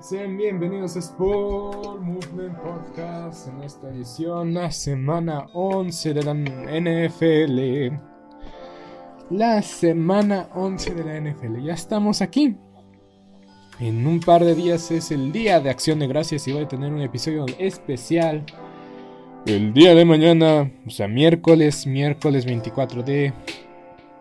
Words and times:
Sean 0.00 0.36
bienvenidos 0.36 0.94
a 0.94 1.00
Sport 1.00 2.00
Movement 2.00 2.56
Podcast 2.58 3.48
en 3.48 3.64
esta 3.64 3.88
edición, 3.88 4.54
la 4.54 4.70
semana 4.70 5.48
11 5.52 6.14
de 6.14 6.22
la 6.22 6.34
NFL. 6.34 7.96
La 9.30 9.60
semana 9.60 10.50
11 10.54 10.94
de 10.94 11.04
la 11.04 11.20
NFL. 11.20 11.64
Ya 11.64 11.72
estamos 11.72 12.22
aquí. 12.22 12.54
En 13.80 14.06
un 14.06 14.20
par 14.20 14.44
de 14.44 14.54
días 14.54 14.88
es 14.92 15.10
el 15.10 15.32
día 15.32 15.58
de 15.58 15.68
acción 15.68 15.98
de 15.98 16.06
gracias 16.06 16.46
y 16.46 16.52
voy 16.52 16.62
a 16.62 16.68
tener 16.68 16.92
un 16.92 17.02
episodio 17.02 17.44
especial. 17.58 18.46
El 19.46 19.74
día 19.74 19.96
de 19.96 20.04
mañana, 20.04 20.70
o 20.86 20.90
sea, 20.90 21.08
miércoles, 21.08 21.88
miércoles 21.88 22.46
24 22.46 23.02
de 23.02 23.32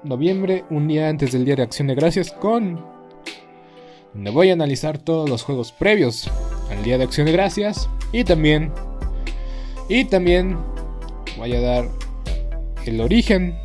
noviembre, 0.04 0.66
un 0.72 0.88
día 0.88 1.08
antes 1.08 1.34
del 1.34 1.46
día 1.46 1.56
de 1.56 1.64
acción 1.64 1.88
de 1.88 1.94
gracias 1.94 2.32
con 2.32 2.97
donde 4.18 4.32
voy 4.32 4.50
a 4.50 4.54
analizar 4.54 4.98
todos 4.98 5.30
los 5.30 5.44
juegos 5.44 5.72
previos 5.72 6.28
al 6.72 6.84
Día 6.84 6.98
de 6.98 7.04
Acción 7.04 7.28
de 7.28 7.34
Gracias 7.34 7.88
y 8.12 8.24
también 8.24 8.72
y 9.90 10.06
también 10.06 10.58
voy 11.38 11.56
a 11.56 11.62
dar 11.62 11.88
el 12.88 13.00
origen 13.00 13.56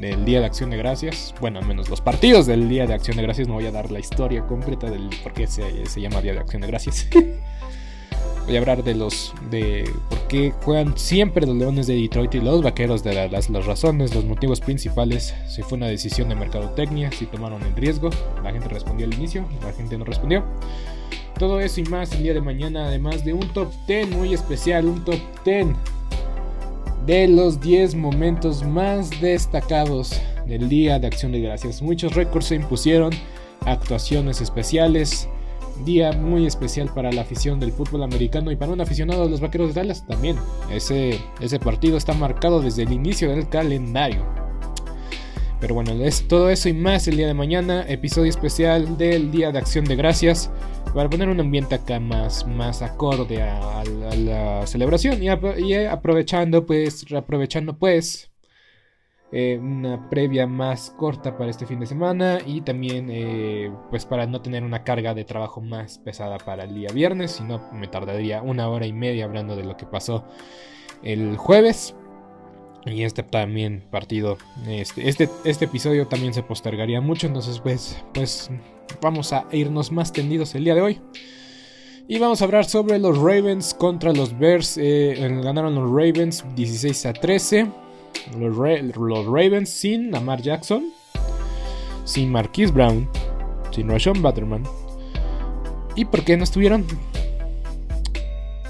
del 0.00 0.24
Día 0.24 0.40
de 0.40 0.46
Acción 0.46 0.70
de 0.70 0.76
Gracias, 0.76 1.32
bueno, 1.40 1.60
al 1.60 1.66
menos 1.66 1.88
los 1.88 2.00
partidos 2.00 2.46
del 2.46 2.68
Día 2.68 2.84
de 2.88 2.94
Acción 2.94 3.16
de 3.16 3.22
Gracias, 3.22 3.46
no 3.46 3.54
voy 3.54 3.66
a 3.66 3.70
dar 3.70 3.92
la 3.92 4.00
historia 4.00 4.44
completa 4.44 4.90
del 4.90 5.08
por 5.22 5.34
qué 5.34 5.46
se, 5.46 5.86
se 5.86 6.00
llama 6.00 6.20
Día 6.20 6.32
de 6.32 6.40
Acción 6.40 6.62
de 6.62 6.68
Gracias. 6.68 7.06
voy 8.46 8.56
a 8.56 8.58
hablar 8.58 8.82
de 8.84 8.94
los 8.94 9.34
de 9.50 9.88
por 10.08 10.18
qué 10.28 10.52
juegan 10.62 10.96
siempre 10.96 11.46
los 11.46 11.56
Leones 11.56 11.86
de 11.86 11.94
Detroit 11.94 12.34
y 12.34 12.40
los 12.40 12.62
Vaqueros 12.62 13.02
de 13.02 13.28
las, 13.28 13.50
las 13.50 13.66
razones, 13.66 14.14
los 14.14 14.24
motivos 14.24 14.60
principales, 14.60 15.34
si 15.48 15.62
fue 15.62 15.78
una 15.78 15.86
decisión 15.86 16.28
de 16.28 16.34
mercadotecnia, 16.34 17.10
si 17.12 17.26
tomaron 17.26 17.62
el 17.62 17.74
riesgo, 17.74 18.10
la 18.42 18.52
gente 18.52 18.68
respondió 18.68 19.06
al 19.06 19.14
inicio, 19.14 19.44
la 19.62 19.72
gente 19.72 19.96
no 19.98 20.04
respondió. 20.04 20.44
Todo 21.38 21.60
eso 21.60 21.80
y 21.80 21.84
más 21.84 22.12
el 22.12 22.22
día 22.22 22.34
de 22.34 22.40
mañana, 22.40 22.86
además 22.86 23.24
de 23.24 23.32
un 23.32 23.48
top 23.52 23.72
10 23.86 24.10
muy 24.10 24.34
especial, 24.34 24.86
un 24.86 25.04
top 25.04 25.18
10 25.44 25.68
de 27.06 27.26
los 27.26 27.60
10 27.60 27.94
momentos 27.96 28.64
más 28.64 29.10
destacados 29.20 30.20
del 30.46 30.68
Día 30.68 30.98
de 30.98 31.06
Acción 31.06 31.32
de 31.32 31.40
Gracias. 31.40 31.82
Muchos 31.82 32.14
récords 32.14 32.46
se 32.46 32.56
impusieron, 32.56 33.12
actuaciones 33.66 34.40
especiales, 34.40 35.28
día 35.84 36.12
muy 36.12 36.46
especial 36.46 36.90
para 36.94 37.12
la 37.12 37.22
afición 37.22 37.60
del 37.60 37.72
fútbol 37.72 38.02
americano 38.02 38.50
y 38.50 38.56
para 38.56 38.72
un 38.72 38.80
aficionado 38.80 39.24
de 39.24 39.30
los 39.30 39.40
Vaqueros 39.40 39.74
de 39.74 39.80
Dallas 39.80 40.06
también. 40.06 40.36
Ese, 40.70 41.18
ese 41.40 41.58
partido 41.58 41.96
está 41.96 42.14
marcado 42.14 42.60
desde 42.60 42.82
el 42.82 42.92
inicio 42.92 43.30
del 43.30 43.48
calendario. 43.48 44.24
Pero 45.62 45.74
bueno, 45.76 45.92
es 45.92 46.26
todo 46.26 46.50
eso 46.50 46.68
y 46.68 46.72
más 46.72 47.06
el 47.06 47.16
día 47.16 47.28
de 47.28 47.34
mañana, 47.34 47.84
episodio 47.88 48.30
especial 48.30 48.98
del 48.98 49.30
Día 49.30 49.52
de 49.52 49.58
Acción 49.60 49.84
de 49.84 49.94
Gracias, 49.94 50.50
para 50.92 51.08
poner 51.08 51.28
un 51.28 51.38
ambiente 51.38 51.76
acá 51.76 52.00
más, 52.00 52.44
más 52.48 52.82
acorde 52.82 53.40
a, 53.40 53.84
la 53.84 54.66
celebración 54.66 55.22
y, 55.22 55.28
aprovechando 55.28 56.66
pues, 56.66 57.06
aprovechando 57.12 57.78
pues 57.78 58.31
eh, 59.34 59.58
una 59.58 60.10
previa 60.10 60.46
más 60.46 60.90
corta 60.90 61.38
para 61.38 61.50
este 61.50 61.64
fin 61.64 61.80
de 61.80 61.86
semana 61.86 62.38
y 62.44 62.60
también 62.60 63.08
eh, 63.10 63.72
pues 63.88 64.04
para 64.04 64.26
no 64.26 64.42
tener 64.42 64.62
una 64.62 64.84
carga 64.84 65.14
de 65.14 65.24
trabajo 65.24 65.62
más 65.62 65.98
pesada 65.98 66.36
para 66.36 66.64
el 66.64 66.74
día 66.74 66.90
viernes, 66.92 67.32
si 67.32 67.42
no 67.42 67.58
me 67.72 67.88
tardaría 67.88 68.42
una 68.42 68.68
hora 68.68 68.86
y 68.86 68.92
media 68.92 69.24
hablando 69.24 69.56
de 69.56 69.64
lo 69.64 69.76
que 69.78 69.86
pasó 69.86 70.24
el 71.02 71.38
jueves. 71.38 71.94
Y 72.84 73.04
este 73.04 73.22
también 73.22 73.84
partido, 73.90 74.36
este, 74.68 75.08
este, 75.08 75.30
este 75.44 75.64
episodio 75.64 76.08
también 76.08 76.34
se 76.34 76.42
postergaría 76.42 77.00
mucho, 77.00 77.26
entonces 77.26 77.60
pues, 77.60 78.04
pues 78.12 78.50
vamos 79.00 79.32
a 79.32 79.46
irnos 79.52 79.92
más 79.92 80.12
tendidos 80.12 80.54
el 80.54 80.64
día 80.64 80.74
de 80.74 80.82
hoy. 80.82 81.00
Y 82.06 82.18
vamos 82.18 82.42
a 82.42 82.44
hablar 82.44 82.66
sobre 82.66 82.98
los 82.98 83.16
Ravens 83.16 83.72
contra 83.72 84.12
los 84.12 84.38
Bears. 84.38 84.76
Eh, 84.76 85.16
ganaron 85.42 85.74
los 85.74 85.88
Ravens 85.88 86.44
16 86.54 87.06
a 87.06 87.12
13. 87.14 87.81
Los, 88.38 89.26
Ravens 89.26 89.68
sin 89.68 90.10
Lamar 90.10 90.40
Jackson, 90.40 90.92
sin 92.04 92.30
Marquise 92.30 92.72
Brown, 92.72 93.08
sin 93.70 93.88
Rashawn 93.88 94.22
Butterman. 94.22 94.64
¿Y 95.94 96.04
por 96.04 96.24
qué 96.24 96.36
no 96.36 96.44
estuvieron? 96.44 96.86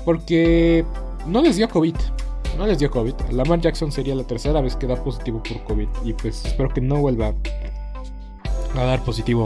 Porque 0.05 0.85
no 1.27 1.43
les 1.43 1.57
dio 1.57 1.69
COVID. 1.69 1.95
No 2.59 2.67
les 2.67 2.79
dio 2.79 2.91
COVID. 2.91 3.15
Lamar 3.31 3.61
Jackson 3.61 3.93
sería 3.93 4.15
la 4.15 4.25
tercera 4.25 4.61
vez 4.61 4.77
que 4.77 4.87
da 4.87 5.03
positivo 5.03 5.43
por 5.43 5.63
COVID. 5.65 5.89
Y 6.05 6.13
pues 6.13 6.45
espero 6.45 6.69
que 6.69 6.81
no 6.81 6.97
vuelva 6.97 7.35
a 8.77 8.85
dar 8.85 9.03
positivo. 9.05 9.45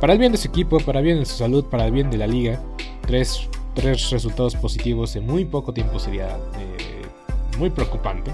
Para 0.00 0.12
el 0.12 0.18
bien 0.18 0.32
de 0.32 0.38
su 0.38 0.48
equipo, 0.48 0.78
para 0.80 1.00
el 1.00 1.04
bien 1.04 1.18
de 1.18 1.26
su 1.26 1.36
salud, 1.36 1.64
para 1.64 1.86
el 1.86 1.92
bien 1.92 2.10
de 2.10 2.18
la 2.18 2.26
liga. 2.26 2.60
Tres, 3.06 3.48
resultados 3.74 4.56
positivos 4.56 5.16
en 5.16 5.26
muy 5.26 5.44
poco 5.44 5.72
tiempo 5.72 5.98
sería 5.98 6.28
eh, 6.58 7.02
muy 7.58 7.70
preocupante. 7.70 8.32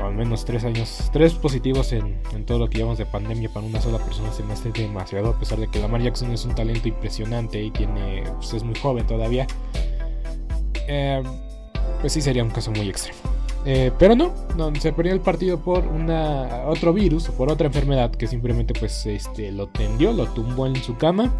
Al 0.00 0.14
menos 0.14 0.44
tres 0.44 0.64
años, 0.64 1.10
tres 1.12 1.34
positivos 1.34 1.92
en, 1.92 2.20
todo 2.46 2.58
lo 2.58 2.68
que 2.68 2.78
llevamos 2.78 2.98
de 2.98 3.06
pandemia 3.06 3.48
para 3.48 3.66
una 3.66 3.80
sola 3.80 3.98
persona 3.98 4.32
se 4.32 4.42
me 4.42 4.52
hace 4.52 4.70
demasiado. 4.70 5.30
A 5.30 5.38
pesar 5.38 5.58
de 5.58 5.68
que 5.68 5.80
Lamar 5.80 6.02
Jackson 6.02 6.30
es 6.32 6.44
un 6.44 6.54
talento 6.54 6.88
impresionante 6.88 7.62
y 7.62 7.70
tiene, 7.70 8.24
pues, 8.36 8.54
es 8.54 8.62
muy 8.62 8.74
joven 8.74 9.06
todavía. 9.06 9.46
Eh, 10.88 11.22
pues 12.00 12.12
sí 12.12 12.20
sería 12.20 12.42
un 12.42 12.50
caso 12.50 12.70
muy 12.70 12.88
extremo. 12.88 13.18
Eh, 13.64 13.92
pero 13.98 14.16
no, 14.16 14.34
no, 14.56 14.74
se 14.74 14.92
perdió 14.92 15.12
el 15.12 15.20
partido 15.20 15.58
por 15.60 15.86
una, 15.86 16.64
otro 16.66 16.92
virus 16.92 17.28
o 17.28 17.32
por 17.32 17.50
otra 17.50 17.68
enfermedad 17.68 18.10
que 18.10 18.26
simplemente 18.26 18.74
pues 18.76 19.06
este, 19.06 19.52
lo 19.52 19.68
tendió, 19.68 20.12
lo 20.12 20.26
tumbó 20.26 20.66
en 20.66 20.74
su 20.76 20.96
cama, 20.96 21.32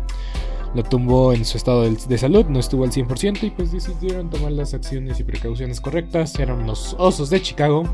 lo 0.73 0.85
tumbó 0.85 1.33
en 1.33 1.45
su 1.45 1.57
estado 1.57 1.83
de, 1.83 2.19
salud, 2.19 2.47
no 2.47 2.61
estuvo 2.61 2.85
al 2.85 2.93
100% 2.93 3.43
y 3.43 3.51
pues 3.51 3.73
decidieron 3.73 4.31
tomar 4.31 4.53
las 4.53 4.73
acciones 4.73 5.19
y 5.19 5.25
precauciones 5.25 5.81
correctas. 5.81 6.39
Eran 6.39 6.65
los 6.65 6.95
osos 6.99 7.29
de 7.29 7.43
Chicago 7.43 7.85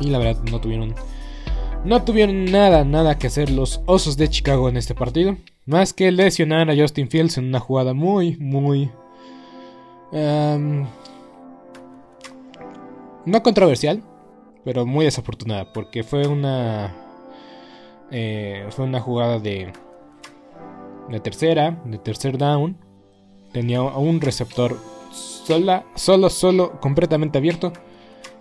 y 0.00 0.08
la 0.10 0.18
verdad 0.18 0.42
no 0.50 0.60
tuvieron, 0.60 0.94
no 1.84 2.02
tuvieron 2.04 2.44
nada, 2.46 2.84
nada 2.84 3.18
que 3.18 3.28
hacer 3.28 3.50
los 3.50 3.80
osos 3.86 4.16
de 4.16 4.28
Chicago 4.28 4.68
en 4.68 4.76
este 4.76 4.94
partido. 4.94 5.36
Más 5.66 5.92
que 5.92 6.10
lesionar 6.12 6.70
a 6.70 6.76
Justin 6.76 7.08
Fields 7.08 7.38
en 7.38 7.46
una 7.46 7.60
jugada 7.60 7.94
muy, 7.94 8.36
muy... 8.36 8.90
Em, 10.12 10.86
no 13.26 13.42
controversial, 13.42 14.02
pero 14.64 14.86
muy 14.86 15.04
desafortunada, 15.04 15.72
porque 15.72 16.02
fue 16.02 16.26
una. 16.26 16.94
Eh, 18.10 18.66
fue 18.70 18.84
una 18.84 19.00
jugada 19.00 19.38
de. 19.38 19.72
De 21.08 21.20
tercera, 21.20 21.82
de 21.84 21.98
tercer 21.98 22.38
down. 22.38 22.78
Tenía 23.52 23.82
un 23.82 24.20
receptor 24.20 24.76
sola, 25.12 25.84
solo, 25.94 26.30
solo, 26.30 26.80
completamente 26.80 27.38
abierto. 27.38 27.72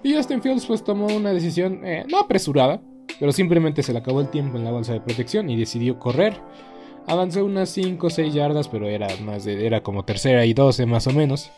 Y 0.03 0.13
Justin 0.13 0.41
Fields 0.41 0.65
pues 0.65 0.83
tomó 0.83 1.07
una 1.07 1.31
decisión 1.31 1.79
eh, 1.85 2.05
no 2.09 2.19
apresurada, 2.19 2.81
pero 3.19 3.31
simplemente 3.31 3.83
se 3.83 3.94
le 3.94 4.00
acabó 4.00 4.21
el 4.21 4.29
tiempo 4.29 4.57
en 4.57 4.65
la 4.65 4.71
bolsa 4.71 4.94
de 4.94 5.01
protección 5.01 5.50
y 5.50 5.55
decidió 5.55 5.97
correr. 5.97 6.35
Avanzó 7.07 7.44
unas 7.44 7.69
5 7.69 8.07
o 8.07 8.09
6 8.09 8.33
yardas, 8.33 8.67
pero 8.67 8.88
era 8.88 9.07
más 9.23 9.45
de, 9.45 9.65
era 9.65 9.81
como 9.81 10.03
tercera 10.03 10.45
y 10.45 10.53
12 10.53 10.85
más 10.85 11.07
o 11.07 11.11
menos. 11.11 11.51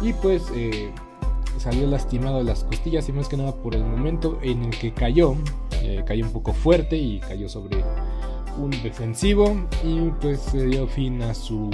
Y 0.00 0.12
pues 0.12 0.42
eh, 0.54 0.90
salió 1.58 1.86
lastimado 1.86 2.38
de 2.38 2.44
las 2.44 2.64
costillas 2.64 3.08
y 3.08 3.12
más 3.12 3.28
que 3.28 3.36
nada 3.36 3.54
por 3.54 3.74
el 3.74 3.84
momento 3.84 4.38
en 4.42 4.64
el 4.64 4.78
que 4.78 4.92
cayó. 4.92 5.34
Eh, 5.82 6.02
cayó 6.06 6.24
un 6.24 6.32
poco 6.32 6.52
fuerte 6.52 6.96
y 6.96 7.20
cayó 7.20 7.48
sobre 7.48 7.82
un 8.58 8.70
defensivo 8.82 9.56
y 9.84 10.10
pues 10.20 10.40
se 10.40 10.66
dio 10.66 10.86
fin 10.86 11.22
a 11.22 11.34
su 11.34 11.70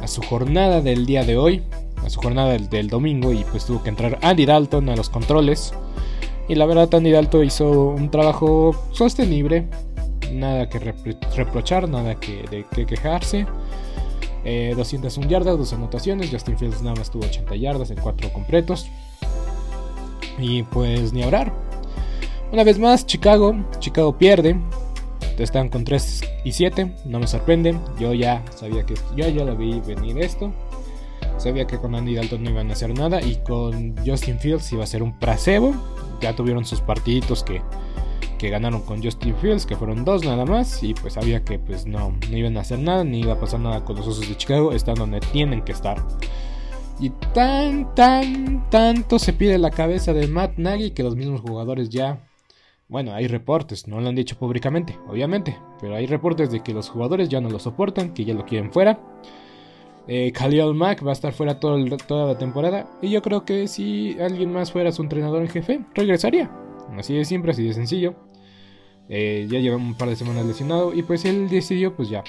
a 0.00 0.06
su 0.06 0.22
jornada 0.22 0.80
del 0.80 1.06
día 1.06 1.24
de 1.24 1.36
hoy, 1.36 1.62
a 2.06 2.10
su 2.10 2.20
jornada 2.20 2.56
del, 2.56 2.88
domingo 2.88 3.32
y 3.32 3.44
pues 3.44 3.66
tuvo 3.66 3.82
que 3.82 3.90
entrar 3.90 4.18
Andy 4.22 4.46
Dalton 4.46 4.88
a 4.88 4.96
los 4.96 5.10
controles. 5.10 5.74
Y 6.48 6.54
la 6.54 6.64
verdad 6.64 6.94
Andy 6.94 7.10
Dalton 7.10 7.44
hizo 7.44 7.88
un 7.88 8.10
trabajo 8.10 8.74
sostenible, 8.92 9.66
nada 10.32 10.68
que 10.68 10.78
reprochar, 10.78 11.88
nada 11.88 12.14
que 12.14 12.64
quejarse. 12.86 13.46
201 14.46 15.26
eh, 15.26 15.28
yardas, 15.28 15.58
dos 15.58 15.72
anotaciones. 15.72 16.30
Justin 16.30 16.56
Fields 16.56 16.82
nada 16.82 16.96
más 16.96 17.10
tuvo 17.10 17.24
80 17.24 17.56
yardas 17.56 17.90
en 17.90 17.98
4 17.98 18.32
completos. 18.32 18.88
Y 20.38 20.62
pues 20.64 21.12
ni 21.12 21.22
hablar. 21.22 21.52
Una 22.52 22.62
vez 22.62 22.78
más, 22.78 23.06
Chicago. 23.06 23.56
Chicago 23.80 24.16
pierde. 24.16 24.56
Están 25.38 25.68
con 25.68 25.84
3 25.84 26.22
y 26.44 26.52
7. 26.52 26.94
No 27.06 27.18
me 27.18 27.26
sorprende. 27.26 27.76
Yo 27.98 28.14
ya 28.14 28.44
sabía 28.54 28.86
que. 28.86 28.94
Yo 29.16 29.28
ya 29.28 29.44
lo 29.44 29.56
vi 29.56 29.80
venir 29.80 30.18
esto. 30.18 30.52
Sabía 31.38 31.66
que 31.66 31.78
con 31.78 31.94
Andy 31.94 32.14
Dalton 32.14 32.42
no 32.42 32.50
iban 32.50 32.70
a 32.70 32.72
hacer 32.72 32.96
nada. 32.96 33.20
Y 33.22 33.36
con 33.36 33.94
Justin 34.04 34.38
Fields 34.38 34.72
iba 34.72 34.84
a 34.84 34.86
ser 34.86 35.02
un 35.02 35.18
placebo. 35.18 35.74
Ya 36.20 36.34
tuvieron 36.34 36.64
sus 36.64 36.80
partiditos 36.80 37.42
que, 37.42 37.62
que 38.38 38.50
ganaron 38.50 38.82
con 38.82 39.02
Justin 39.02 39.36
Fields. 39.36 39.66
Que 39.66 39.76
fueron 39.76 40.04
dos 40.04 40.24
nada 40.24 40.44
más. 40.44 40.82
Y 40.82 40.94
pues 40.94 41.14
sabía 41.14 41.44
que 41.44 41.58
pues 41.58 41.86
no, 41.86 42.16
no 42.30 42.36
iban 42.36 42.56
a 42.56 42.60
hacer 42.60 42.78
nada. 42.78 43.04
Ni 43.04 43.20
iba 43.20 43.34
a 43.34 43.40
pasar 43.40 43.60
nada 43.60 43.84
con 43.84 43.96
los 43.96 44.06
osos 44.06 44.28
de 44.28 44.36
Chicago. 44.36 44.72
Están 44.72 44.94
donde 44.94 45.20
tienen 45.20 45.62
que 45.62 45.72
estar. 45.72 46.02
Y 46.98 47.10
tan, 47.34 47.94
tan, 47.94 48.70
tanto 48.70 49.18
se 49.18 49.34
pide 49.34 49.58
la 49.58 49.70
cabeza 49.70 50.14
de 50.14 50.26
Matt 50.28 50.56
Nagy 50.56 50.92
que 50.92 51.02
los 51.02 51.16
mismos 51.16 51.42
jugadores 51.42 51.90
ya... 51.90 52.20
Bueno, 52.88 53.12
hay 53.12 53.26
reportes, 53.26 53.88
no 53.88 54.00
lo 54.00 54.08
han 54.08 54.14
dicho 54.14 54.38
públicamente, 54.38 54.96
obviamente, 55.08 55.58
pero 55.80 55.96
hay 55.96 56.06
reportes 56.06 56.52
de 56.52 56.62
que 56.62 56.72
los 56.72 56.88
jugadores 56.88 57.28
ya 57.28 57.40
no 57.40 57.50
lo 57.50 57.58
soportan, 57.58 58.14
que 58.14 58.24
ya 58.24 58.32
lo 58.32 58.46
quieren 58.46 58.72
fuera. 58.72 59.00
Eh, 60.08 60.32
Khalil 60.32 60.74
Mack 60.74 61.04
va 61.04 61.10
a 61.10 61.12
estar 61.12 61.32
fuera 61.32 61.58
toda 61.58 61.78
la 61.78 62.38
temporada 62.38 62.86
y 63.02 63.10
yo 63.10 63.22
creo 63.22 63.44
que 63.44 63.66
si 63.66 64.16
alguien 64.20 64.52
más 64.52 64.70
fuera 64.70 64.92
su 64.92 65.02
entrenador 65.02 65.42
en 65.42 65.48
jefe, 65.48 65.80
regresaría. 65.94 66.50
Así 66.96 67.14
de 67.14 67.24
simple, 67.24 67.50
así 67.52 67.64
de 67.64 67.72
sencillo. 67.72 68.14
Eh, 69.08 69.46
ya 69.48 69.60
lleva 69.60 69.76
un 69.76 69.94
par 69.94 70.08
de 70.08 70.16
semanas 70.16 70.46
lesionado 70.46 70.92
y 70.94 71.02
pues 71.02 71.24
él 71.24 71.48
decidió, 71.48 71.94
pues 71.94 72.08
ya, 72.08 72.24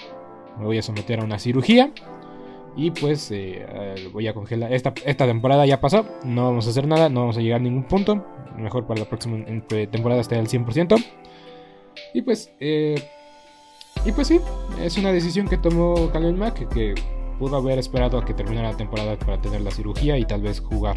me 0.60 0.66
voy 0.66 0.78
a 0.78 0.82
someter 0.82 1.20
a 1.20 1.24
una 1.24 1.40
cirugía 1.40 1.92
y 2.76 2.92
pues 2.92 3.32
eh, 3.32 3.66
eh, 3.68 4.10
voy 4.14 4.28
a 4.28 4.34
congelar. 4.34 4.72
Esta, 4.72 4.94
temporada 4.94 5.66
ya 5.66 5.82
pasó. 5.82 6.06
No 6.24 6.46
vamos 6.46 6.68
a 6.68 6.70
hacer 6.70 6.88
nada. 6.88 7.10
No 7.10 7.22
vamos 7.22 7.38
a 7.38 7.42
llegar 7.42 7.60
a 7.60 7.64
ningún 7.64 7.84
punto. 7.84 8.24
Mejor 8.56 8.86
para 8.86 9.00
la 9.00 9.10
próxima 9.10 9.44
temporada 9.68 10.22
esté 10.22 10.36
al 10.36 10.48
100%. 10.48 11.04
Y 12.14 12.22
pues. 12.22 12.54
Y 12.60 14.12
pues 14.12 14.28
sí. 14.28 14.40
Es 14.80 14.96
una 15.00 15.12
decisión 15.12 15.48
que 15.48 15.58
tomó 15.58 16.12
Khalil 16.12 16.36
Mack. 16.36 16.70
Que 16.72 16.94
pudo 17.38 17.58
haber 17.58 17.80
esperado 17.80 18.18
a 18.18 18.26
que 18.26 18.34
terminara 18.34 18.72
la 18.72 18.78
temporada 18.78 19.18
para 19.18 19.42
tener 19.42 19.62
la 19.62 19.72
cirugía. 19.72 20.18
Y 20.18 20.26
tal 20.26 20.42
vez 20.42 20.60
jugar. 20.60 20.96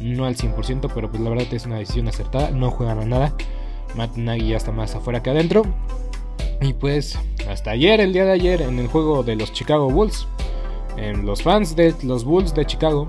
No 0.00 0.24
al 0.24 0.36
100%. 0.36 0.90
Pero 0.94 1.10
pues 1.10 1.22
la 1.22 1.30
verdad 1.30 1.52
es 1.52 1.66
una 1.66 1.78
decisión 1.78 2.08
acertada. 2.08 2.50
No 2.50 2.70
juegan 2.70 2.98
a 3.00 3.04
nada. 3.04 3.34
Matt 3.96 4.16
Nagy 4.16 4.48
ya 4.48 4.56
está 4.56 4.72
más 4.72 4.94
afuera 4.94 5.22
que 5.22 5.30
adentro. 5.30 5.62
Y 6.60 6.72
pues. 6.74 7.18
Hasta 7.48 7.72
ayer, 7.72 8.00
el 8.00 8.12
día 8.12 8.24
de 8.24 8.32
ayer. 8.32 8.62
En 8.62 8.78
el 8.78 8.88
juego 8.88 9.22
de 9.22 9.36
los 9.36 9.52
Chicago 9.52 9.90
Bulls 9.90 10.26
los 11.22 11.42
fans 11.42 11.76
de 11.76 11.94
los 12.02 12.24
Bulls 12.24 12.54
de 12.54 12.66
Chicago 12.66 13.08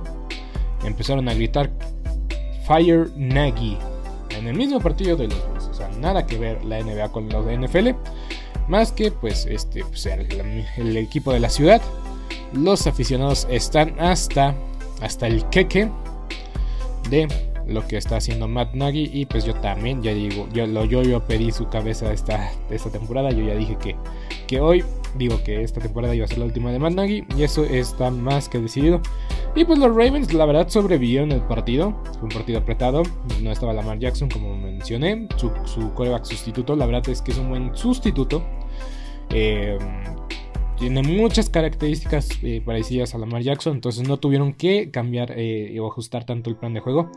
empezaron 0.84 1.28
a 1.28 1.34
gritar 1.34 1.70
Fire 2.68 3.10
Nagy 3.16 3.78
en 4.38 4.48
el 4.48 4.56
mismo 4.56 4.80
partido 4.80 5.18
de 5.18 5.28
los 5.28 5.48
Bulls. 5.48 5.66
O 5.66 5.74
sea, 5.74 5.90
nada 6.00 6.26
que 6.26 6.38
ver 6.38 6.64
la 6.64 6.82
NBA 6.82 7.12
con 7.12 7.30
los 7.30 7.46
de 7.46 7.58
NFL. 7.58 7.90
Más 8.68 8.92
que 8.92 9.12
pues 9.12 9.46
este 9.46 9.84
pues, 9.84 10.06
el, 10.06 10.98
equipo 10.98 11.34
de 11.34 11.40
la 11.40 11.50
ciudad. 11.50 11.82
Los 12.54 12.88
aficionados 12.88 13.48
están 13.50 14.00
hasta, 14.00 14.56
hasta 15.02 15.28
el 15.28 15.46
queque 15.50 15.90
de 17.10 17.28
lo 17.68 17.88
que 17.88 17.98
está 17.98 18.18
haciendo 18.18 18.48
Matt 18.48 18.74
Nagy. 18.74 19.10
Y 19.14 19.26
pues 19.26 19.46
yo 19.46 19.54
también, 19.56 20.02
ya 20.02 20.14
digo, 20.14 20.48
yo, 20.54 20.68
lo, 20.68 20.86
yo, 20.86 21.02
yo 21.04 21.22
pedí 21.22 21.52
su 21.52 21.68
cabeza 21.68 22.12
esta, 22.12 22.52
esta 22.70 22.90
temporada. 22.90 23.32
Yo 23.32 23.46
ya 23.46 23.56
dije 23.56 23.78
que, 23.82 23.96
que 24.48 24.60
hoy 24.60 24.84
digo 25.16 25.42
que 25.44 25.62
esta 25.64 25.82
temporada 25.82 26.16
iba 26.16 26.26
a 26.26 26.28
ser 26.28 26.38
la 26.38 26.46
última 26.46 26.72
de 26.72 26.80
Matt 26.80 26.94
Nagy 26.94 27.24
y 27.36 27.44
eso 27.44 27.64
está 27.64 28.12
más 28.12 28.50
que 28.50 28.60
decidido. 28.60 29.02
Y 29.56 29.66
pues 29.66 29.80
los 29.80 29.90
Ravens 29.90 30.34
la 30.34 30.46
verdad 30.46 30.70
sobrevivieron 30.70 31.32
el 31.32 31.42
partido, 31.42 31.94
fue 32.14 32.24
un 32.24 32.30
partido 32.30 32.60
apretado, 32.60 33.04
no 33.42 33.52
estaba 33.52 33.74
Lamar 33.74 34.00
Jackson 34.00 34.30
como 34.30 34.56
mencioné, 34.56 35.28
su, 35.36 35.52
su 35.66 35.94
coreback 35.94 36.24
sustituto, 36.24 36.76
la 36.76 36.86
verdad 36.86 37.10
es 37.10 37.22
que 37.22 37.32
es 37.32 37.38
un 37.38 37.50
buen 37.50 37.76
sustituto. 37.76 38.42
Eh, 39.30 39.78
tiene 40.82 41.04
muchas 41.04 41.48
características 41.52 42.28
eh, 42.42 42.60
parecidas 42.66 43.14
a 43.14 43.20
Lamar 43.20 43.44
Jackson, 43.44 43.76
entonces 43.76 44.08
no 44.08 44.18
tuvieron 44.18 44.52
que 44.52 44.90
cambiar 44.90 45.32
eh, 45.38 45.80
o 45.80 45.88
ajustar 45.88 46.26
tanto 46.26 46.50
el 46.50 46.56
plan 46.56 46.74
de 46.74 46.80
juego. 46.80 47.12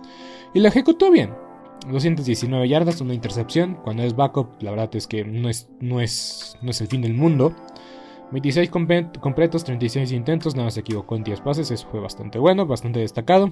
Y 0.52 0.60
lo 0.60 0.68
ejecutó 0.68 1.10
bien. 1.10 1.32
219 1.90 2.68
yardas, 2.68 3.00
una 3.00 3.14
intercepción. 3.14 3.78
Cuando 3.82 4.02
es 4.02 4.14
backup, 4.14 4.62
la 4.62 4.70
verdad 4.70 4.94
es 4.94 5.06
que 5.06 5.24
no 5.24 5.48
es, 5.48 5.70
no 5.80 6.02
es, 6.02 6.58
no 6.60 6.72
es 6.72 6.80
el 6.82 6.88
fin 6.88 7.00
del 7.00 7.14
mundo. 7.14 7.54
26 8.32 8.68
completos, 8.68 9.64
36 9.64 10.12
intentos, 10.12 10.54
nada 10.54 10.70
se 10.70 10.80
equivocó 10.80 11.16
en 11.16 11.24
10 11.24 11.40
pases, 11.40 11.70
eso 11.70 11.88
fue 11.90 12.00
bastante 12.00 12.38
bueno, 12.38 12.66
bastante 12.66 13.00
destacado. 13.00 13.50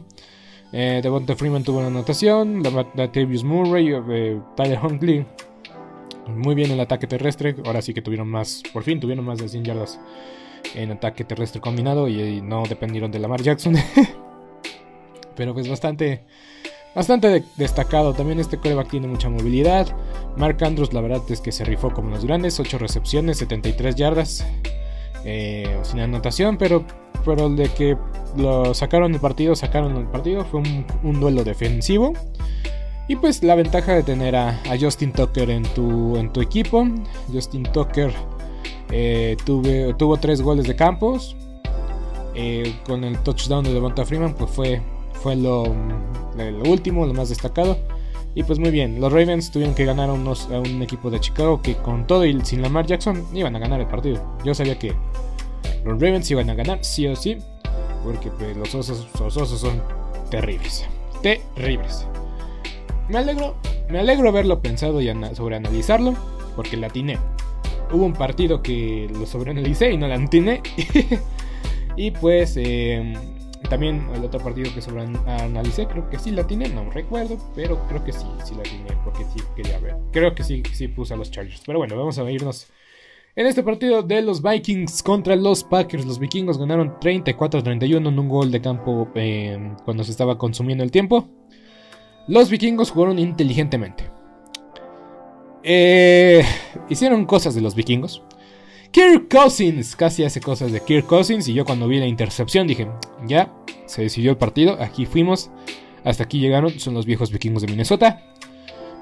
Eh, 0.75 1.01
Devonta 1.03 1.37
Freeman 1.37 1.65
tuvo 1.65 1.79
una 1.79 1.87
anotación, 1.87 2.63
Latavius 2.63 3.45
Murray, 3.45 3.95
eh, 4.11 4.41
Tyler 4.57 4.79
Huntley, 4.83 5.27
muy 6.29 6.55
bien 6.55 6.71
el 6.71 6.81
ataque 6.81 7.07
terrestre, 7.07 7.57
ahora 7.65 7.83
sí 7.83 7.95
que 7.95 8.03
tuvieron 8.03 8.29
más, 8.29 8.63
por 8.73 8.83
fin 8.83 9.01
tuvieron 9.01 9.25
más 9.25 9.39
de 9.39 9.49
100 9.49 9.65
yardas 9.65 10.01
en 10.75 10.91
ataque 10.93 11.25
terrestre 11.25 11.61
combinado 11.61 12.09
y, 12.09 12.41
no 12.41 12.65
dependieron 12.69 13.11
de 13.11 13.19
Lamar 13.19 13.43
Jackson. 13.43 13.75
Pero 15.37 15.55
pues 15.55 15.69
bastante, 15.69 16.23
bastante 16.95 17.45
destacado. 17.57 18.13
También 18.13 18.39
este 18.39 18.59
coreback 18.59 18.91
tiene 18.91 19.09
mucha 19.09 19.29
movilidad. 19.29 19.97
Mark 20.37 20.63
Andrews 20.63 20.93
la 20.93 21.01
verdad 21.01 21.23
es 21.29 21.41
que 21.41 21.53
se 21.53 21.65
rifó 21.65 21.93
como 21.93 22.11
los 22.11 22.25
grandes. 22.25 22.61
8 22.61 22.79
recepciones, 22.79 23.39
73 23.39 23.97
yardas. 23.97 24.47
Eh, 25.25 25.79
sin 25.83 26.01
anotación, 26.01 26.59
pero, 26.59 26.85
pero 27.25 27.49
de 27.49 27.69
que 27.69 27.97
lo 28.37 28.75
sacaron 28.75 29.15
el 29.15 29.21
partido, 29.21 29.55
sacaron 29.55 29.97
el 29.97 30.07
partido. 30.07 30.45
Fue 30.45 30.61
un, 30.61 31.21
duelo 31.21 31.45
defensivo. 31.45 32.13
Y 33.13 33.17
pues 33.17 33.43
la 33.43 33.55
ventaja 33.55 33.93
de 33.93 34.03
tener 34.03 34.35
a, 34.35 34.59
Justin 34.81 35.13
Tucker 35.13 35.51
en 35.51 35.65
tu, 35.75 36.17
en 36.17 36.33
tu 36.33 36.41
equipo. 36.41 36.89
Justin 37.31 37.63
Tucker 37.65 38.11
eh, 38.91 39.37
tuvo 39.45 40.17
tres 40.17 40.41
goles 40.41 40.67
de 40.67 40.75
campos. 40.75 41.37
Eh, 42.35 42.75
con 42.87 43.05
el 43.05 43.19
touchdown 43.19 43.65
de 43.65 43.75
Devonta 43.75 44.07
Freeman, 44.07 44.33
pues 44.33 44.51
fue, 44.51 44.81
fue 45.13 45.37
lo, 45.37 45.65
último, 46.65 47.05
lo 47.05 47.13
más 47.13 47.29
destacado. 47.29 47.77
Y 48.35 48.45
pues 48.45 48.59
muy 48.59 48.71
bien, 48.71 48.99
los 48.99 49.13
Ravens 49.13 49.51
tuvieron 49.51 49.75
que 49.75 49.85
ganar 49.85 50.09
a, 50.09 50.15
un 50.15 50.81
equipo 50.81 51.11
de 51.11 51.21
Chicago 51.21 51.61
que 51.61 51.75
con 51.75 52.07
todo 52.07 52.25
y 52.25 52.43
sin 52.47 52.63
Lamar 52.63 52.87
Jackson 52.87 53.27
iban 53.35 53.55
a 53.55 53.59
ganar 53.59 53.79
el 53.79 53.89
partido. 53.89 54.39
Yo 54.43 54.55
sabía 54.55 54.79
que 54.79 54.95
los 55.85 56.01
Ravens 56.01 56.31
iban 56.31 56.49
a 56.49 56.55
ganar, 56.55 56.83
sí 56.83 57.07
o 57.07 57.15
sí, 57.15 57.37
porque 58.05 58.31
pues, 58.31 58.57
los, 58.57 58.75
osos, 58.75 59.07
los 59.21 59.37
osos 59.37 59.61
son 59.61 59.83
terribles. 60.31 60.87
Terribles. 61.23 62.07
Me 63.09 63.19
alegro, 63.19 63.57
me 63.89 63.99
alegro 63.99 64.29
haberlo 64.29 64.61
pensado 64.61 65.01
y 65.01 65.13
sobre 65.35 65.57
analizarlo, 65.57 66.15
porque 66.57 66.77
la 66.77 66.87
atiné. 66.87 67.19
Hubo 67.93 68.07
un 68.07 68.15
partido 68.15 68.63
que 68.63 69.11
lo 69.13 69.27
sobreanalicé 69.27 69.93
y 69.93 69.99
no 69.99 70.09
la 70.09 70.17
atiné. 70.17 70.63
y 71.97 72.11
pues 72.13 72.57
em, 72.57 73.15
también 73.69 74.07
el 74.15 74.25
otro 74.25 74.41
partido 74.41 74.73
que 74.75 74.81
sobreanalicé, 74.81 75.87
creo 75.87 76.09
que 76.09 76.19
sí 76.19 76.31
la 76.31 76.43
atiné, 76.43 76.69
no 76.69 76.91
recuerdo, 76.91 77.37
pero 77.55 77.87
creo 77.89 78.05
que 78.05 78.13
sí, 78.13 78.27
sí 78.45 78.55
la 78.55 78.61
atiné, 78.61 78.97
porque 79.05 79.25
sí 79.25 79.43
quería 79.57 79.79
ver. 79.79 79.97
Creo 80.13 80.35
que 80.35 80.45
sí, 80.45 80.63
sí 80.73 80.89
puse 80.89 81.15
a 81.15 81.17
los 81.17 81.31
Chargers. 81.31 81.63
Pero 81.67 81.79
bueno, 81.79 81.97
vamos 81.97 82.19
a 82.19 82.31
irnos 82.31 82.69
en 83.35 83.47
este 83.47 83.63
partido 83.63 84.03
de 84.03 84.21
los 84.21 84.43
Vikings 84.43 85.03
contra 85.03 85.37
los 85.37 85.65
Packers, 85.65 86.05
los 86.05 86.19
vikingos 86.19 86.59
ganaron 86.59 87.01
34-31 87.01 88.09
en 88.09 88.19
un 88.19 88.29
gol 88.29 88.51
de 88.51 88.61
campo 88.61 89.09
em, 89.15 89.75
cuando 89.87 90.05
se 90.05 90.11
estaba 90.11 90.37
consumiendo 90.37 90.85
el 90.85 90.91
tiempo. 90.91 91.42
Los 92.29 92.51
vikingos 92.51 92.91
jugaron 92.91 93.19
inteligentemente. 93.19 94.11
Eh, 95.63 96.45
hicieron 96.89 97.25
cosas 97.25 97.55
de 97.55 97.61
los 97.61 97.75
vikingos. 97.75 98.23
Kirk 98.91 99.29
Cousins 99.31 99.97
casi 99.97 100.23
hace 100.25 100.41
cosas 100.41 100.71
de 100.71 100.81
Kirk 100.81 101.07
Cousins 101.07 101.49
y 101.49 101.55
yo 101.55 101.65
cuando 101.65 101.89
vi 101.89 101.99
la 101.99 102.07
intercepción 102.07 102.67
dije, 102.67 102.89
ya, 103.27 103.51
se 103.87 104.03
decidió 104.03 104.33
el 104.33 104.37
partido, 104.37 104.77
aquí 104.81 105.07
fuimos, 105.07 105.51
hasta 106.05 106.25
aquí 106.25 106.41
llegaron, 106.41 106.79
son 106.79 106.93
los 106.95 107.07
viejos 107.07 107.33
vikingos 107.33 107.63
de 107.63 107.69
Minnesota. 107.69 108.23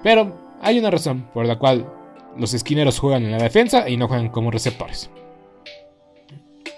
Pero 0.02 0.56
hay 0.62 0.78
una 0.78 0.90
razón 0.90 1.28
por 1.34 1.44
la 1.44 1.58
cual 1.58 1.92
los 2.36 2.54
esquineros 2.54 3.00
juegan 3.00 3.24
en 3.24 3.32
la 3.32 3.42
defensa 3.42 3.88
y 3.88 3.96
no 3.96 4.06
juegan 4.06 4.28
como 4.28 4.50
receptores. 4.50 5.10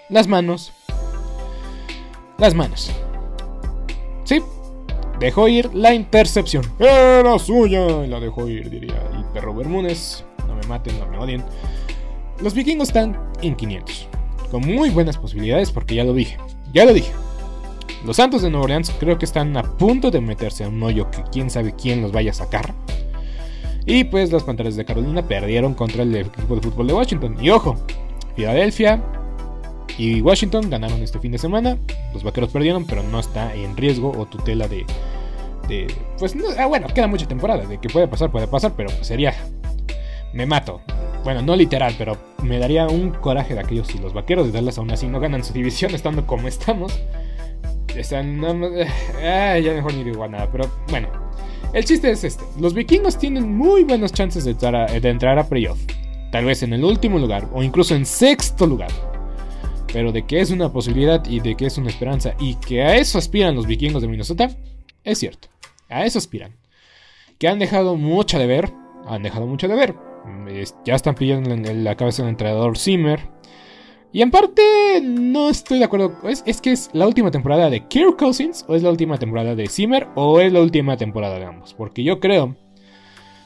Las 0.09 0.27
manos. 0.27 0.73
Las 2.39 2.55
manos. 2.55 2.91
Sí, 4.23 4.41
dejó 5.23 5.47
ir 5.47 5.73
la 5.73 5.93
intercepción. 5.93 6.63
Era 6.79 7.39
suya. 7.39 8.05
Y 8.05 8.07
la 8.07 8.19
dejó 8.19 8.47
ir, 8.47 8.69
diría 8.69 9.01
el 9.13 9.23
perro 9.25 9.55
Bermúdez. 9.55 10.25
No 10.47 10.55
me 10.55 10.63
maten, 10.67 10.99
no 10.99 11.07
me 11.07 11.17
odien. 11.17 11.43
Los 12.41 12.53
vikingos 12.53 12.89
están 12.89 13.17
en 13.41 13.55
500. 13.55 14.07
Con 14.51 14.61
muy 14.61 14.89
buenas 14.89 15.17
posibilidades 15.17 15.71
porque 15.71 15.95
ya 15.95 16.03
lo 16.03 16.13
dije. 16.13 16.37
Ya 16.73 16.85
lo 16.85 16.93
dije. 16.93 17.11
Los 18.05 18.17
Santos 18.17 18.41
de 18.41 18.49
Nueva 18.49 18.65
Orleans 18.65 18.91
creo 18.99 19.17
que 19.17 19.23
están 19.23 19.55
a 19.55 19.63
punto 19.63 20.11
de 20.11 20.19
meterse 20.19 20.65
en 20.65 20.73
un 20.73 20.83
hoyo 20.83 21.09
que 21.09 21.23
quién 21.31 21.49
sabe 21.49 21.73
quién 21.73 22.01
los 22.01 22.11
vaya 22.11 22.31
a 22.31 22.33
sacar. 22.33 22.73
Y 23.85 24.03
pues 24.03 24.31
las 24.31 24.43
Panteras 24.43 24.75
de 24.75 24.83
Carolina 24.83 25.25
perdieron 25.25 25.73
contra 25.73 26.03
el 26.03 26.13
equipo 26.15 26.55
de 26.55 26.61
fútbol 26.61 26.87
de 26.87 26.93
Washington. 26.93 27.37
Y 27.41 27.49
ojo, 27.49 27.77
Filadelfia 28.35 29.01
y 29.97 30.21
Washington 30.21 30.69
ganaron 30.69 31.01
este 31.03 31.19
fin 31.19 31.31
de 31.31 31.37
semana. 31.37 31.77
Los 32.13 32.23
vaqueros 32.23 32.51
perdieron, 32.51 32.85
pero 32.85 33.03
no 33.03 33.19
está 33.19 33.53
en 33.53 33.77
riesgo 33.77 34.11
o 34.11 34.25
tutela 34.25 34.67
de. 34.67 34.85
pues 36.17 36.35
ah, 36.57 36.65
bueno, 36.65 36.87
queda 36.87 37.07
mucha 37.07 37.27
temporada. 37.27 37.65
De 37.65 37.79
que 37.79 37.89
puede 37.89 38.07
pasar, 38.07 38.31
puede 38.31 38.47
pasar, 38.47 38.73
pero 38.75 38.89
sería. 39.03 39.33
Me 40.33 40.45
mato. 40.45 40.81
Bueno, 41.23 41.41
no 41.41 41.55
literal, 41.55 41.93
pero 41.97 42.17
me 42.41 42.57
daría 42.57 42.87
un 42.87 43.11
coraje 43.11 43.53
de 43.53 43.61
aquellos 43.61 43.87
si 43.87 43.99
los 43.99 44.13
vaqueros 44.13 44.47
de 44.47 44.51
Dallas 44.51 44.77
aún 44.77 44.91
así 44.91 45.07
no 45.07 45.19
ganan 45.19 45.43
su 45.43 45.53
división 45.53 45.93
estando 45.95 46.25
como 46.25 46.47
estamos. 46.47 46.99
Están. 47.95 48.43
Ah, 49.23 49.59
ya 49.59 49.73
mejor 49.73 49.93
ni 49.93 50.03
digo 50.03 50.27
nada, 50.27 50.49
pero 50.51 50.69
bueno. 50.89 51.07
El 51.73 51.85
chiste 51.85 52.11
es 52.11 52.23
este: 52.23 52.43
los 52.59 52.73
vikingos 52.73 53.17
tienen 53.17 53.55
muy 53.55 53.83
buenas 53.83 54.11
chances 54.11 54.43
de 54.45 54.51
entrar 54.51 55.39
a, 55.39 55.43
playoff. 55.47 55.79
Tal 56.31 56.45
vez 56.45 56.63
en 56.63 56.73
el 56.73 56.83
último 56.83 57.19
lugar 57.19 57.47
o 57.53 57.61
incluso 57.61 57.95
en 57.95 58.05
sexto 58.05 58.65
lugar. 58.65 58.89
Pero 59.93 60.11
de 60.11 60.25
que 60.25 60.41
es 60.41 60.49
una 60.49 60.73
posibilidad 60.73 61.23
y 61.25 61.39
de 61.39 61.55
que 61.55 61.67
es 61.67 61.77
una 61.77 61.89
esperanza 61.89 62.33
y 62.39 62.55
que 62.55 62.81
a 62.81 62.97
eso 62.97 63.19
aspiran 63.19 63.55
los 63.55 63.67
vikingos 63.67 64.01
de 64.01 64.07
Minnesota, 64.07 64.49
es 65.03 65.19
cierto. 65.19 65.47
A 65.87 66.03
eso 66.05 66.17
aspiran. 66.17 66.55
Que 67.37 67.47
han 67.47 67.59
dejado 67.59 67.95
mucho 67.95 68.39
de 68.39 68.47
ver. 68.47 68.73
Han 69.05 69.21
dejado 69.21 69.45
mucho 69.45 69.67
de 69.67 69.75
ver. 69.75 69.95
Ya 70.83 70.95
están 70.95 71.13
pidiendo 71.13 71.53
en 71.53 71.83
la 71.83 71.95
cabeza 71.95 72.23
del 72.23 72.31
entrenador 72.31 72.77
Zimmer. 72.77 73.19
Y 74.11 74.21
en 74.21 74.31
parte 74.31 74.61
no 75.03 75.49
estoy 75.49 75.77
de 75.77 75.85
acuerdo. 75.85 76.17
¿Es, 76.23 76.61
que 76.61 76.71
es 76.71 76.89
la 76.93 77.05
última 77.05 77.29
temporada 77.29 77.69
de 77.69 77.87
Kirk 77.87 78.17
Cousins 78.17 78.65
o 78.67 78.75
es 78.75 78.81
la 78.81 78.89
última 78.89 79.19
temporada 79.19 79.53
de 79.53 79.67
Zimmer 79.67 80.07
o 80.15 80.39
es 80.39 80.51
la 80.51 80.61
última 80.61 80.97
temporada 80.97 81.37
de 81.37 81.45
ambos. 81.45 81.73
Porque 81.75 82.03
yo 82.03 82.19
creo... 82.19 82.55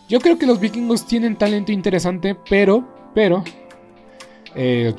Yo 0.07 0.21
creo 0.21 0.37
que 0.37 0.45
los 0.45 0.61
vikingos 0.61 1.05
tienen 1.05 1.37
talento 1.37 1.73
interesante, 1.73 2.37
pero... 2.49 2.87
Pero... 3.13 3.43
Eh, 4.55 4.93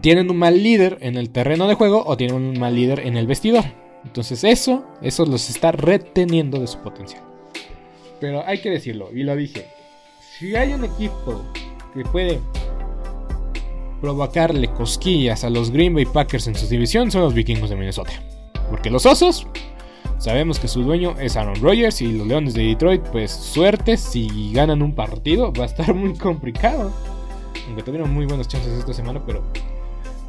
tienen 0.00 0.30
un 0.30 0.36
mal 0.38 0.62
líder 0.62 0.98
en 1.00 1.16
el 1.16 1.30
terreno 1.30 1.68
de 1.68 1.74
juego 1.74 2.04
o 2.06 2.16
tienen 2.16 2.36
un 2.36 2.58
mal 2.58 2.74
líder 2.74 3.00
en 3.00 3.16
el 3.16 3.26
vestidor. 3.26 3.64
Entonces 4.04 4.44
eso, 4.44 4.84
eso 5.02 5.26
los 5.26 5.50
está 5.50 5.72
reteniendo 5.72 6.60
de 6.60 6.66
su 6.66 6.78
potencial. 6.78 7.22
Pero 8.20 8.44
hay 8.46 8.60
que 8.60 8.70
decirlo, 8.70 9.10
y 9.12 9.22
lo 9.22 9.36
dije. 9.36 9.66
Si 10.38 10.54
hay 10.54 10.72
un 10.72 10.84
equipo 10.84 11.42
que 11.94 12.04
puede 12.04 12.40
provocarle 14.00 14.68
cosquillas 14.68 15.44
a 15.44 15.50
los 15.50 15.70
Green 15.70 15.94
Bay 15.94 16.04
Packers 16.04 16.46
en 16.46 16.54
su 16.54 16.66
división 16.66 17.10
son 17.10 17.22
los 17.22 17.34
vikingos 17.34 17.70
de 17.70 17.76
Minnesota. 17.76 18.12
Porque 18.70 18.90
los 18.90 19.06
osos, 19.06 19.46
sabemos 20.18 20.58
que 20.58 20.68
su 20.68 20.82
dueño 20.82 21.16
es 21.18 21.36
Aaron 21.36 21.60
Rodgers 21.60 22.00
y 22.02 22.12
los 22.12 22.26
Leones 22.26 22.54
de 22.54 22.64
Detroit, 22.64 23.02
pues 23.12 23.30
suerte 23.30 23.96
si 23.96 24.52
ganan 24.52 24.82
un 24.82 24.94
partido, 24.94 25.52
va 25.52 25.64
a 25.64 25.66
estar 25.66 25.94
muy 25.94 26.14
complicado. 26.14 26.92
Aunque 27.66 27.82
tuvieron 27.82 28.12
muy 28.12 28.26
buenas 28.26 28.48
chances 28.48 28.72
esta 28.78 28.92
semana, 28.92 29.22
pero, 29.24 29.42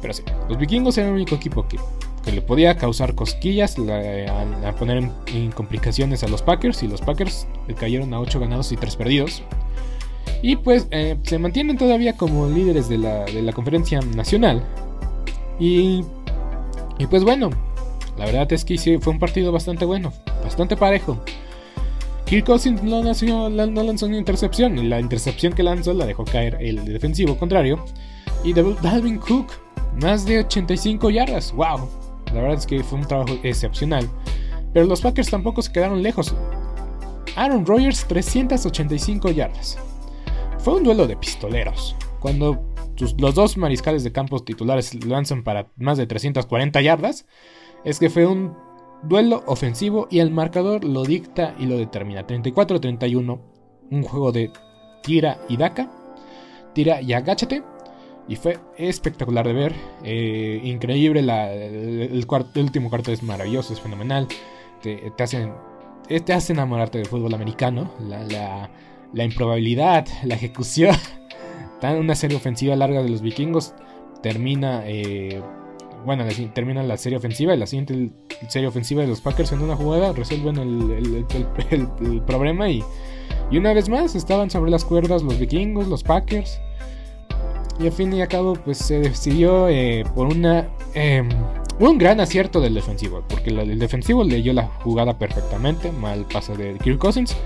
pero 0.00 0.14
sí, 0.14 0.22
los 0.48 0.58
vikingos 0.58 0.96
eran 0.98 1.10
el 1.10 1.16
único 1.16 1.34
equipo 1.34 1.66
que, 1.66 1.78
que 2.24 2.32
le 2.32 2.42
podía 2.42 2.76
causar 2.76 3.14
cosquillas, 3.14 3.76
a, 3.78 4.72
poner 4.72 5.10
en, 5.26 5.52
complicaciones 5.52 6.22
a 6.24 6.28
los 6.28 6.42
Packers 6.42 6.82
y 6.82 6.88
los 6.88 7.00
Packers 7.00 7.46
cayeron 7.78 8.12
a 8.14 8.20
8 8.20 8.40
ganados 8.40 8.72
y 8.72 8.76
3 8.76 8.96
perdidos. 8.96 9.42
Y 10.42 10.56
pues 10.56 10.86
eh, 10.90 11.16
se 11.22 11.38
mantienen 11.38 11.76
todavía 11.76 12.16
como 12.16 12.48
líderes 12.48 12.88
de 12.88 12.98
la, 12.98 13.52
conferencia 13.52 14.00
nacional. 14.00 14.62
Y, 15.58 16.04
y 16.98 17.06
pues 17.08 17.24
bueno, 17.24 17.50
la 18.16 18.26
verdad 18.26 18.52
es 18.52 18.64
que 18.64 18.78
sí, 18.78 18.98
fue 18.98 19.12
un 19.12 19.18
partido 19.18 19.50
bastante 19.50 19.84
bueno, 19.84 20.12
bastante 20.44 20.76
parejo. 20.76 21.18
Kirk 22.26 22.44
Cousins 22.44 22.82
no, 22.82 23.02
no 23.02 23.82
lanzó 23.82 24.06
una 24.06 24.18
intercepción, 24.18 24.76
y 24.76 24.82
la 24.86 25.00
intercepción 25.00 25.54
que 25.54 25.62
lanzó 25.62 25.94
la 25.94 26.04
dejó 26.04 26.24
caer 26.24 26.58
el 26.60 26.84
defensivo 26.84 27.38
contrario. 27.38 27.82
Y 28.44 28.52
Dalvin 28.52 29.18
Cook, 29.18 29.50
más 30.00 30.24
de 30.24 30.40
85 30.40 31.10
yardas, 31.10 31.52
wow. 31.52 31.88
La 32.26 32.40
verdad 32.40 32.58
es 32.58 32.66
que 32.66 32.82
fue 32.82 32.98
un 32.98 33.06
trabajo 33.06 33.38
excepcional. 33.42 34.08
Pero 34.72 34.86
los 34.86 35.00
Packers 35.00 35.30
tampoco 35.30 35.62
se 35.62 35.72
quedaron 35.72 36.02
lejos. 36.02 36.34
Aaron 37.36 37.64
Rodgers, 37.64 38.06
385 38.06 39.30
yardas. 39.30 39.78
Fue 40.58 40.74
un 40.74 40.84
duelo 40.84 41.06
de 41.06 41.16
pistoleros. 41.16 41.96
Cuando 42.20 42.74
los 43.18 43.34
dos 43.34 43.56
mariscales 43.56 44.04
de 44.04 44.12
campos 44.12 44.44
titulares 44.44 44.94
lanzan 45.04 45.44
para 45.44 45.68
más 45.76 45.98
de 45.98 46.06
340 46.06 46.80
yardas, 46.80 47.26
es 47.84 47.98
que 47.98 48.10
fue 48.10 48.26
un 48.26 48.56
duelo 49.04 49.44
ofensivo 49.46 50.08
y 50.10 50.18
el 50.18 50.30
marcador 50.30 50.84
lo 50.84 51.04
dicta 51.04 51.54
y 51.58 51.66
lo 51.66 51.78
determina. 51.78 52.26
34-31, 52.26 53.40
un 53.90 54.02
juego 54.02 54.32
de 54.32 54.50
tira 55.02 55.38
y 55.48 55.56
daca, 55.56 55.90
tira 56.74 57.00
y 57.00 57.12
agáchate. 57.12 57.62
Y 58.28 58.36
fue 58.36 58.58
espectacular 58.76 59.46
de 59.46 59.52
ver, 59.54 59.74
eh, 60.04 60.60
increíble, 60.62 61.20
el, 61.20 62.26
último 62.56 62.90
cuarto 62.90 63.10
es 63.10 63.22
maravilloso, 63.22 63.72
es 63.72 63.80
fenomenal, 63.80 64.28
te, 64.82 65.10
hacen, 65.18 65.54
te 66.06 66.32
hace 66.34 66.52
enamorarte 66.52 66.98
del 66.98 67.06
fútbol 67.06 67.32
americano, 67.32 67.90
la 68.00 68.68
la 69.12 69.24
improbabilidad, 69.24 70.06
la 70.24 70.34
ejecución. 70.34 70.94
Tan 71.80 71.96
una 71.96 72.14
serie 72.14 72.36
ofensiva 72.36 72.74
larga 72.76 73.02
de 73.02 73.08
los 73.08 73.22
vikingos 73.22 73.74
termina, 74.22 74.82
eh, 74.84 75.40
bueno, 76.04 76.24
termina 76.52 76.82
la 76.82 76.96
serie 76.96 77.18
ofensiva 77.18 77.54
y 77.54 77.58
la 77.58 77.66
siguiente 77.66 78.10
serie 78.48 78.68
ofensiva 78.68 79.02
de 79.02 79.08
los 79.08 79.20
Packers 79.20 79.52
en 79.52 79.62
una 79.62 79.76
jugada 79.76 80.12
resuelven 80.12 80.58
el, 80.58 82.22
problema 82.26 82.68
y, 82.68 82.82
y 83.50 83.58
una 83.58 83.72
vez 83.72 83.88
más 83.88 84.16
estaban 84.16 84.50
sobre 84.50 84.70
las 84.70 84.84
cuerdas 84.84 85.22
los 85.22 85.38
vikingos, 85.38 85.86
los 85.86 86.02
Packers. 86.02 86.60
Y 87.78 87.86
al 87.86 87.92
fin 87.92 88.12
y 88.12 88.20
al 88.20 88.28
cabo, 88.28 88.54
pues 88.54 88.78
se 88.78 88.98
decidió 89.00 89.68
eh, 89.68 90.04
por 90.14 90.26
una. 90.26 90.68
Em, 90.94 91.28
un 91.80 91.96
gran 91.96 92.20
acierto 92.20 92.60
del 92.60 92.74
defensivo, 92.74 93.22
porque 93.28 93.50
el 93.50 93.78
defensivo 93.78 94.24
leyó 94.24 94.52
la 94.52 94.66
jugada 94.82 95.16
perfectamente, 95.16 95.92
mal 95.92 96.24
pase 96.24 96.56
de 96.56 96.76
Kirk 96.78 96.98
Cousins. 96.98 97.36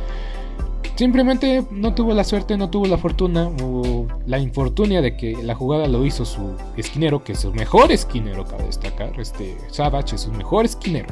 Simplemente 0.94 1.64
no 1.70 1.94
tuvo 1.94 2.14
la 2.14 2.22
suerte, 2.24 2.56
no 2.56 2.70
tuvo 2.70 2.86
la 2.86 2.98
fortuna 2.98 3.50
o 3.62 4.06
la 4.26 4.38
infortunia 4.38 5.00
de 5.00 5.16
que 5.16 5.42
la 5.42 5.54
jugada 5.54 5.88
lo 5.88 6.04
hizo 6.04 6.24
su 6.24 6.54
esquinero, 6.76 7.24
que 7.24 7.32
es 7.32 7.40
su 7.40 7.52
mejor 7.52 7.92
esquinero, 7.92 8.44
cabe 8.44 8.64
destacar. 8.64 9.18
Este 9.18 9.56
Savage 9.70 10.16
es 10.16 10.22
su 10.22 10.32
mejor 10.32 10.64
esquinero. 10.64 11.08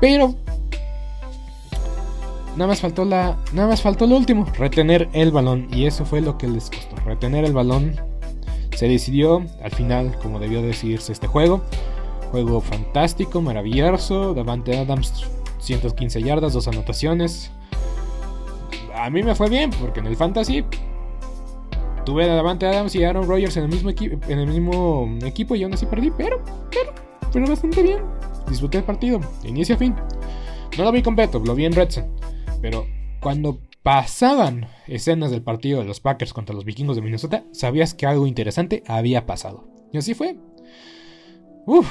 Pero 0.00 0.34
nada 2.56 2.68
más 2.68 2.80
faltó 2.80 3.04
la 3.04 3.36
nada 3.52 3.68
más 3.68 3.82
faltó 3.82 4.06
lo 4.06 4.16
último, 4.16 4.46
retener 4.58 5.08
el 5.12 5.30
balón 5.30 5.68
y 5.72 5.86
eso 5.86 6.04
fue 6.04 6.20
lo 6.20 6.36
que 6.36 6.48
les 6.48 6.70
costó, 6.70 6.96
retener 7.04 7.44
el 7.44 7.52
balón. 7.52 8.09
Se 8.80 8.88
decidió 8.88 9.44
al 9.62 9.72
final 9.72 10.16
como 10.22 10.38
debió 10.38 10.62
decidirse 10.62 11.12
este 11.12 11.26
juego. 11.26 11.60
Juego 12.30 12.62
fantástico, 12.62 13.42
maravilloso. 13.42 14.32
Davante 14.32 14.78
Adams, 14.78 15.26
115 15.58 16.22
yardas, 16.22 16.54
dos 16.54 16.66
anotaciones. 16.66 17.50
A 18.94 19.10
mí 19.10 19.22
me 19.22 19.34
fue 19.34 19.50
bien, 19.50 19.68
porque 19.68 20.00
en 20.00 20.06
el 20.06 20.16
Fantasy 20.16 20.64
tuve 22.06 22.24
a 22.24 22.34
Davante 22.34 22.64
Adams 22.68 22.94
y 22.94 23.04
Aaron 23.04 23.28
Rodgers 23.28 23.58
en 23.58 23.64
el 23.64 23.68
mismo, 23.68 23.90
en 23.90 24.38
el 24.38 24.46
mismo 24.46 25.14
equipo 25.26 25.54
y 25.54 25.62
aún 25.62 25.74
así 25.74 25.84
perdí, 25.84 26.10
pero, 26.16 26.42
pero, 26.70 26.94
pero 27.34 27.46
bastante 27.46 27.82
bien. 27.82 27.98
Disfruté 28.48 28.78
el 28.78 28.84
partido, 28.84 29.20
inicio 29.44 29.74
a 29.74 29.78
fin. 29.78 29.94
No 30.78 30.84
lo 30.84 30.92
vi 30.92 31.02
completo, 31.02 31.38
lo 31.38 31.54
vi 31.54 31.66
en 31.66 31.74
Redson. 31.74 32.06
Pero 32.62 32.86
cuando 33.20 33.58
pasaban 33.82 34.68
escenas 34.86 35.30
del 35.30 35.42
partido 35.42 35.80
de 35.80 35.86
los 35.86 36.00
Packers 36.00 36.32
contra 36.32 36.54
los 36.54 36.64
vikingos 36.64 36.96
de 36.96 37.02
Minnesota, 37.02 37.44
sabías 37.52 37.94
que 37.94 38.06
algo 38.06 38.26
interesante 38.26 38.82
había 38.86 39.26
pasado. 39.26 39.68
Y 39.92 39.98
así 39.98 40.14
fue. 40.14 40.36
Uf, 41.66 41.88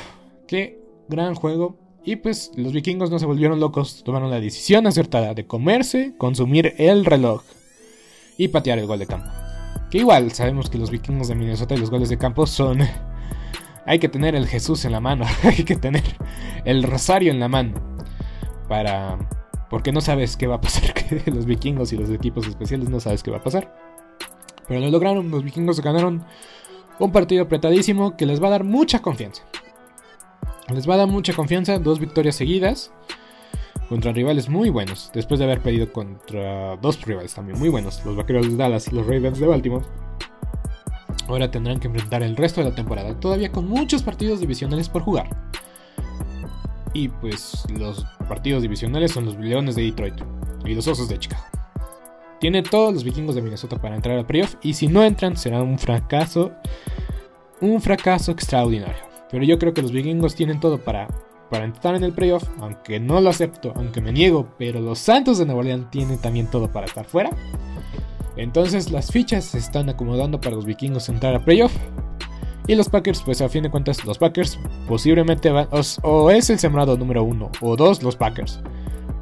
Qué 0.50 0.82
gran 1.08 1.36
juego. 1.36 1.78
Y 2.04 2.16
pues 2.16 2.52
los 2.56 2.74
vikingos 2.74 3.12
no 3.12 3.20
se 3.20 3.28
volvieron 3.28 3.60
locos, 3.60 4.04
tomaron 4.04 4.32
la 4.32 4.40
decisión 4.40 4.88
acertada 4.88 5.36
de 5.36 5.46
comerse, 5.46 6.16
consumir 6.18 6.74
el 6.80 7.06
reloj 7.06 7.44
y 8.36 8.48
patear 8.48 8.80
el 8.80 8.88
gol 8.88 8.98
de 8.98 9.06
campo. 9.06 9.30
Que 9.92 10.00
igual 10.00 10.32
sabemos 10.32 10.72
que 10.72 10.80
los 10.80 10.90
vikingos 10.90 11.28
de 11.28 11.36
Minnesota 11.36 11.76
y 11.76 11.78
los 11.78 11.92
goles 11.92 12.10
de 12.10 12.18
campo 12.18 12.48
son... 12.48 12.80
hay 13.86 14.00
que 14.00 14.10
tener 14.10 14.34
el 14.34 14.48
Jesús 14.48 14.86
en 14.86 14.92
la 14.92 15.02
mano, 15.02 15.26
hay 15.44 15.64
que 15.64 15.76
tener 15.76 16.02
el 16.66 16.82
rosario 16.82 17.32
en 17.32 17.40
la 17.40 17.48
mano 17.48 17.80
para... 18.68 19.20
Porque 19.70 19.92
no 19.92 20.02
sabes 20.02 20.36
qué 20.38 20.48
va 20.48 20.56
a 20.56 20.62
pasar, 20.62 20.94
que 20.94 21.32
los 21.32 21.46
vikingos 21.46 21.94
y 21.94 21.98
los 21.98 22.10
equipos 22.10 22.48
especiales 22.48 22.90
no 22.90 23.00
sabes 23.00 23.24
qué 23.24 23.32
va 23.32 23.38
a 23.38 23.44
pasar. 23.44 23.76
Pero 24.68 24.82
lo 24.82 24.90
lograron, 24.90 25.30
los 25.32 25.44
vikingos 25.44 25.82
ganaron 25.82 26.26
un 27.00 27.12
partido 27.12 27.44
apretadísimo 27.44 28.18
que 28.18 28.26
les 28.26 28.42
va 28.42 28.48
a 28.48 28.52
dar 28.52 28.64
mucha 28.64 29.02
confianza. 29.02 29.44
Les 30.74 30.88
va 30.88 30.96
a 30.96 30.98
dar 30.98 31.08
mucha 31.08 31.34
confianza, 31.34 31.80
dos 31.80 32.00
victorias 32.00 32.36
seguidas 32.36 32.92
contra 33.90 34.12
rivales 34.12 34.50
muy 34.50 34.70
buenos, 34.70 35.10
después 35.14 35.40
de 35.40 35.46
haber 35.46 35.62
perdido 35.62 35.92
contra 35.92 36.78
dos 36.78 37.02
rivales 37.02 37.34
también 37.34 37.58
muy 37.58 37.70
buenos, 37.70 38.06
los 38.06 38.16
Vaqueros 38.16 38.48
de 38.48 38.56
Dallas 38.56 38.88
y 38.88 38.92
los 38.96 39.08
Ravens 39.08 39.40
de 39.40 39.48
Baltimore. 39.48 39.86
Ahora 41.28 41.50
tendrán 41.50 41.80
que 41.80 41.88
enfrentar 41.88 42.22
el 42.22 42.36
resto 42.36 42.62
de 42.62 42.70
la 42.70 42.76
temporada, 42.76 43.20
todavía 43.20 43.52
con 43.52 43.68
muchos 43.68 44.04
partidos 44.04 44.40
divisionales 44.40 44.90
por 44.90 45.02
jugar. 45.02 45.30
Y 46.94 47.08
pues 47.08 47.64
los 47.78 48.06
partidos 48.28 48.62
divisionales 48.62 49.12
son 49.12 49.26
los 49.26 49.38
Leones 49.38 49.76
de 49.76 49.84
Detroit 49.84 50.16
y 50.66 50.74
los 50.74 50.88
Osos 50.88 51.10
de 51.10 51.20
Chicago. 51.20 51.44
Tiene 52.40 52.64
todos 52.64 52.94
los 52.94 53.04
vikingos 53.04 53.36
de 53.36 53.42
Minnesota 53.42 53.78
para 53.78 53.96
entrar 53.96 54.18
al 54.18 54.26
playoff 54.26 54.56
y 54.62 54.74
si 54.74 54.88
no 54.88 55.04
entran 55.04 55.36
será 55.36 55.62
un 55.62 55.78
fracaso, 55.78 56.52
un 57.62 57.82
fracaso 57.82 58.32
extraordinario. 58.32 59.04
Pero 59.30 59.44
yo 59.44 59.60
creo 59.60 59.74
que 59.74 59.82
los 59.82 59.92
vikingos 59.92 60.36
tienen 60.36 60.60
todo 60.60 60.80
para, 60.80 61.08
para 61.50 61.66
entrar 61.66 61.96
en 61.96 62.04
el 62.04 62.14
playoff, 62.14 62.44
aunque 62.60 63.00
no 63.00 63.20
lo 63.20 63.30
acepto, 63.30 63.74
aunque 63.76 64.02
me 64.02 64.14
niego, 64.14 64.54
pero 64.58 64.80
los 64.80 65.00
Santos 65.00 65.38
de 65.38 65.46
Nueva 65.46 65.60
Orleans 65.60 65.92
tienen 65.92 66.18
también 66.18 66.48
todo 66.48 66.72
para 66.72 66.86
estar 66.86 67.06
fuera. 67.06 67.30
Entonces 68.38 68.90
las 68.90 69.12
fichas 69.12 69.44
se 69.44 69.58
están 69.58 69.90
acomodando 69.90 70.40
para 70.40 70.56
los 70.56 70.66
vikingos 70.66 71.10
entrar 71.10 71.36
a 71.36 71.44
playoff. 71.44 71.76
Y 72.70 72.76
los 72.76 72.88
Packers, 72.88 73.24
pues 73.24 73.42
a 73.42 73.50
fin 73.50 73.64
de 73.64 73.72
cuentas, 73.72 74.06
los 74.06 74.20
Packers 74.20 74.60
posiblemente 74.88 75.50
van, 75.50 75.68
o, 76.04 76.30
es 76.30 76.52
el 76.52 76.60
sembrado 76.60 76.96
número 76.98 77.24
uno, 77.24 77.50
o 77.62 77.76
dos 77.76 78.04
los 78.04 78.16
Packers. 78.16 78.62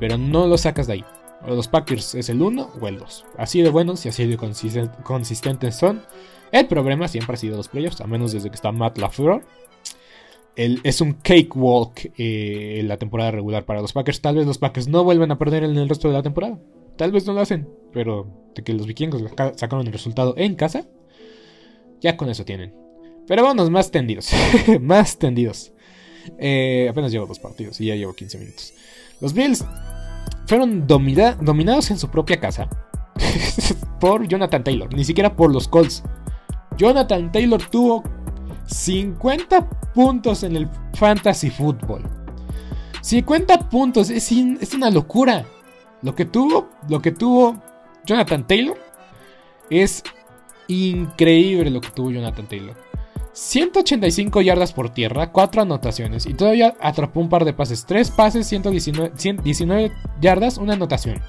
Pero 0.01 0.17
no 0.17 0.47
los 0.47 0.61
sacas 0.61 0.85
de 0.85 0.93
ahí. 0.93 1.05
O 1.47 1.55
los 1.55 1.69
Packers 1.69 2.13
es 2.15 2.27
el 2.27 2.41
uno 2.41 2.69
o 2.81 2.89
el 2.89 2.99
dos. 2.99 3.25
Así 3.37 3.61
de 3.61 3.69
buenos 3.69 4.05
y 4.05 4.09
así 4.09 4.25
de 4.25 4.35
consistentes 5.01 5.75
son. 5.75 6.03
El 6.51 6.67
problema 6.67 7.07
siempre 7.07 7.35
ha 7.35 7.37
sido 7.37 7.55
los 7.55 7.69
playoffs, 7.69 8.01
a 8.01 8.05
menos 8.07 8.33
desde 8.33 8.49
que 8.49 8.55
está 8.55 8.73
Matt 8.73 8.97
LaFleur 8.97 9.41
es 10.57 11.01
un 11.01 11.13
cakewalk 11.13 12.11
eh, 12.17 12.81
la 12.83 12.97
temporada 12.97 13.31
regular 13.31 13.63
para 13.63 13.79
los 13.79 13.93
Packers. 13.93 14.19
Tal 14.21 14.35
vez 14.35 14.45
los 14.45 14.57
Packers 14.57 14.89
no 14.89 15.05
vuelvan 15.05 15.31
a 15.31 15.37
perder 15.37 15.63
en 15.63 15.77
el 15.77 15.87
resto 15.87 16.09
de 16.09 16.15
la 16.15 16.23
temporada. 16.23 16.59
Tal 16.97 17.13
vez 17.13 17.25
no 17.25 17.31
lo 17.33 17.39
hacen. 17.39 17.69
Pero 17.93 18.27
de 18.55 18.63
que 18.63 18.73
los 18.73 18.87
vikingos 18.87 19.23
sacaron 19.55 19.85
el 19.85 19.93
resultado 19.93 20.33
en 20.35 20.55
casa, 20.55 20.85
ya 22.01 22.17
con 22.17 22.29
eso 22.29 22.43
tienen. 22.43 22.86
Pero 23.27 23.43
vámonos 23.43 23.69
más 23.69 23.91
tendidos. 23.91 24.31
más 24.81 25.17
tendidos. 25.17 25.71
Eh, 26.37 26.87
apenas 26.89 27.11
llevo 27.11 27.25
dos 27.25 27.39
partidos 27.39 27.79
y 27.81 27.87
ya 27.87 27.95
llevo 27.95 28.13
15 28.13 28.37
minutos. 28.39 28.73
Los 29.21 29.33
Bills 29.33 29.65
fueron 30.45 30.87
dominados 30.87 31.91
en 31.91 31.99
su 31.99 32.09
propia 32.09 32.39
casa 32.39 32.69
por 33.99 34.27
Jonathan 34.27 34.63
Taylor. 34.63 34.93
Ni 34.93 35.03
siquiera 35.03 35.35
por 35.35 35.51
los 35.51 35.67
Colts. 35.67 36.03
Jonathan 36.77 37.31
Taylor 37.31 37.61
tuvo 37.69 38.03
50 38.67 39.69
puntos 39.93 40.43
en 40.43 40.55
el 40.55 40.69
fantasy 40.93 41.49
football. 41.49 42.03
50 43.01 43.69
puntos, 43.69 44.09
es, 44.09 44.31
es 44.31 44.73
una 44.73 44.89
locura. 44.89 45.45
Lo 46.01 46.13
que 46.13 46.25
tuvo, 46.25 46.69
lo 46.87 47.01
que 47.01 47.11
tuvo 47.11 47.61
Jonathan 48.05 48.45
Taylor 48.45 48.77
es 49.69 50.03
increíble 50.67 51.69
lo 51.71 51.81
que 51.81 51.89
tuvo 51.89 52.11
Jonathan 52.11 52.47
Taylor. 52.47 52.86
185 53.37 54.41
yardas 54.41 54.73
por 54.73 54.89
tierra, 54.89 55.31
4 55.31 55.61
anotaciones 55.61 56.25
y 56.25 56.33
todavía 56.33 56.73
atrapó 56.81 57.19
un 57.19 57.29
par 57.29 57.45
de 57.45 57.53
pases. 57.53 57.85
3 57.85 58.09
pases, 58.09 58.47
119, 58.47 59.11
119 59.15 59.91
yardas, 60.19 60.57
una 60.57 60.73
anotación. 60.73 61.21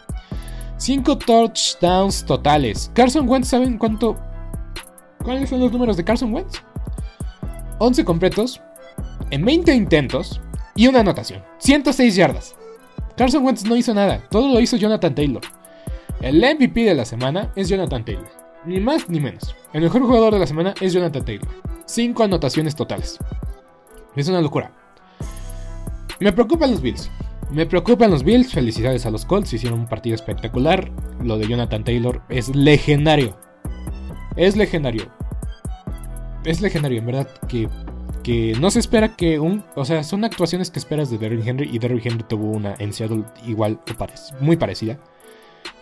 5 0.78 1.18
touchdowns 1.18 2.24
totales. 2.24 2.90
Carson 2.94 3.28
Wentz, 3.28 3.48
¿saben 3.48 3.76
cuánto? 3.76 4.16
¿Cuáles 5.22 5.50
son 5.50 5.60
los 5.60 5.70
números 5.70 5.98
de 5.98 6.04
Carson 6.04 6.32
Wentz? 6.32 6.62
11 7.78 8.04
completos, 8.06 8.62
en 9.30 9.44
20 9.44 9.74
intentos 9.74 10.40
y 10.74 10.86
una 10.86 11.00
anotación. 11.00 11.44
106 11.58 12.16
yardas. 12.16 12.56
Carson 13.18 13.44
Wentz 13.44 13.66
no 13.66 13.76
hizo 13.76 13.92
nada, 13.92 14.24
todo 14.30 14.48
lo 14.48 14.60
hizo 14.60 14.78
Jonathan 14.78 15.14
Taylor. 15.14 15.42
El 16.22 16.38
MVP 16.38 16.84
de 16.84 16.94
la 16.94 17.04
semana 17.04 17.52
es 17.54 17.68
Jonathan 17.68 18.02
Taylor. 18.02 18.37
Ni 18.64 18.80
más 18.80 19.08
ni 19.08 19.20
menos. 19.20 19.54
El 19.72 19.82
mejor 19.82 20.02
jugador 20.02 20.34
de 20.34 20.40
la 20.40 20.46
semana 20.46 20.74
es 20.80 20.92
Jonathan 20.92 21.24
Taylor. 21.24 21.48
5 21.86 22.22
anotaciones 22.22 22.74
totales. 22.74 23.18
Es 24.16 24.28
una 24.28 24.40
locura. 24.40 24.72
Me 26.20 26.32
preocupan 26.32 26.70
los 26.70 26.82
Bills. 26.82 27.10
Me 27.50 27.66
preocupan 27.66 28.10
los 28.10 28.24
Bills. 28.24 28.52
Felicidades 28.52 29.06
a 29.06 29.10
los 29.10 29.24
Colts. 29.24 29.52
Hicieron 29.52 29.80
un 29.80 29.86
partido 29.86 30.14
espectacular. 30.14 30.90
Lo 31.22 31.38
de 31.38 31.46
Jonathan 31.46 31.84
Taylor 31.84 32.22
es 32.28 32.54
legendario. 32.54 33.38
Es 34.36 34.56
legendario 34.56 35.10
es 36.44 36.60
legendario, 36.60 36.98
en 36.98 37.06
verdad, 37.06 37.28
que, 37.48 37.68
que 38.22 38.54
no 38.60 38.70
se 38.70 38.78
espera 38.78 39.16
que 39.16 39.38
un... 39.38 39.64
O 39.74 39.84
sea, 39.84 40.02
son 40.02 40.24
actuaciones 40.24 40.70
que 40.70 40.78
esperas 40.78 41.10
de 41.10 41.18
Derrick 41.18 41.46
Henry 41.46 41.68
y 41.70 41.78
Derrick 41.78 42.06
Henry 42.06 42.24
tuvo 42.26 42.50
una 42.52 42.74
en 42.78 42.92
Seattle 42.92 43.24
igual, 43.46 43.80
muy 44.40 44.56
parecida. 44.56 44.98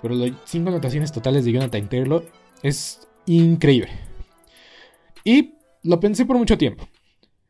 Pero 0.03 0.15
las 0.15 0.31
cinco 0.45 0.71
anotaciones 0.71 1.13
totales 1.13 1.45
de 1.45 1.53
Jonathan 1.53 1.89
Taylor 1.89 2.25
es 2.63 3.07
increíble. 3.27 3.91
Y 5.25 5.55
lo 5.83 6.01
pensé 6.01 6.25
por 6.25 6.39
mucho 6.39 6.59
tiempo. 6.59 6.89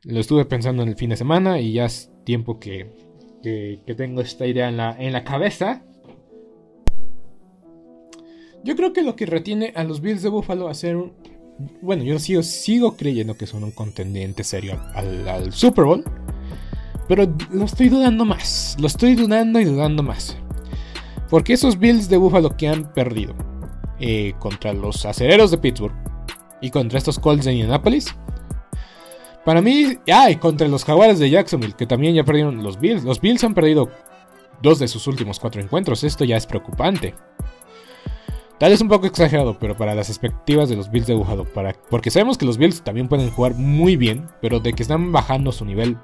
Lo 0.05 0.21
estuve 0.21 0.45
pensando 0.45 0.83
en 0.83 0.89
el 0.89 0.97
fin 0.97 1.11
de 1.11 1.17
semana 1.17 1.61
y 1.61 1.73
ya 1.73 1.87
es 1.87 2.11
tiempo 2.25 2.59
que, 2.59 2.91
que, 3.43 3.95
tengo 3.97 4.21
esta 4.21 4.47
idea 4.47 4.69
en 4.69 4.77
la, 4.77 4.97
en 4.99 5.13
la 5.13 5.25
cabeza. 5.25 5.83
Yo 8.65 8.77
creo 8.77 8.93
que 8.93 9.03
lo 9.03 9.17
que 9.17 9.27
retiene 9.27 9.73
a 9.75 9.85
los 9.85 10.01
Bills 10.01 10.23
de 10.23 10.29
Buffalo 10.29 10.69
a 10.69 10.75
ser 10.75 10.97
bueno, 11.81 12.05
yo 12.05 12.19
sigo, 12.19 12.43
sigo 12.43 12.97
creyendo 12.97 13.37
que 13.37 13.47
son 13.47 13.65
un 13.65 13.71
contendiente 13.71 14.45
serio 14.45 14.81
al, 14.95 15.53
Super 15.53 15.85
Bowl. 15.85 16.05
Pero 17.09 17.33
lo 17.51 17.65
estoy 17.65 17.89
dudando 17.89 18.25
más. 18.25 18.77
Lo 18.81 18.87
estoy 18.87 19.15
dudando 19.15 19.61
y 19.61 19.65
dudando 19.65 20.03
más. 20.03 20.37
Porque 21.31 21.53
esos 21.55 21.79
Bills 21.79 22.09
de 22.09 22.17
Buffalo 22.17 22.57
que 22.57 22.69
han 22.69 22.93
perdido 22.93 23.35
eh, 24.01 24.35
contra 24.39 24.73
los 24.73 25.05
acereros 25.05 25.51
de 25.51 25.59
Pittsburgh 25.59 25.95
y 26.61 26.71
contra 26.71 26.99
estos 26.99 27.19
Colts 27.19 27.45
de 27.45 27.53
Indianapolis 27.53 28.15
Para 29.45 29.61
mí, 29.61 29.99
ay, 30.13 30.37
contra 30.37 30.69
los 30.69 30.85
Jaguares 30.85 31.19
de 31.19 31.31
Jacksonville, 31.31 31.75
que 31.75 31.87
también 31.87 32.15
ya 32.15 32.25
perdieron 32.25 32.63
los 32.63 32.81
Bills. 32.81 33.05
Los 33.05 33.21
Bills 33.21 33.45
han 33.45 33.55
perdido 33.55 33.91
dos 34.63 34.79
de 34.79 34.89
sus 34.89 35.07
últimos 35.07 35.39
cuatro 35.39 35.61
encuentros. 35.61 36.05
Esto 36.05 36.25
ya 36.25 36.37
es 36.37 36.47
preocupante. 36.47 37.15
Tal 38.59 38.71
vez 38.71 38.81
un 38.81 38.89
poco 38.89 39.07
exagerado, 39.07 39.59
pero 39.59 39.77
para 39.77 39.95
las 39.95 40.09
expectativas 40.09 40.71
de 40.71 40.77
los 40.77 40.91
Bills 40.91 41.07
de 41.07 41.15
Buffalo, 41.15 41.45
para, 41.45 41.75
porque 41.91 42.11
sabemos 42.11 42.39
que 42.39 42.47
los 42.47 42.57
Bills 42.57 42.83
también 42.83 43.07
pueden 43.07 43.31
jugar 43.31 43.55
muy 43.55 43.97
bien, 43.97 44.29
pero 44.41 44.61
de 44.61 44.73
que 44.73 44.83
están 44.83 45.13
bajando 45.13 45.53
su 45.53 45.67
nivel 45.67 45.99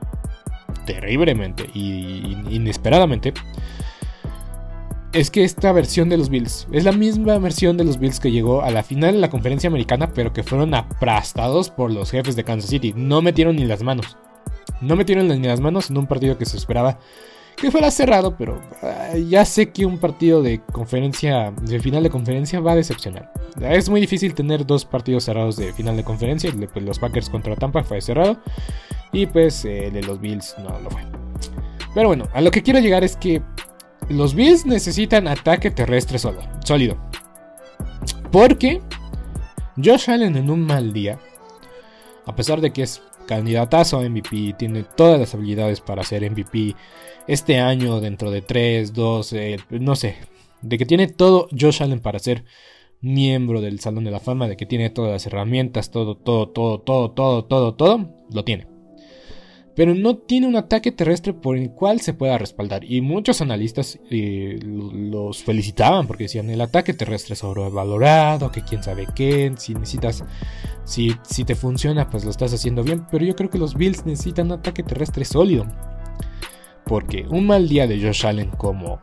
terriblemente 0.85 1.71
y 1.73 2.37
inesperadamente, 2.51 3.33
es 5.13 5.31
que 5.31 5.45
esta 5.45 5.73
versión 5.73 6.09
de 6.09 6.17
los 6.17 6.31
Bills 6.31 6.67
es 6.73 6.85
la 6.85 6.93
misma 6.93 7.39
versión 7.39 7.77
de 7.77 7.85
los 7.85 7.99
Bills 7.99 8.19
que 8.19 8.31
llegó 8.31 8.63
a 8.63 8.71
la 8.71 8.83
final 8.83 9.15
de 9.15 9.21
la 9.21 9.31
conferencia 9.31 9.69
americana, 9.69 10.11
pero 10.15 10.33
que 10.33 10.43
fueron 10.43 10.75
aplastados 10.75 11.71
por 11.71 11.91
los 11.91 12.11
jefes 12.11 12.35
de 12.35 12.45
Kansas 12.45 12.71
City. 12.71 12.95
No 12.97 13.21
metieron 13.21 13.57
ni 13.57 13.65
las 13.65 13.83
manos. 13.83 14.17
No 14.81 14.97
metieron 14.97 15.29
ni 15.29 15.47
las 15.47 15.61
manos 15.61 15.91
en 15.91 15.99
un 15.99 16.07
partido 16.07 16.39
que 16.39 16.47
se 16.47 16.57
esperaba 16.57 16.99
que 17.57 17.71
fuera 17.71 17.91
cerrado, 17.91 18.37
pero 18.37 18.61
ah, 18.83 19.15
ya 19.29 19.45
sé 19.45 19.71
que 19.71 19.85
un 19.85 19.99
partido 19.99 20.43
de 20.43 20.61
conferencia, 20.73 21.53
de 21.61 21.79
final 21.81 22.03
de 22.03 22.11
conferencia 22.11 22.61
va 22.61 22.73
a 22.73 22.77
decepcionar. 22.77 23.31
Es 23.61 23.91
muy 23.91 24.01
difícil 24.01 24.35
tener 24.35 24.67
dos 24.67 24.85
partidos 24.85 25.25
cerrados 25.25 25.57
de 25.57 25.73
final 25.75 25.97
de 25.97 26.05
conferencia. 26.05 26.51
Pues, 26.73 26.85
los 26.85 26.99
Packers 26.99 27.29
contra 27.29 27.55
Tampa 27.55 27.85
fue 27.85 28.01
cerrado 28.01 28.39
y 29.13 29.27
pues 29.27 29.65
el 29.67 29.93
de 29.93 30.03
los 30.03 30.21
Bills 30.21 30.55
no 30.59 30.79
lo 30.81 30.91
fue. 30.91 31.03
Pero 31.95 32.09
bueno, 32.09 32.27
a 32.33 32.41
lo 32.41 32.51
que 32.51 32.63
quiero 32.63 32.81
llegar 32.81 33.05
es 33.05 33.17
que 33.17 33.43
los 34.13 34.35
Bills 34.35 34.67
necesitan 34.67 35.27
ataque 35.27 35.71
terrestre 35.71 36.19
solo, 36.19 36.41
sólido. 36.65 36.97
Porque 38.31 38.81
Josh 39.77 40.11
Allen 40.11 40.37
en 40.37 40.51
un 40.51 40.61
mal 40.61 40.93
día, 40.93 41.19
a 42.27 42.35
pesar 42.37 42.61
de 42.61 42.73
que 42.73 42.83
es 42.83 43.03
candidatazo 43.27 43.99
a 43.99 44.09
MVP, 44.09 44.55
tiene 44.59 44.85
todas 44.85 45.19
las 45.19 45.35
habilidades 45.35 45.81
para 45.81 46.05
ser 46.05 46.29
MVP 46.31 46.75
este 47.27 47.61
año, 47.61 48.01
dentro 48.01 48.31
de 48.31 48.43
3, 48.43 48.93
2, 48.93 49.35
no 49.71 49.97
sé, 49.97 50.17
de 50.61 50.79
que 50.79 50.87
tiene 50.87 51.09
todo 51.09 51.49
Josh 51.59 51.83
Allen 51.83 52.01
para 52.01 52.19
ser 52.19 52.45
miembro 53.01 53.61
del 53.61 53.81
Salón 53.81 54.05
de 54.05 54.11
la 54.11 54.21
Fama, 54.21 54.49
de 54.49 54.57
que 54.57 54.67
tiene 54.67 54.91
todas 54.91 55.13
las 55.13 55.27
herramientas, 55.27 55.91
todo, 55.91 56.17
todo, 56.17 56.49
todo, 56.49 56.81
todo, 56.81 57.11
todo, 57.11 57.45
todo, 57.45 57.75
todo, 57.75 58.09
lo 58.33 58.45
tiene. 58.45 58.72
Pero 59.75 59.95
no 59.95 60.17
tiene 60.17 60.47
un 60.47 60.57
ataque 60.57 60.93
terrestre 60.93 61.33
por 61.33 61.57
el 61.57 61.71
cual 61.71 62.01
se 62.01 62.13
pueda 62.13 62.37
respaldar. 62.37 62.85
Y 62.85 63.01
muchos 63.01 63.41
analistas 63.41 63.99
eh, 64.11 64.59
los 64.63 65.43
felicitaban 65.43 66.07
porque 66.07 66.25
decían 66.25 66.51
el 66.51 66.61
ataque 66.61 66.93
terrestre 66.93 67.35
es 67.35 67.39
sobrevalorado, 67.39 68.51
que 68.53 68.63
quién 68.63 68.83
sabe 68.83 69.07
qué, 69.15 69.53
si 69.57 69.75
necesitas 69.75 70.25
si, 70.85 71.15
si 71.23 71.45
te 71.45 71.55
funciona, 71.55 72.11
pues 72.11 72.25
lo 72.25 72.31
estás 72.31 72.53
haciendo 72.53 72.83
bien. 72.83 73.07
Pero 73.11 73.25
yo 73.25 73.35
creo 73.35 73.49
que 73.49 73.59
los 73.59 73.75
Bills 73.75 74.05
necesitan 74.05 74.47
un 74.47 74.59
ataque 74.59 74.83
terrestre 74.83 75.25
sólido. 75.25 75.67
Porque 76.85 77.25
un 77.31 77.47
mal 77.47 77.69
día 77.69 77.87
de 77.87 78.01
Josh 78.01 78.27
Allen 78.27 78.51
como 78.51 79.01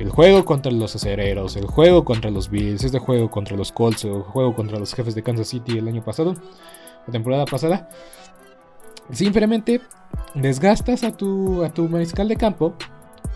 el 0.00 0.08
juego 0.08 0.46
contra 0.46 0.72
los 0.72 0.96
acereros, 0.96 1.56
el 1.56 1.66
juego 1.66 2.04
contra 2.04 2.30
los 2.30 2.48
Bills, 2.48 2.82
este 2.82 2.98
juego 2.98 3.30
contra 3.30 3.56
los 3.56 3.70
Colts, 3.70 4.04
el 4.04 4.22
juego 4.22 4.54
contra 4.54 4.78
los 4.78 4.94
jefes 4.94 5.14
de 5.14 5.22
Kansas 5.22 5.48
City 5.48 5.76
el 5.76 5.88
año 5.88 6.02
pasado, 6.02 6.34
la 7.06 7.12
temporada 7.12 7.44
pasada, 7.44 7.90
simplemente 9.10 9.80
desgastas 10.34 11.04
a 11.04 11.16
tu, 11.16 11.64
a 11.64 11.70
tu 11.70 11.88
mariscal 11.88 12.28
de 12.28 12.36
campo. 12.36 12.74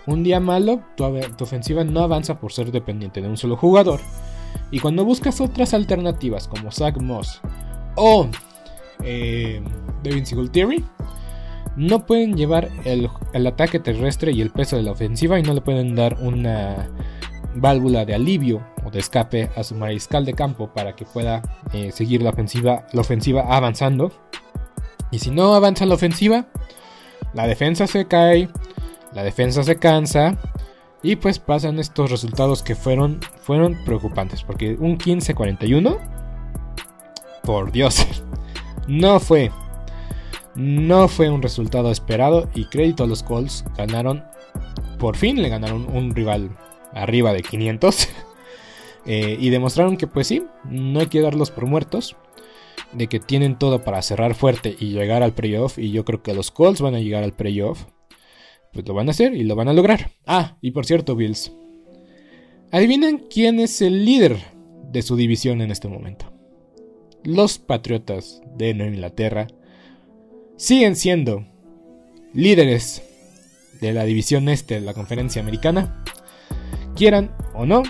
Un 0.06 0.22
día 0.22 0.38
malo, 0.38 0.82
tu, 0.96 1.04
tu 1.36 1.44
ofensiva 1.44 1.82
no 1.84 2.00
avanza 2.00 2.38
por 2.38 2.52
ser 2.52 2.70
dependiente 2.70 3.22
de 3.22 3.28
un 3.28 3.36
solo 3.36 3.56
jugador. 3.56 4.00
Y 4.70 4.80
cuando 4.80 5.04
buscas 5.04 5.40
otras 5.40 5.72
alternativas 5.74 6.48
como 6.48 6.70
Zach 6.70 7.00
Moss, 7.00 7.40
o 7.96 8.28
eh, 9.02 9.62
Devin 10.02 10.26
Singletary 10.26 10.84
no 11.76 12.06
pueden 12.06 12.36
llevar 12.36 12.68
el, 12.84 13.10
ataque 13.46 13.80
terrestre 13.80 14.32
y 14.32 14.40
el 14.40 14.50
peso 14.50 14.76
de 14.76 14.82
la 14.82 14.92
ofensiva 14.92 15.38
y 15.38 15.42
no 15.42 15.54
le 15.54 15.60
pueden 15.60 15.94
dar 15.94 16.16
una 16.20 16.88
válvula 17.56 18.04
de 18.04 18.14
alivio 18.14 18.64
o 18.84 18.90
de 18.90 19.00
escape 19.00 19.50
a 19.56 19.64
su 19.64 19.74
mariscal 19.74 20.24
de 20.24 20.34
campo 20.34 20.72
para 20.72 20.94
que 20.94 21.04
pueda 21.04 21.42
eh, 21.72 21.90
seguir 21.90 22.22
la 22.22 22.30
ofensiva, 22.30 22.86
la 22.92 23.00
ofensiva 23.00 23.42
avanzando. 23.48 24.12
Y 25.14 25.20
si 25.20 25.30
no 25.30 25.54
avanza 25.54 25.86
la 25.86 25.94
ofensiva, 25.94 26.46
la 27.34 27.46
defensa 27.46 27.86
se 27.86 28.08
cae, 28.08 28.48
la 29.12 29.22
defensa 29.22 29.62
se 29.62 29.76
cansa 29.76 30.36
y 31.04 31.14
pues 31.14 31.38
pasan 31.38 31.78
estos 31.78 32.10
resultados 32.10 32.64
que 32.64 32.74
fueron, 32.74 33.20
fueron 33.42 33.78
preocupantes 33.84 34.42
porque 34.42 34.74
un 34.74 34.98
15-41 34.98 35.98
por 37.44 37.70
Dios. 37.70 38.04
No 38.86 39.18
fue. 39.18 39.50
No 40.54 41.08
fue 41.08 41.30
un 41.30 41.40
resultado 41.40 41.90
esperado 41.90 42.50
y 42.54 42.66
crédito 42.66 43.04
a 43.04 43.06
los 43.06 43.22
Colts. 43.22 43.64
Ganaron. 43.78 44.22
Por 44.98 45.16
fin 45.16 45.40
le 45.40 45.48
ganaron 45.48 45.86
un 45.90 46.14
rival 46.14 46.50
arriba 46.92 47.32
de 47.32 47.42
500. 47.42 48.08
Eh, 49.06 49.36
y 49.38 49.50
demostraron 49.50 49.98
que 49.98 50.06
pues 50.06 50.28
sí, 50.28 50.46
no 50.64 50.98
hay 51.00 51.08
que 51.08 51.20
darlos 51.20 51.50
por 51.50 51.66
muertos. 51.66 52.16
De 52.94 53.08
que 53.08 53.20
tienen 53.20 53.58
todo 53.58 53.82
para 53.82 54.02
cerrar 54.02 54.34
fuerte 54.34 54.76
y 54.78 54.90
llegar 54.92 55.22
al 55.22 55.34
playoff. 55.34 55.78
Y 55.78 55.90
yo 55.90 56.04
creo 56.04 56.22
que 56.22 56.34
los 56.34 56.50
Colts 56.50 56.80
van 56.80 56.94
a 56.94 57.00
llegar 57.00 57.24
al 57.24 57.34
playoff. 57.34 57.84
Pues 58.72 58.86
lo 58.86 58.94
van 58.94 59.08
a 59.08 59.10
hacer 59.12 59.34
y 59.34 59.44
lo 59.44 59.56
van 59.56 59.68
a 59.68 59.72
lograr. 59.72 60.10
Ah, 60.26 60.56
y 60.60 60.70
por 60.70 60.86
cierto, 60.86 61.16
Bills. 61.16 61.52
Adivinen 62.70 63.26
quién 63.30 63.60
es 63.60 63.82
el 63.82 64.04
líder 64.04 64.38
de 64.90 65.02
su 65.02 65.16
división 65.16 65.60
en 65.60 65.70
este 65.70 65.88
momento 65.88 66.34
los 67.24 67.58
Patriotas 67.58 68.42
de 68.56 68.74
Nueva 68.74 68.92
Inglaterra 68.92 69.46
siguen 70.56 70.94
siendo 70.94 71.46
líderes 72.32 73.02
de 73.80 73.92
la 73.92 74.04
división 74.04 74.48
este 74.48 74.74
de 74.74 74.80
la 74.82 74.94
conferencia 74.94 75.42
americana. 75.42 76.04
Quieran 76.94 77.34
o 77.54 77.66
no, 77.66 77.82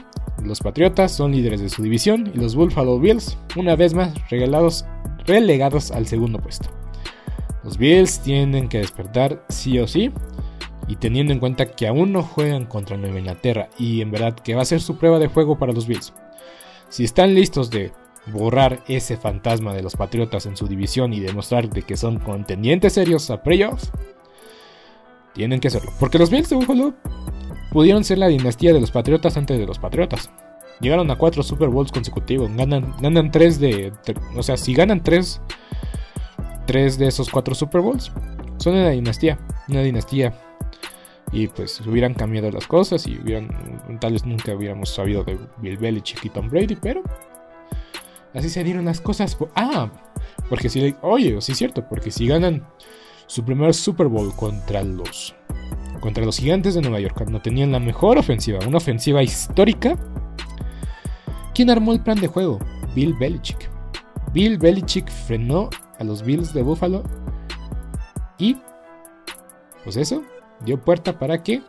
los 0.42 0.60
Patriotas 0.60 1.12
son 1.12 1.32
líderes 1.32 1.60
de 1.60 1.68
su 1.68 1.82
división 1.82 2.30
y 2.34 2.38
los 2.38 2.54
Buffalo 2.54 2.98
Bills, 2.98 3.38
una 3.56 3.76
vez 3.76 3.94
más, 3.94 4.12
regalados, 4.30 4.84
relegados 5.26 5.90
al 5.90 6.06
segundo 6.06 6.38
puesto. 6.38 6.68
Los 7.62 7.78
Bills 7.78 8.20
tienen 8.20 8.68
que 8.68 8.78
despertar 8.78 9.44
sí 9.48 9.78
o 9.78 9.86
sí, 9.86 10.12
y 10.86 10.96
teniendo 10.96 11.32
en 11.32 11.40
cuenta 11.40 11.66
que 11.66 11.86
aún 11.86 12.12
no 12.12 12.22
juegan 12.22 12.66
contra 12.66 12.96
Nueva 12.96 13.18
Inglaterra 13.18 13.68
y 13.78 14.00
en 14.00 14.10
verdad 14.10 14.34
que 14.34 14.54
va 14.54 14.62
a 14.62 14.66
ser 14.66 14.80
su 14.80 14.98
prueba 14.98 15.18
de 15.18 15.28
juego 15.28 15.58
para 15.58 15.72
los 15.72 15.86
Bills. 15.86 16.12
Si 16.88 17.04
están 17.04 17.34
listos 17.34 17.70
de 17.70 17.92
borrar 18.26 18.82
ese 18.88 19.16
fantasma 19.16 19.74
de 19.74 19.82
los 19.82 19.96
Patriotas 19.96 20.46
en 20.46 20.56
su 20.56 20.66
división 20.66 21.12
y 21.12 21.20
demostrar 21.20 21.68
de 21.68 21.82
que 21.82 21.96
son 21.96 22.18
contendientes 22.18 22.94
serios 22.94 23.30
a 23.30 23.42
playoffs, 23.42 23.90
tienen 25.32 25.60
que 25.60 25.68
hacerlo. 25.68 25.92
Porque 25.98 26.18
los 26.18 26.30
Bills 26.30 26.48
de 26.48 26.56
Buffalo 26.56 26.94
pudieron 27.74 28.04
ser 28.04 28.18
la 28.18 28.28
dinastía 28.28 28.72
de 28.72 28.80
los 28.80 28.92
Patriotas 28.92 29.36
antes 29.36 29.58
de 29.58 29.66
los 29.66 29.80
Patriotas. 29.80 30.30
Llegaron 30.80 31.10
a 31.10 31.16
cuatro 31.16 31.42
Super 31.42 31.68
Bowls 31.68 31.90
consecutivos. 31.90 32.50
Ganan, 32.56 32.94
ganan 33.00 33.30
tres 33.32 33.58
de, 33.58 33.92
O 34.36 34.42
sea, 34.42 34.56
si 34.56 34.74
ganan 34.74 35.02
tres, 35.02 35.40
tres 36.66 36.98
de 36.98 37.08
esos 37.08 37.28
cuatro 37.28 37.54
Super 37.54 37.80
Bowls, 37.80 38.12
son 38.58 38.74
una 38.74 38.90
dinastía. 38.90 39.38
Una 39.68 39.82
dinastía. 39.82 40.32
Y 41.32 41.48
pues 41.48 41.80
hubieran 41.84 42.14
cambiado 42.14 42.50
las 42.52 42.66
cosas 42.66 43.06
y 43.08 43.18
hubieran. 43.18 43.48
Tal 44.00 44.12
vez 44.12 44.24
nunca 44.24 44.54
hubiéramos 44.54 44.90
sabido 44.90 45.24
de 45.24 45.36
Bill 45.58 45.76
Belichick 45.76 46.24
y 46.24 46.28
Tom 46.28 46.48
Brady, 46.48 46.76
pero 46.76 47.02
Así 48.34 48.50
se 48.50 48.64
dieron 48.64 48.84
las 48.84 49.00
cosas. 49.00 49.36
Ah, 49.54 49.90
porque 50.48 50.68
si. 50.68 50.94
Oye, 51.02 51.40
sí 51.40 51.52
es 51.52 51.58
cierto, 51.58 51.88
porque 51.88 52.10
si 52.10 52.26
ganan 52.26 52.64
su 53.26 53.44
primer 53.44 53.74
Super 53.74 54.08
Bowl 54.08 54.34
contra 54.34 54.82
los. 54.82 55.34
Contra 56.04 56.26
los 56.26 56.36
gigantes 56.36 56.74
de 56.74 56.82
Nueva 56.82 57.00
York, 57.00 57.14
cuando 57.16 57.40
tenían 57.40 57.72
la 57.72 57.80
mejor 57.80 58.18
ofensiva, 58.18 58.58
una 58.68 58.76
ofensiva 58.76 59.22
histórica. 59.22 59.96
¿Quién 61.54 61.70
armó 61.70 61.94
el 61.94 62.02
plan 62.02 62.20
de 62.20 62.26
juego? 62.26 62.58
Bill 62.94 63.14
Belichick. 63.14 63.70
Bill 64.34 64.58
Belichick 64.58 65.08
frenó 65.08 65.70
a 65.98 66.04
los 66.04 66.22
Bills 66.22 66.52
de 66.52 66.62
Buffalo 66.62 67.04
y 68.36 68.58
pues 69.82 69.96
eso 69.96 70.22
dio 70.66 70.78
puerta 70.78 71.18
para 71.18 71.42
que 71.42 71.62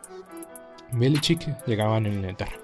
Belichick 0.92 1.64
llegaban 1.64 2.04
en 2.04 2.16
Inglaterra. 2.16 2.58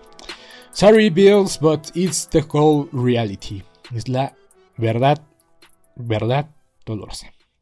Sorry 0.73 1.09
Bills, 1.09 1.59
but 1.59 1.89
it's 1.95 2.29
the 2.29 2.45
whole 2.53 2.87
reality. 2.93 3.63
Es 3.95 4.11
la 4.11 4.35
verdad, 4.77 5.23
verdad 5.97 6.51
dolorosa. 6.85 7.33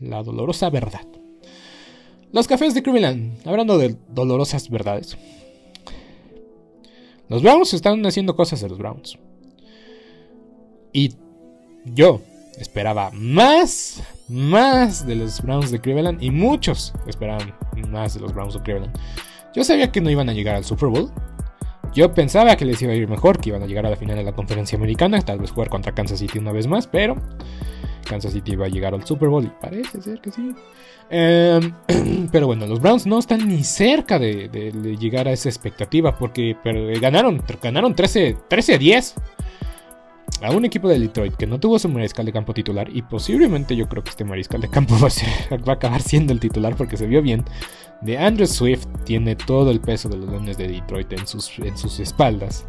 La 0.00 0.22
dolorosa 0.22 0.70
verdad. 0.70 1.06
Los 2.32 2.46
cafés 2.46 2.74
de 2.74 2.82
Cleveland, 2.82 3.46
hablando 3.46 3.78
de 3.78 3.96
dolorosas 4.08 4.68
verdades. 4.68 5.16
Los 7.28 7.42
Browns 7.42 7.74
están 7.74 8.04
haciendo 8.06 8.36
cosas 8.36 8.60
de 8.60 8.68
los 8.68 8.78
Browns. 8.78 9.18
Y 10.92 11.14
yo 11.84 12.20
esperaba 12.58 13.10
más, 13.12 14.02
más 14.28 15.06
de 15.06 15.16
los 15.16 15.42
Browns 15.42 15.70
de 15.70 15.80
Cleveland. 15.80 16.22
Y 16.22 16.30
muchos 16.30 16.92
esperaban 17.06 17.54
más 17.88 18.14
de 18.14 18.20
los 18.20 18.34
Browns 18.34 18.54
de 18.54 18.62
Cleveland. 18.62 18.98
Yo 19.54 19.64
sabía 19.64 19.90
que 19.90 20.00
no 20.00 20.10
iban 20.10 20.28
a 20.28 20.32
llegar 20.32 20.56
al 20.56 20.64
Super 20.64 20.88
Bowl. 20.88 21.10
Yo 21.94 22.12
pensaba 22.12 22.56
que 22.56 22.64
les 22.64 22.80
iba 22.82 22.92
a 22.92 22.96
ir 22.96 23.08
mejor, 23.08 23.38
que 23.38 23.48
iban 23.48 23.62
a 23.62 23.66
llegar 23.66 23.86
a 23.86 23.90
la 23.90 23.96
final 23.96 24.16
de 24.16 24.24
la 24.24 24.32
conferencia 24.32 24.76
americana, 24.76 25.20
tal 25.22 25.38
vez 25.38 25.50
jugar 25.50 25.70
contra 25.70 25.94
Kansas 25.94 26.18
City 26.18 26.38
una 26.38 26.52
vez 26.52 26.66
más, 26.66 26.86
pero 26.86 27.16
Kansas 28.08 28.32
City 28.32 28.52
iba 28.52 28.66
a 28.66 28.68
llegar 28.68 28.94
al 28.94 29.04
Super 29.04 29.28
Bowl 29.28 29.44
y 29.44 29.52
parece 29.60 30.00
ser 30.00 30.20
que 30.20 30.30
sí. 30.30 30.54
Em, 31.10 31.72
pero 32.32 32.46
bueno, 32.46 32.66
los 32.66 32.80
Browns 32.80 33.06
no 33.06 33.18
están 33.18 33.46
ni 33.46 33.62
cerca 33.64 34.18
de, 34.18 34.48
llegar 34.98 35.28
a 35.28 35.32
esa 35.32 35.48
expectativa 35.48 36.16
porque 36.16 36.56
ganaron, 37.00 37.42
ganaron 37.62 37.94
13-10 37.94 39.14
a 40.42 40.50
un 40.50 40.64
equipo 40.64 40.88
de 40.88 40.98
Detroit 40.98 41.34
que 41.34 41.46
no 41.46 41.58
tuvo 41.58 41.78
su 41.78 41.88
mariscal 41.88 42.26
de 42.26 42.32
campo 42.32 42.54
titular 42.54 42.88
y 42.94 43.02
posiblemente 43.02 43.74
yo 43.74 43.88
creo 43.88 44.04
que 44.04 44.10
este 44.10 44.24
mariscal 44.24 44.60
de 44.60 44.68
campo 44.68 44.94
va 45.02 45.08
a, 45.08 45.72
acabar 45.72 46.02
siendo 46.02 46.32
el 46.32 46.40
titular 46.40 46.76
porque 46.76 46.96
se 46.96 47.06
vio 47.06 47.22
bien. 47.22 47.44
De 48.00 48.16
Andrew 48.16 48.46
Swift 48.46 48.86
tiene 49.04 49.34
todo 49.34 49.70
el 49.70 49.80
peso 49.80 50.08
de 50.08 50.18
los 50.18 50.30
Leones 50.30 50.56
de 50.56 50.68
Detroit 50.68 51.12
en 51.12 51.26
sus 51.26 52.00
espaldas. 52.00 52.64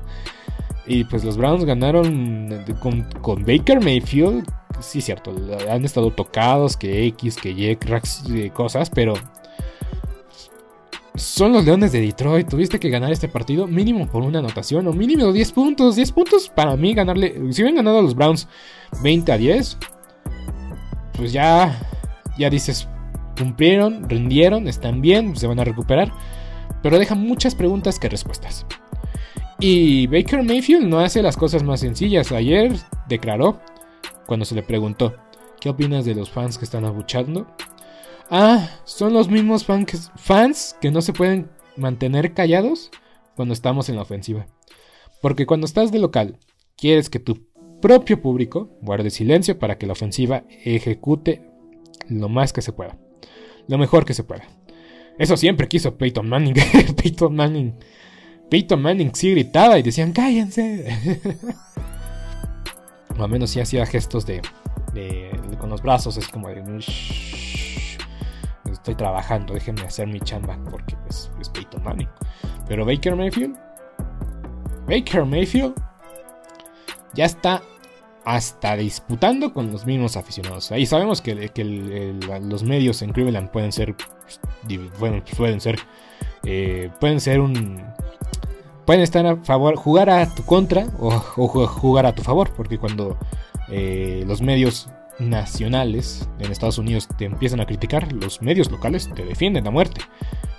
Y 0.90 1.04
pues 1.04 1.24
los 1.24 1.38
Browns 1.38 1.66
ganaron 1.66 2.66
con, 2.80 3.04
con 3.22 3.46
Baker 3.46 3.80
Mayfield, 3.80 4.44
sí, 4.82 5.02
cierto, 5.02 5.32
han 5.70 5.86
estado 5.86 6.10
tocados, 6.10 6.76
que 6.76 7.06
X, 7.06 7.38
que 7.38 7.52
Y, 7.52 7.66
eh, 7.68 8.52
cosas, 8.52 8.90
pero 8.90 9.14
son 11.14 11.54
los 11.54 11.64
Leones 11.64 11.92
de 11.92 12.02
Detroit. 12.02 12.50
Tuviste 12.50 12.80
que 12.80 12.90
ganar 12.90 13.12
este 13.12 13.28
partido 13.28 13.68
mínimo 13.68 14.08
por 14.08 14.24
una 14.24 14.40
anotación 14.40 14.88
o 14.88 14.94
mínimo 14.94 15.32
10 15.32 15.52
puntos. 15.52 15.96
10 15.96 16.12
puntos 16.12 16.50
para 16.50 16.76
mí 16.76 16.96
ganarle. 16.96 17.36
Si 17.52 17.62
hubieran 17.62 17.76
ganado 17.76 18.02
los 18.02 18.16
Browns 18.16 18.48
20 19.04 19.32
a 19.32 19.38
10, 19.38 19.78
pues 21.14 21.32
ya, 21.32 21.78
ya 22.36 22.50
dices, 22.50 22.88
cumplieron, 23.38 24.10
rindieron, 24.10 24.68
están 24.68 25.02
bien, 25.02 25.36
se 25.36 25.46
van 25.46 25.60
a 25.60 25.66
recuperar. 25.66 26.12
Pero 26.82 26.98
deja 26.98 27.14
muchas 27.14 27.54
preguntas 27.54 28.00
que 28.00 28.10
respuestas. 28.10 28.66
Y 29.62 30.08
Baker 30.08 30.42
Mayfield 30.44 30.88
no 30.88 31.00
hace 31.00 31.22
las 31.22 31.36
cosas 31.36 31.64
más 31.64 31.82
sencillas. 31.82 32.32
Ayer 32.32 32.72
declaró 33.10 33.60
cuando 34.26 34.46
se 34.46 34.56
le 34.56 34.64
preguntó, 34.64 35.16
¿qué 35.60 35.70
opinas 35.70 36.06
de 36.06 36.16
los 36.16 36.30
fans 36.30 36.58
que 36.58 36.64
están 36.64 36.86
abuchando? 36.86 37.46
Ah, 38.30 38.70
son 38.86 39.12
los 39.12 39.30
mismos 39.30 39.66
fans 39.66 40.78
que 40.80 40.92
no 40.92 41.02
se 41.02 41.12
pueden 41.12 41.50
mantener 41.76 42.34
callados 42.34 42.90
cuando 43.36 43.54
estamos 43.54 43.90
en 43.90 43.98
la 43.98 44.04
ofensiva. 44.04 44.48
Porque 45.22 45.46
cuando 45.46 45.66
estás 45.66 45.92
de 45.92 46.00
local, 46.00 46.38
quieres 46.78 47.10
que 47.10 47.20
tu 47.20 47.46
propio 47.82 48.22
público 48.22 48.70
guarde 48.82 49.10
silencio 49.10 49.60
para 49.60 49.78
que 49.78 49.88
la 49.88 49.94
ofensiva 49.94 50.44
ejecute 50.64 51.50
lo 52.08 52.30
más 52.30 52.54
que 52.54 52.62
se 52.62 52.72
pueda. 52.72 52.98
Lo 53.68 53.78
mejor 53.78 54.06
que 54.06 54.14
se 54.14 54.24
pueda. 54.24 54.48
Eso 55.18 55.36
siempre 55.36 55.68
quiso 55.68 55.98
Peyton 55.98 56.30
Manning. 56.30 56.56
Peyton 56.96 57.36
Manning. 57.36 57.76
Peyton 58.50 58.82
Manning 58.82 59.12
sí 59.14 59.32
gritaba 59.32 59.78
y 59.78 59.84
decían, 59.84 60.12
cállense. 60.12 60.86
o 63.18 63.24
al 63.24 63.30
menos 63.30 63.50
sí 63.52 63.60
hacía 63.60 63.86
gestos 63.86 64.26
de, 64.26 64.42
con 65.60 65.70
los 65.70 65.82
brazos, 65.82 66.18
es 66.18 66.28
como 66.28 66.50
de 66.50 66.64
estoy 68.72 68.96
trabajando, 68.96 69.54
déjenme 69.54 69.82
hacer 69.82 70.08
mi 70.08 70.20
chamba 70.22 70.58
porque 70.70 70.96
pues 71.04 71.30
es 71.40 71.50
Peyton 71.50 71.84
Manning. 71.84 72.10
Pero 72.68 72.86
Baker 72.86 73.16
Mayfield, 73.16 73.58
Baker 74.88 75.26
Mayfield 75.26 75.74
ya 77.14 77.26
está 77.26 77.62
hasta 78.26 78.76
disputando 78.76 79.54
con 79.54 79.72
los 79.72 79.86
mismos 79.86 80.16
aficionados. 80.16 80.72
Ahí 80.72 80.86
sabemos 80.86 81.22
que, 81.22 81.36
los 82.42 82.64
medios 82.64 83.02
en 83.02 83.12
Cleveland 83.12 83.50
pueden 83.50 83.72
ser, 83.72 83.96
bueno, 85.00 85.24
pueden 85.36 85.60
ser, 85.60 85.80
eh, 86.44 86.90
pueden 87.00 87.20
ser 87.20 87.42
un 87.42 87.84
pueden 88.90 89.04
estar 89.04 89.24
a 89.28 89.36
favor, 89.36 89.76
jugar 89.76 90.10
a 90.10 90.34
tu 90.34 90.44
contra 90.44 90.88
o, 90.98 91.12
jugar 91.12 92.08
a 92.08 92.16
tu 92.16 92.24
favor, 92.24 92.50
porque 92.58 92.80
cuando 92.80 93.20
eh, 93.68 94.24
los 94.26 94.42
medios 94.42 94.90
nacionales 95.20 96.28
en 96.40 96.52
Estados 96.52 96.80
Unidos 96.80 97.08
te 97.16 97.26
empiezan 97.26 97.60
a 97.60 97.68
criticar, 97.68 98.12
los 98.12 98.42
medios 98.42 98.72
locales 98.72 99.08
te 99.14 99.24
defienden 99.24 99.68
a 99.68 99.70
muerte. 99.70 100.02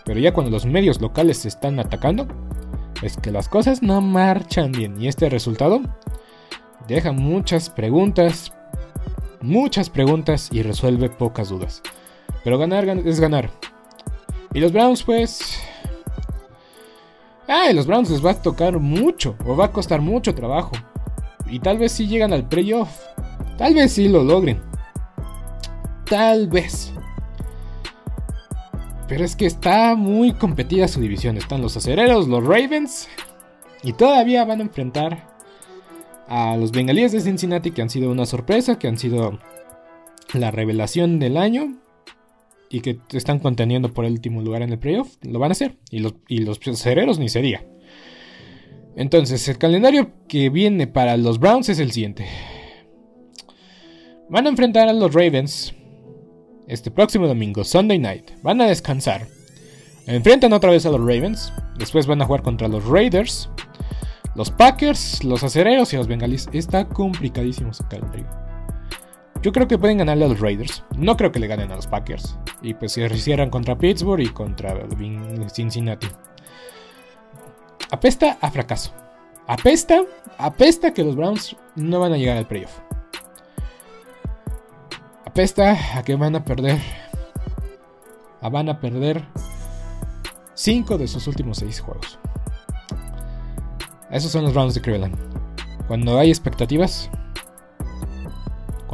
Pero 0.04 0.20
ya 0.20 0.32
cuando 0.32 0.52
los 0.52 0.64
medios 0.64 1.00
locales 1.00 1.38
se 1.38 1.48
están 1.48 1.80
atacando, 1.80 2.28
es 3.02 3.16
que 3.16 3.32
las 3.32 3.48
cosas 3.48 3.82
no 3.82 4.00
marchan 4.00 4.70
bien. 4.70 5.02
Y 5.02 5.08
este 5.08 5.28
resultado 5.28 5.80
deja 6.86 7.10
muchas 7.10 7.68
preguntas, 7.68 8.52
muchas 9.40 9.90
preguntas 9.90 10.50
y 10.52 10.62
resuelve 10.62 11.08
pocas 11.08 11.48
dudas. 11.48 11.82
Pero 12.44 12.58
ganar 12.58 12.88
es 12.88 13.18
ganar. 13.18 13.50
Y 14.54 14.60
los 14.60 14.70
Browns 14.70 15.02
pues 15.02 15.60
Ah, 17.52 17.72
los 17.72 17.88
Browns 17.88 18.08
les 18.10 18.24
va 18.24 18.30
a 18.30 18.40
tocar 18.40 18.78
mucho, 18.78 19.34
o 19.44 19.56
va 19.56 19.64
a 19.64 19.72
costar 19.72 20.00
mucho 20.00 20.32
trabajo. 20.36 20.70
Y 21.48 21.58
tal 21.58 21.78
vez 21.78 21.90
si 21.90 22.06
llegan 22.06 22.32
al 22.32 22.48
playoff. 22.48 22.88
Tal 23.58 23.74
vez 23.74 23.90
sí 23.90 24.06
lo 24.06 24.22
logren. 24.22 24.62
Tal 26.08 26.46
vez. 26.46 26.92
Pero 29.08 29.24
es 29.24 29.34
que 29.34 29.46
está 29.46 29.96
muy 29.96 30.32
competida 30.32 30.86
su 30.86 31.00
división. 31.00 31.36
Están 31.36 31.60
los 31.60 31.76
acereros, 31.76 32.28
los 32.28 32.46
Ravens. 32.46 33.08
Y 33.82 33.94
todavía 33.94 34.44
van 34.44 34.60
a 34.60 34.62
enfrentar 34.62 35.28
a 36.28 36.56
los 36.56 36.70
bengalíes 36.70 37.10
de 37.10 37.20
Cincinnati 37.20 37.72
que 37.72 37.82
han 37.82 37.90
sido 37.90 38.12
una 38.12 38.26
sorpresa, 38.26 38.78
que 38.78 38.86
han 38.86 38.96
sido 38.96 39.40
la 40.34 40.52
revelación 40.52 41.18
del 41.18 41.36
año 41.36 41.74
y 42.70 42.80
que 42.80 42.98
están 43.12 43.40
conteniendo 43.40 43.92
por 43.92 44.04
el 44.04 44.12
último 44.12 44.40
lugar 44.42 44.62
en 44.62 44.70
el 44.70 44.78
playoff, 44.78 45.16
lo 45.22 45.40
van 45.40 45.50
a 45.50 45.52
hacer. 45.52 45.76
Y 45.90 45.98
los, 45.98 46.14
y 46.28 46.38
los 46.38 46.60
cereros 46.60 47.18
ni 47.18 47.28
sería. 47.28 47.64
Entonces, 48.96 49.46
el 49.48 49.58
calendario 49.58 50.12
que 50.28 50.50
viene 50.50 50.86
para 50.86 51.16
los 51.16 51.40
Browns 51.40 51.68
es 51.68 51.80
el 51.80 51.90
siguiente. 51.90 52.26
Van 54.28 54.46
a 54.46 54.50
enfrentar 54.50 54.88
a 54.88 54.92
los 54.92 55.12
Ravens 55.12 55.74
este 56.68 56.92
próximo 56.92 57.26
domingo, 57.26 57.64
Sunday 57.64 57.98
night. 57.98 58.30
Van 58.42 58.60
a 58.60 58.66
descansar. 58.66 59.26
Enfrentan 60.06 60.52
otra 60.52 60.70
vez 60.70 60.86
a 60.86 60.90
los 60.90 61.00
Ravens. 61.00 61.52
Después 61.76 62.06
van 62.06 62.22
a 62.22 62.26
jugar 62.26 62.42
contra 62.42 62.68
los 62.68 62.84
Raiders, 62.84 63.50
los 64.36 64.50
Packers, 64.50 65.24
los 65.24 65.42
Acereros 65.42 65.92
y 65.92 65.96
los 65.96 66.06
Bengalis. 66.06 66.48
Está 66.52 66.88
complicadísimo 66.88 67.72
su 67.74 67.84
calendario. 67.88 68.49
Yo 69.42 69.52
creo 69.52 69.66
que 69.66 69.78
pueden 69.78 69.98
ganarle 69.98 70.26
a 70.26 70.28
los 70.28 70.40
Raiders. 70.40 70.84
No 70.96 71.16
creo 71.16 71.32
que 71.32 71.40
le 71.40 71.46
ganen 71.46 71.72
a 71.72 71.76
los 71.76 71.86
Packers. 71.86 72.38
Y 72.60 72.74
pues 72.74 72.92
se 72.92 73.08
cierran 73.16 73.48
contra 73.48 73.78
Pittsburgh 73.78 74.20
y 74.20 74.28
contra 74.28 74.74
Cincinnati. 75.52 76.08
Apesta 77.90 78.38
a 78.40 78.50
fracaso. 78.50 78.92
Apesta, 79.46 80.02
apesta 80.38 80.92
que 80.92 81.02
los 81.02 81.16
Browns 81.16 81.56
no 81.74 82.00
van 82.00 82.12
a 82.12 82.16
llegar 82.16 82.36
al 82.36 82.46
playoff. 82.46 82.78
apesta 85.24 85.76
a 85.96 86.02
que 86.02 86.14
van 86.16 86.36
a 86.36 86.44
perder. 86.44 86.78
A 88.42 88.48
van 88.48 88.68
a 88.68 88.80
perder 88.80 89.24
5 90.54 90.98
de 90.98 91.08
sus 91.08 91.26
últimos 91.26 91.58
6 91.58 91.80
juegos. 91.80 92.18
Esos 94.10 94.30
son 94.30 94.44
los 94.44 94.52
Browns 94.52 94.74
de 94.74 94.80
Cleveland. 94.80 95.16
Cuando 95.88 96.18
hay 96.18 96.28
expectativas, 96.28 97.10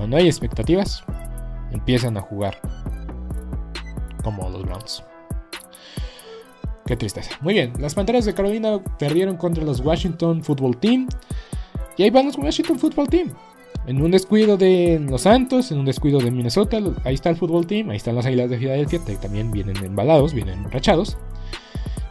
cuando 0.07 0.19
hay 0.19 0.29
expectativas, 0.29 1.03
empiezan 1.73 2.17
a 2.17 2.21
jugar 2.21 2.61
como 4.23 4.49
los 4.49 4.63
Browns. 4.63 5.03
Qué 6.87 6.97
tristeza. 6.97 7.33
Muy 7.41 7.55
bien, 7.55 7.73
las 7.81 7.97
Panteras 7.97 8.25
de 8.25 8.33
Carolina 8.33 8.81
perdieron 9.01 9.37
contra 9.37 9.65
los 9.65 9.81
Washington 9.81 10.45
Football 10.45 10.77
Team. 10.79 11.09
Y 11.97 12.05
ahí 12.05 12.11
van 12.11 12.27
los 12.27 12.39
Washington 12.39 12.79
Football 12.79 13.09
Team. 13.09 13.33
En 13.89 14.01
un 14.01 14.13
descuido 14.13 14.57
de 14.57 15.05
los 15.11 15.23
Santos, 15.23 15.73
en 15.73 15.81
un 15.81 15.87
descuido 15.87 16.21
de 16.21 16.31
Minnesota, 16.31 16.79
ahí 17.03 17.15
está 17.15 17.31
el 17.31 17.37
Football 17.37 17.67
Team, 17.67 17.91
ahí 17.91 17.97
están 17.97 18.15
las 18.15 18.27
Águilas 18.27 18.49
de 18.49 18.59
Filadelfia, 18.59 19.05
que 19.05 19.17
también 19.17 19.51
vienen 19.51 19.77
embalados, 19.79 20.35
vienen 20.35 20.71
rachados. 20.71 21.19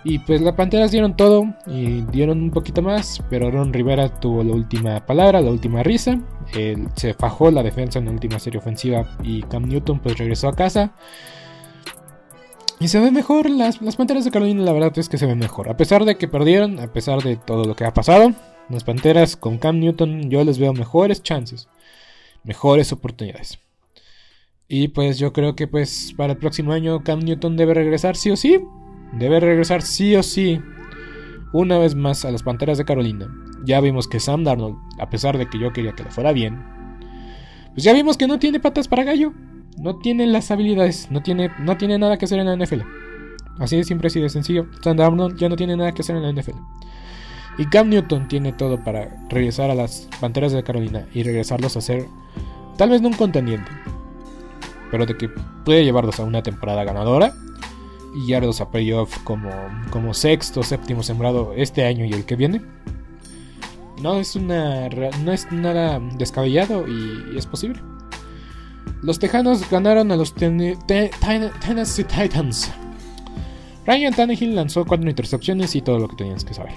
Y 0.07 0.19
pues 0.19 0.39
las 0.41 0.53
Panteras 0.53 0.91
dieron 0.91 1.17
todo 1.17 1.47
y 1.65 2.01
dieron 2.11 2.39
un 2.39 2.51
poquito 2.51 2.83
más, 2.83 3.23
pero 3.27 3.49
Ron 3.49 3.73
Rivera 3.73 4.07
tuvo 4.19 4.43
la 4.43 4.53
última 4.53 5.03
palabra, 5.03 5.41
la 5.41 5.49
última 5.49 5.81
risa. 5.81 6.21
Él 6.53 6.87
se 6.95 7.15
fajó 7.15 7.49
la 7.49 7.63
defensa 7.63 7.97
en 7.97 8.05
la 8.05 8.11
última 8.11 8.37
serie 8.37 8.59
ofensiva 8.59 9.17
y 9.23 9.41
Cam 9.41 9.63
Newton 9.63 9.99
pues 9.99 10.15
regresó 10.19 10.47
a 10.47 10.55
casa. 10.55 10.93
Y 12.79 12.87
se 12.87 12.99
ve 12.99 13.09
mejor, 13.09 13.49
las, 13.49 13.81
las 13.81 13.95
Panteras 13.95 14.25
de 14.25 14.29
Carolina 14.29 14.61
la 14.61 14.73
verdad 14.73 14.95
es 14.95 15.09
que 15.09 15.17
se 15.17 15.25
ve 15.25 15.33
mejor. 15.33 15.69
A 15.69 15.77
pesar 15.77 16.05
de 16.05 16.17
que 16.17 16.27
perdieron, 16.27 16.79
a 16.79 16.93
pesar 16.93 17.23
de 17.23 17.35
todo 17.35 17.63
lo 17.65 17.75
que 17.75 17.85
ha 17.85 17.93
pasado, 17.95 18.31
las 18.69 18.83
Panteras 18.83 19.35
con 19.35 19.57
Cam 19.57 19.79
Newton 19.79 20.29
yo 20.29 20.43
les 20.43 20.59
veo 20.59 20.73
mejores 20.73 21.23
chances, 21.23 21.67
mejores 22.43 22.91
oportunidades. 22.91 23.57
Y 24.67 24.89
pues 24.89 25.17
yo 25.17 25.33
creo 25.33 25.55
que 25.55 25.67
pues 25.67 26.13
para 26.15 26.33
el 26.33 26.37
próximo 26.37 26.73
año 26.73 27.03
Cam 27.03 27.21
Newton 27.21 27.57
debe 27.57 27.73
regresar 27.73 28.15
sí 28.15 28.29
o 28.29 28.35
sí. 28.35 28.61
Debe 29.15 29.39
regresar 29.39 29.81
sí 29.81 30.15
o 30.15 30.23
sí. 30.23 30.61
Una 31.53 31.77
vez 31.77 31.95
más 31.95 32.25
a 32.25 32.31
las 32.31 32.43
Panteras 32.43 32.77
de 32.77 32.85
Carolina. 32.85 33.27
Ya 33.63 33.79
vimos 33.79 34.07
que 34.07 34.19
Sam 34.19 34.43
Darnold, 34.43 34.77
a 34.99 35.09
pesar 35.09 35.37
de 35.37 35.47
que 35.47 35.57
yo 35.57 35.71
quería 35.71 35.93
que 35.93 36.03
le 36.03 36.11
fuera 36.11 36.33
bien, 36.33 36.63
pues 37.73 37.83
ya 37.83 37.93
vimos 37.93 38.17
que 38.17 38.27
no 38.27 38.39
tiene 38.39 38.59
patas 38.59 38.87
para 38.87 39.03
gallo. 39.03 39.33
No 39.77 39.97
tiene 39.97 40.27
las 40.27 40.51
habilidades. 40.51 41.09
No 41.11 41.21
tiene, 41.21 41.49
no 41.59 41.77
tiene 41.77 41.97
nada 41.97 42.17
que 42.17 42.25
hacer 42.25 42.39
en 42.39 42.47
la 42.47 42.55
NFL. 42.55 42.81
Así 43.59 43.77
de 43.77 43.83
siempre, 43.85 44.07
así 44.07 44.19
de 44.19 44.29
sencillo. 44.29 44.67
Sam 44.81 44.97
Darnold 44.97 45.37
ya 45.37 45.49
no 45.49 45.55
tiene 45.55 45.77
nada 45.77 45.93
que 45.93 46.01
hacer 46.01 46.15
en 46.15 46.23
la 46.23 46.31
NFL. 46.31 46.57
Y 47.57 47.65
Cam 47.67 47.89
Newton 47.89 48.27
tiene 48.27 48.51
todo 48.51 48.83
para 48.83 49.15
regresar 49.29 49.71
a 49.71 49.75
las 49.75 50.09
Panteras 50.19 50.51
de 50.51 50.63
Carolina 50.63 51.05
y 51.13 51.23
regresarlos 51.23 51.77
a 51.77 51.81
ser 51.81 52.05
tal 52.77 52.89
vez 52.89 53.01
no 53.01 53.07
un 53.07 53.13
contendiente, 53.13 53.71
pero 54.91 55.05
de 55.05 55.15
que 55.15 55.29
puede 55.63 55.85
llevarlos 55.85 56.19
a 56.19 56.23
una 56.23 56.43
temporada 56.43 56.83
ganadora 56.83 57.33
y 58.15 58.27
llevarlos 58.27 58.61
a 58.61 58.69
playoff 58.69 59.17
como, 59.23 59.49
como 59.91 60.13
sexto, 60.13 60.63
séptimo 60.63 61.03
sembrado 61.03 61.53
este 61.55 61.85
año 61.85 62.05
y 62.05 62.13
el 62.13 62.25
que 62.25 62.35
viene. 62.35 62.61
No 64.01 64.19
es 64.19 64.35
una 64.35 64.89
no 64.89 65.31
es 65.31 65.51
nada 65.51 65.99
descabellado 66.17 66.87
y, 66.87 67.37
es 67.37 67.45
posible. 67.45 67.81
Los 69.01 69.19
Tejanos 69.19 69.69
ganaron 69.69 70.11
a 70.11 70.15
los 70.15 70.33
Tennessee 70.33 72.03
Titans. 72.03 72.71
Ryan 73.85 74.13
Tannehill 74.13 74.55
lanzó 74.55 74.85
cuatro 74.85 75.07
intercepciones 75.09 75.75
y 75.75 75.81
todo 75.81 75.99
lo 75.99 76.07
que 76.07 76.15
tenías 76.15 76.43
que 76.43 76.53
saber. 76.53 76.73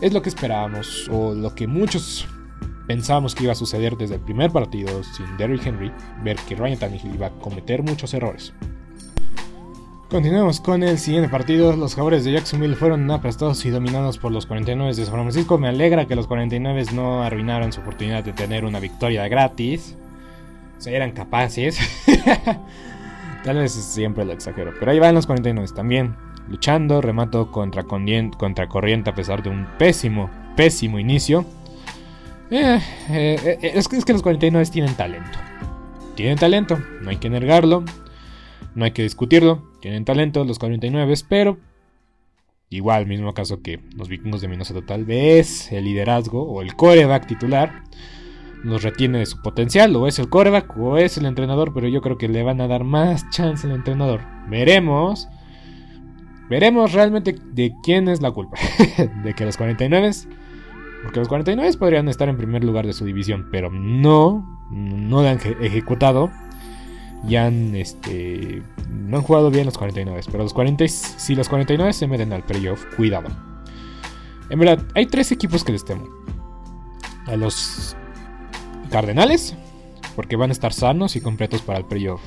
Es 0.00 0.14
lo 0.14 0.22
que 0.22 0.30
esperábamos, 0.30 1.08
o 1.10 1.34
lo 1.34 1.54
que 1.54 1.66
muchos 1.66 2.26
pensábamos 2.86 3.34
que 3.34 3.44
iba 3.44 3.52
a 3.52 3.56
suceder 3.56 3.96
desde 3.96 4.14
el 4.14 4.20
primer 4.22 4.50
partido 4.50 5.04
sin 5.04 5.36
Derrick 5.36 5.66
Henry, 5.66 5.92
ver 6.24 6.36
que 6.48 6.56
Ryan 6.56 6.78
Tannehill 6.78 7.14
iba 7.14 7.26
a 7.26 7.30
cometer 7.30 7.82
muchos 7.82 8.14
errores. 8.14 8.54
Continuamos 10.10 10.60
con 10.60 10.82
el 10.82 10.98
siguiente 10.98 11.28
partido. 11.28 11.76
Los 11.76 11.94
jugadores 11.94 12.24
de 12.24 12.32
Jacksonville 12.32 12.74
fueron 12.74 13.08
aplastados 13.12 13.64
y 13.64 13.70
dominados 13.70 14.18
por 14.18 14.32
los 14.32 14.44
49 14.44 14.92
de 14.92 15.04
San 15.04 15.14
Francisco. 15.14 15.56
Me 15.56 15.68
alegra 15.68 16.06
que 16.06 16.16
los 16.16 16.26
49 16.26 16.86
no 16.92 17.22
arruinaron 17.22 17.72
su 17.72 17.80
oportunidad 17.80 18.24
de 18.24 18.32
tener 18.32 18.64
una 18.64 18.80
victoria 18.80 19.28
gratis. 19.28 19.96
O 20.76 20.80
sea, 20.80 20.96
eran 20.96 21.12
capaces. 21.12 21.78
Tal 23.44 23.58
vez 23.58 23.70
siempre 23.70 24.24
lo 24.24 24.32
exagero. 24.32 24.72
Pero 24.80 24.90
ahí 24.90 24.98
van 24.98 25.14
los 25.14 25.28
49 25.28 25.68
también 25.76 26.16
luchando, 26.48 27.00
remato 27.00 27.52
contra, 27.52 27.84
corriente 27.84 29.10
a 29.10 29.14
pesar 29.14 29.44
de 29.44 29.50
un 29.50 29.64
pésimo, 29.78 30.28
pésimo 30.56 30.98
inicio. 30.98 31.46
Eh, 32.50 32.80
eh, 33.10 33.58
eh, 33.62 33.72
es, 33.74 33.86
que, 33.86 33.96
es 33.96 34.04
que 34.04 34.12
los 34.12 34.22
49 34.22 34.66
tienen 34.72 34.92
talento. 34.94 35.38
Tienen 36.16 36.36
talento, 36.36 36.80
no 37.00 37.10
hay 37.10 37.18
que 37.18 37.30
negarlo, 37.30 37.84
no 38.74 38.84
hay 38.84 38.90
que 38.90 39.04
discutirlo. 39.04 39.69
Tienen 39.80 40.04
talento 40.04 40.44
los 40.44 40.58
49, 40.58 41.14
pero 41.28 41.58
igual, 42.68 43.06
mismo 43.06 43.34
caso 43.34 43.62
que 43.62 43.80
los 43.96 44.08
vikingos 44.08 44.40
de 44.40 44.48
Minnesota, 44.48 44.80
tal 44.86 45.04
vez 45.04 45.72
el 45.72 45.84
liderazgo 45.84 46.42
o 46.42 46.62
el 46.62 46.74
coreback 46.76 47.26
titular 47.26 47.82
nos 48.62 48.82
retiene 48.82 49.18
de 49.18 49.26
su 49.26 49.40
potencial, 49.40 49.96
o 49.96 50.06
es 50.06 50.18
el 50.18 50.28
coreback 50.28 50.76
o 50.76 50.98
es 50.98 51.16
el 51.16 51.26
entrenador, 51.26 51.72
pero 51.72 51.88
yo 51.88 52.02
creo 52.02 52.18
que 52.18 52.28
le 52.28 52.42
van 52.42 52.60
a 52.60 52.68
dar 52.68 52.84
más 52.84 53.28
chance 53.30 53.66
al 53.66 53.74
entrenador. 53.74 54.20
Veremos. 54.48 55.28
Veremos 56.50 56.92
realmente 56.92 57.36
de 57.52 57.72
quién 57.82 58.08
es 58.08 58.20
la 58.20 58.32
culpa. 58.32 58.58
de 59.24 59.34
que 59.34 59.44
los 59.44 59.56
49 59.56 60.10
porque 61.02 61.20
los 61.20 61.28
49 61.28 61.76
podrían 61.78 62.08
estar 62.08 62.28
en 62.28 62.36
primer 62.36 62.62
lugar 62.64 62.86
de 62.86 62.92
su 62.92 63.04
división, 63.04 63.48
pero 63.50 63.70
no, 63.70 64.68
no 64.70 65.20
han 65.20 65.38
ejecutado. 65.60 66.30
Y 67.26 67.36
han, 67.36 67.74
este, 67.76 68.62
no 68.88 69.18
han 69.18 69.22
jugado 69.22 69.50
bien 69.50 69.66
los 69.66 69.76
49. 69.76 70.20
Pero 70.26 70.42
los 70.42 70.54
40, 70.54 70.88
si 70.88 71.34
los 71.34 71.48
49 71.48 71.92
se 71.92 72.06
meten 72.06 72.32
al 72.32 72.44
playoff, 72.44 72.84
cuidado. 72.96 73.28
En 74.48 74.58
verdad, 74.58 74.84
hay 74.94 75.06
tres 75.06 75.30
equipos 75.32 75.62
que 75.64 75.72
les 75.72 75.84
temo. 75.84 76.08
A 77.26 77.36
los 77.36 77.96
Cardenales, 78.90 79.54
porque 80.16 80.36
van 80.36 80.50
a 80.50 80.52
estar 80.52 80.72
sanos 80.72 81.14
y 81.16 81.20
completos 81.20 81.62
para 81.62 81.78
el 81.78 81.84
playoff. 81.84 82.20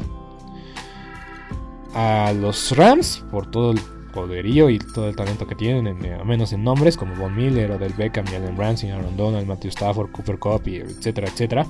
A 1.93 2.31
los 2.33 2.75
Rams, 2.75 3.23
por 3.29 3.51
todo 3.51 3.71
el 3.71 3.79
poderío 4.13 4.69
y 4.69 4.79
todo 4.79 5.09
el 5.09 5.15
talento 5.15 5.45
que 5.45 5.55
tienen, 5.55 5.87
en, 5.87 6.13
al 6.13 6.25
menos 6.25 6.53
en 6.53 6.63
nombres 6.63 6.95
como 6.95 7.15
Von 7.15 7.35
Miller, 7.35 7.71
o 7.71 7.77
del 7.77 7.93
Beckham, 7.93 8.25
Jalen 8.25 8.55
Ramsey, 8.55 8.91
Aaron 8.91 9.17
Donald, 9.17 9.45
Matthew 9.45 9.69
Stafford, 9.71 10.11
Cooper 10.11 10.39
Cup, 10.39 10.61
etcétera, 10.65 11.27
etcétera. 11.27 11.67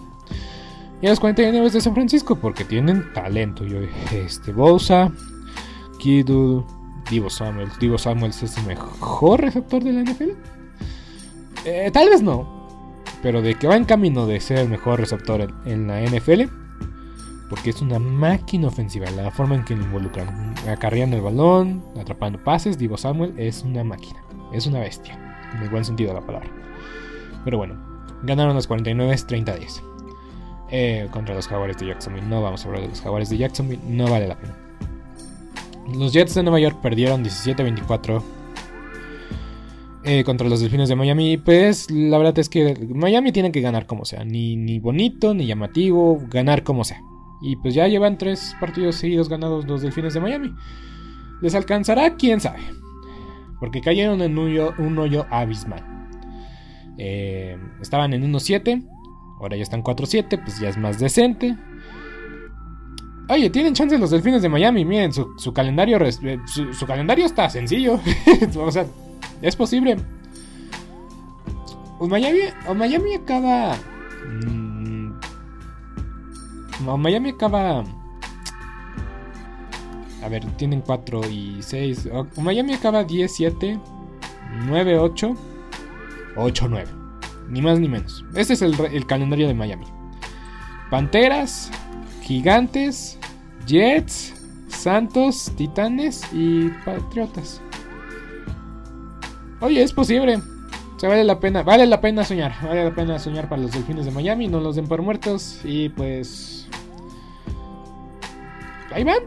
Y 1.03 1.07
los 1.07 1.19
49 1.19 1.69
de 1.69 1.81
San 1.81 1.93
Francisco 1.93 2.37
porque 2.37 2.63
tienen 2.63 3.11
talento. 3.11 3.65
Yo, 3.65 3.79
este, 4.13 4.53
Bosa, 4.53 5.11
Kidul, 5.99 6.63
Divo 7.11 7.29
Samuel. 7.29 7.67
Divo 7.77 7.97
Samuel 7.97 8.31
es 8.31 8.57
el 8.57 8.65
mejor 8.65 9.41
receptor 9.41 9.83
de 9.83 9.91
la 9.91 10.03
NFL. 10.03 10.29
Eh, 11.65 11.91
tal 11.91 12.07
vez 12.07 12.21
no. 12.21 13.01
Pero 13.21 13.41
de 13.41 13.55
que 13.55 13.67
va 13.67 13.75
en 13.75 13.83
camino 13.83 14.25
de 14.25 14.39
ser 14.39 14.59
el 14.59 14.69
mejor 14.69 15.01
receptor 15.01 15.53
en 15.65 15.87
la 15.87 16.01
NFL 16.01 16.43
porque 17.49 17.71
es 17.71 17.81
una 17.81 17.99
máquina 17.99 18.69
ofensiva. 18.69 19.11
La 19.11 19.29
forma 19.29 19.55
en 19.55 19.65
que 19.65 19.75
lo 19.75 19.83
involucran, 19.83 20.55
acarreando 20.69 21.17
el 21.17 21.21
balón, 21.21 21.83
atrapando 21.99 22.41
pases, 22.41 22.77
Divo 22.77 22.95
Samuel 22.95 23.33
es 23.37 23.63
una 23.63 23.83
máquina, 23.83 24.23
es 24.53 24.67
una 24.67 24.79
bestia, 24.79 25.19
en 25.53 25.63
el 25.63 25.69
buen 25.69 25.83
sentido 25.83 26.13
de 26.13 26.21
la 26.21 26.25
palabra. 26.25 26.49
Pero 27.43 27.57
bueno, 27.57 27.75
ganaron 28.23 28.55
los 28.55 28.67
49 28.67 29.13
30-10 29.13 29.92
eh, 30.69 31.07
contra 31.11 31.35
los 31.35 31.47
Jaguares 31.47 31.77
de 31.77 31.87
Jacksonville. 31.87 32.27
No 32.27 32.41
vamos 32.41 32.63
a 32.63 32.67
hablar 32.67 32.83
de 32.83 32.89
los 32.89 33.01
Jaguares 33.01 33.29
de 33.29 33.37
Jacksonville, 33.37 33.81
no 33.87 34.07
vale 34.07 34.27
la 34.27 34.37
pena. 34.37 34.55
Los 35.97 36.13
Jets 36.13 36.33
de 36.35 36.43
Nueva 36.43 36.59
York 36.59 36.79
perdieron 36.81 37.23
17-24 37.23 38.23
eh, 40.05 40.23
contra 40.23 40.47
los 40.47 40.61
Delfines 40.61 40.89
de 40.89 40.95
Miami. 40.95 41.37
Pues 41.37 41.89
la 41.91 42.17
verdad 42.17 42.37
es 42.39 42.49
que 42.49 42.87
Miami 42.93 43.31
tiene 43.31 43.51
que 43.51 43.61
ganar 43.61 43.85
como 43.85 44.05
sea. 44.05 44.23
Ni, 44.23 44.55
ni 44.55 44.79
bonito, 44.79 45.33
ni 45.33 45.45
llamativo. 45.45 46.21
Ganar 46.29 46.63
como 46.63 46.83
sea. 46.83 47.01
Y 47.41 47.57
pues 47.57 47.73
ya 47.73 47.87
llevan 47.87 48.17
tres 48.17 48.55
partidos 48.59 48.95
seguidos 48.95 49.27
ganados 49.27 49.65
los 49.65 49.81
Delfines 49.81 50.13
de 50.13 50.21
Miami. 50.21 50.53
¿Les 51.41 51.55
alcanzará? 51.55 52.15
¿Quién 52.15 52.39
sabe? 52.39 52.59
Porque 53.59 53.81
cayeron 53.81 54.21
en 54.21 54.37
un 54.37 54.97
hoyo, 54.97 55.25
abismal. 55.29 55.83
Eh, 56.97 57.57
estaban 57.81 58.13
en 58.13 58.23
1-7. 58.23 58.87
Ahora 59.43 59.57
ya 59.57 59.63
están 59.63 59.83
4-7. 59.83 60.41
Pues 60.41 60.59
ya 60.59 60.69
es 60.69 60.77
más 60.77 60.99
decente. 60.99 61.57
Oye, 63.27 63.49
tienen 63.49 63.73
chance 63.73 63.97
los 63.97 64.09
Delfines 64.09 64.41
de 64.41 64.47
Miami. 64.47 64.85
Miren, 64.85 65.11
su, 65.11 65.53
calendario, 65.53 65.97
eh, 66.01 66.39
su, 66.45 66.85
calendario 66.85 67.25
está 67.25 67.49
sencillo. 67.49 67.99
o 68.57 68.71
sea, 68.71 68.85
es 69.41 69.55
posible. 69.55 69.97
Pues 71.99 72.09
Miami, 72.09 72.39
Miami 72.73 73.15
acaba... 73.15 73.75
Mm, 74.27 75.13
Miami 76.97 77.29
acaba. 77.29 77.83
A 80.23 80.29
ver, 80.29 80.45
tienen 80.55 80.81
4 80.81 81.29
y 81.29 81.57
6. 81.61 82.09
Miami 82.37 82.73
acaba 82.73 83.03
10, 83.03 83.29
7, 83.29 83.79
9, 84.67 84.99
8, 84.99 85.35
8, 86.37 86.67
9. 86.69 87.02
Ni 87.53 87.61
más 87.61 87.79
ni 87.79 87.87
menos. 87.87 88.25
Este 88.33 88.53
es 88.53 88.63
el, 88.63 89.05
calendario 89.05 89.47
de 89.47 89.53
Miami. 89.53 89.85
Panteras 90.89 91.69
Gigantes, 92.23 93.19
Jets, 93.67 94.33
Santos, 94.69 95.51
Titanes 95.55 96.23
y 96.33 96.69
Patriotas. 96.83 97.61
Oye, 99.61 99.83
es 99.83 99.93
posible. 99.93 100.41
Se 100.97 101.05
vale 101.05 101.23
la 101.23 101.39
pena, 101.39 101.61
vale 101.61 101.85
la 101.85 102.01
pena 102.01 102.23
soñar. 102.23 102.55
Vale 102.63 102.85
la 102.85 102.95
pena 102.95 103.19
soñar 103.19 103.47
para 103.47 103.61
los 103.61 103.71
delfines 103.71 104.05
de 104.05 104.11
Miami. 104.11 104.47
No 104.47 104.59
los 104.59 104.75
den 104.75 104.87
por 104.87 105.03
muertos. 105.03 105.59
Y 105.63 105.89
pues. 105.89 106.67
Ahí 108.91 109.03
van. 109.03 109.19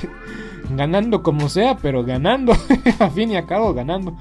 ganando 0.76 1.22
como 1.22 1.48
sea, 1.48 1.76
pero 1.76 2.02
ganando. 2.02 2.52
a 2.98 3.10
fin 3.10 3.30
y 3.30 3.36
a 3.36 3.46
cabo, 3.46 3.72
ganando. 3.74 4.16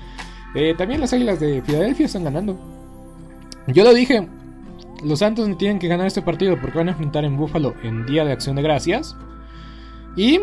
Eh, 0.53 0.75
también 0.77 1.01
las 1.01 1.13
águilas 1.13 1.39
de 1.39 1.63
Filadelfia 1.63 2.05
están 2.05 2.25
ganando. 2.25 2.78
Yo 3.74 3.84
lo 3.84 3.93
dije. 3.93 4.28
Los 5.03 5.20
Santos 5.20 5.57
tienen 5.57 5.80
que 5.80 5.88
ganar 5.88 6.07
este 6.07 6.22
partido 6.22 6.59
porque 6.59 6.78
van 6.78 6.89
a 6.89 6.91
enfrentar 6.91 7.24
en 7.24 7.38
Buffalo 7.38 7.74
en 7.84 8.05
Día 8.05 8.26
de 8.26 8.34
Acción 8.34 8.55
de 8.55 8.61
Gracias. 8.61 9.15
Y 10.15 10.39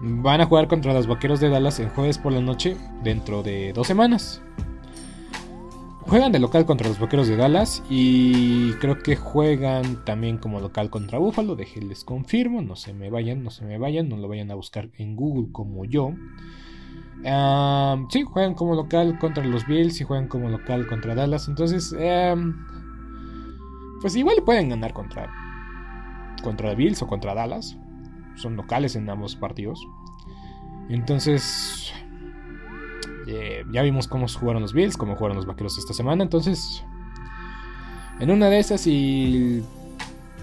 van 0.00 0.40
a 0.40 0.46
jugar 0.46 0.68
contra 0.68 0.92
los 0.92 1.06
Vaqueros 1.06 1.40
de 1.40 1.48
Dallas 1.48 1.80
en 1.80 1.88
jueves 1.88 2.18
por 2.18 2.32
la 2.32 2.40
noche 2.40 2.76
dentro 3.02 3.42
de 3.42 3.72
dos 3.72 3.86
semanas. 3.86 4.42
Juegan 6.02 6.32
de 6.32 6.38
local 6.38 6.66
contra 6.66 6.88
los 6.88 6.98
Vaqueros 6.98 7.28
de 7.28 7.36
Dallas 7.36 7.82
y 7.88 8.72
creo 8.74 8.98
que 8.98 9.16
juegan 9.16 10.04
también 10.04 10.36
como 10.36 10.60
local 10.60 10.90
contra 10.90 11.18
Buffalo. 11.18 11.56
les 11.56 12.04
confirmo, 12.04 12.60
no 12.60 12.76
se 12.76 12.92
me 12.92 13.08
vayan, 13.08 13.42
no 13.42 13.50
se 13.50 13.64
me 13.64 13.78
vayan, 13.78 14.10
no 14.10 14.18
lo 14.18 14.28
vayan 14.28 14.50
a 14.50 14.54
buscar 14.54 14.90
en 14.98 15.16
Google 15.16 15.50
como 15.52 15.86
yo. 15.86 16.12
Sí, 17.22 18.22
juegan 18.24 18.54
como 18.54 18.74
local 18.74 19.18
contra 19.18 19.44
los 19.44 19.66
Bills 19.66 20.00
y 20.00 20.04
juegan 20.04 20.28
como 20.28 20.48
local 20.48 20.86
contra 20.86 21.14
Dallas. 21.14 21.48
Entonces, 21.48 21.94
pues 24.00 24.16
igual 24.16 24.42
pueden 24.44 24.68
ganar 24.70 24.92
contra, 24.92 25.30
contra 26.42 26.74
Bills 26.74 27.02
o 27.02 27.06
contra 27.06 27.34
Dallas 27.34 27.76
son 28.36 28.56
locales 28.56 28.96
en 28.96 29.08
ambos 29.08 29.36
partidos. 29.36 29.86
Entonces, 30.88 31.92
eh, 33.26 33.64
ya 33.72 33.82
vimos 33.82 34.08
cómo 34.08 34.26
jugaron 34.28 34.62
los 34.62 34.72
Bills, 34.72 34.96
cómo 34.96 35.16
jugaron 35.16 35.36
los 35.36 35.46
Vaqueros 35.46 35.78
esta 35.78 35.94
semana. 35.94 36.22
Entonces, 36.22 36.84
en 38.20 38.30
una 38.30 38.48
de 38.48 38.58
esas 38.58 38.86
y, 38.86 39.62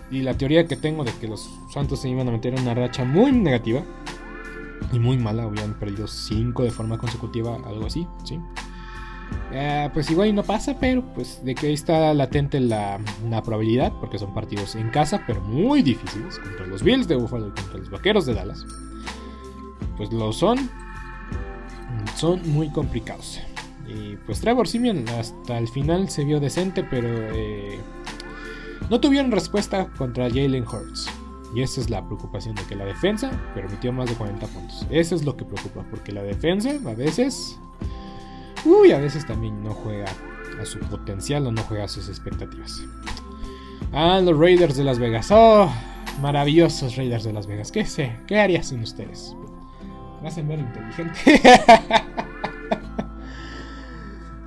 y 0.09 0.21
la 0.21 0.33
teoría 0.35 0.67
que 0.67 0.75
tengo 0.75 1.03
de 1.03 1.11
que 1.13 1.27
los 1.27 1.49
Santos 1.71 2.01
se 2.01 2.09
iban 2.09 2.27
a 2.27 2.31
meter 2.31 2.53
en 2.53 2.61
una 2.61 2.73
racha 2.73 3.03
muy 3.03 3.31
negativa 3.31 3.81
y 4.91 4.99
muy 4.99 5.17
mala, 5.17 5.43
habían 5.43 5.73
perdido 5.73 6.07
5 6.07 6.63
de 6.63 6.71
forma 6.71 6.97
consecutiva, 6.97 7.55
algo 7.65 7.85
así, 7.85 8.07
¿sí? 8.23 8.39
Eh, 9.53 9.89
pues 9.93 10.09
igual 10.09 10.33
no 10.33 10.43
pasa, 10.43 10.77
pero 10.79 11.03
pues 11.13 11.43
de 11.43 11.55
que 11.55 11.67
ahí 11.67 11.73
está 11.73 12.13
latente 12.13 12.59
la, 12.59 12.99
probabilidad, 13.43 13.91
porque 13.99 14.17
son 14.17 14.33
partidos 14.33 14.75
en 14.75 14.89
casa, 14.89 15.23
pero 15.27 15.41
muy 15.41 15.81
difíciles, 15.81 16.39
contra 16.39 16.67
los 16.67 16.83
Bills 16.83 17.07
de 17.07 17.15
Buffalo 17.15 17.49
y 17.49 17.51
contra 17.51 17.77
los 17.77 17.89
Vaqueros 17.89 18.25
de 18.25 18.33
Dallas. 18.33 18.65
Pues 19.97 20.11
lo 20.13 20.31
son, 20.31 20.69
son 22.15 22.49
muy 22.49 22.69
complicados. 22.69 23.41
Y 23.87 24.15
pues 24.25 24.39
Trevor 24.39 24.67
Simeon 24.67 25.07
hasta 25.09 25.57
el 25.57 25.67
final 25.67 26.09
se 26.09 26.23
vio 26.23 26.39
decente, 26.39 26.83
pero 26.83 27.09
eh, 27.09 27.79
no 28.89 29.01
tuvieron 29.01 29.31
respuesta 29.31 29.87
contra 29.97 30.29
Jalen 30.29 30.65
Hurts. 30.65 31.09
Y 31.53 31.61
esa 31.61 31.81
es 31.81 31.89
la 31.89 32.05
preocupación 32.05 32.55
de 32.55 32.63
que 32.63 32.75
la 32.75 32.85
defensa 32.85 33.31
permitió 33.53 33.91
más 33.91 34.09
de 34.09 34.15
40 34.15 34.47
puntos. 34.47 34.85
Eso 34.89 35.15
es 35.15 35.25
lo 35.25 35.35
que 35.35 35.43
preocupa, 35.43 35.85
porque 35.89 36.11
la 36.11 36.23
defensa 36.23 36.69
a 36.69 36.93
veces 36.93 37.59
Uy, 38.65 38.91
a 38.91 38.99
veces 38.99 39.25
también 39.25 39.63
no 39.63 39.71
juega 39.73 40.05
a 40.59 40.65
su 40.65 40.79
potencial 40.79 41.47
o 41.47 41.51
no 41.51 41.63
juega 41.63 41.85
a 41.85 41.87
sus 41.87 42.09
expectativas. 42.09 42.83
Ah, 43.91 44.19
los 44.23 44.37
Raiders 44.37 44.77
de 44.77 44.83
Las 44.83 44.99
Vegas. 44.99 45.29
Oh, 45.31 45.71
maravillosos 46.21 46.95
Raiders 46.95 47.23
de 47.23 47.33
Las 47.33 47.47
Vegas. 47.47 47.71
¿Qué 47.71 47.85
sé? 47.85 48.15
¿Qué 48.27 48.39
haría 48.39 48.61
sin 48.61 48.81
ustedes? 48.81 49.35
Me 50.21 50.27
hacen 50.27 50.47
ver 50.47 50.59
inteligente. 50.59 51.41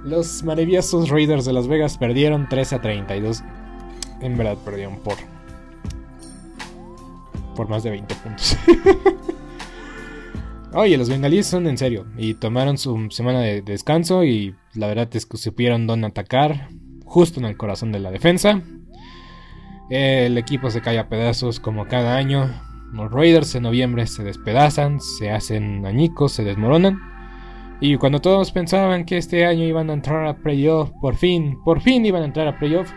los 0.04 0.44
maravillosos 0.44 1.08
Raiders 1.08 1.44
de 1.44 1.52
Las 1.52 1.66
Vegas 1.66 1.98
perdieron 1.98 2.48
13 2.48 2.76
a 2.76 2.80
32. 2.80 3.42
En 4.20 4.36
verdad 4.38 4.56
perdieron 4.64 4.96
por. 4.98 5.16
Por 7.54 7.68
más 7.68 7.82
de 7.82 7.90
20 7.90 8.14
puntos. 8.16 8.56
Oye, 10.72 10.98
los 10.98 11.08
bengalíes 11.08 11.46
son 11.46 11.68
en 11.68 11.78
serio. 11.78 12.06
Y 12.16 12.34
tomaron 12.34 12.78
su 12.78 13.08
semana 13.10 13.40
de 13.40 13.62
descanso 13.62 14.24
y 14.24 14.56
la 14.74 14.88
verdad 14.88 15.08
es 15.12 15.24
que 15.24 15.36
supieron 15.36 15.86
dónde 15.86 16.08
atacar. 16.08 16.68
Justo 17.04 17.38
en 17.38 17.46
el 17.46 17.56
corazón 17.56 17.92
de 17.92 18.00
la 18.00 18.10
defensa. 18.10 18.60
El 19.88 20.36
equipo 20.38 20.70
se 20.70 20.80
cae 20.80 20.98
a 20.98 21.08
pedazos 21.08 21.60
como 21.60 21.86
cada 21.86 22.16
año. 22.16 22.50
Los 22.92 23.12
Raiders 23.12 23.54
en 23.54 23.64
noviembre 23.64 24.06
se 24.06 24.24
despedazan, 24.24 25.00
se 25.00 25.30
hacen 25.30 25.84
añicos, 25.86 26.32
se 26.32 26.44
desmoronan. 26.44 26.98
Y 27.80 27.96
cuando 27.96 28.20
todos 28.20 28.50
pensaban 28.50 29.04
que 29.04 29.18
este 29.18 29.44
año 29.44 29.64
iban 29.64 29.90
a 29.90 29.94
entrar 29.94 30.26
a 30.26 30.36
playoff, 30.36 30.90
por 31.00 31.16
fin, 31.16 31.58
por 31.64 31.80
fin 31.80 32.06
iban 32.06 32.22
a 32.22 32.26
entrar 32.26 32.48
a 32.48 32.58
playoff, 32.58 32.90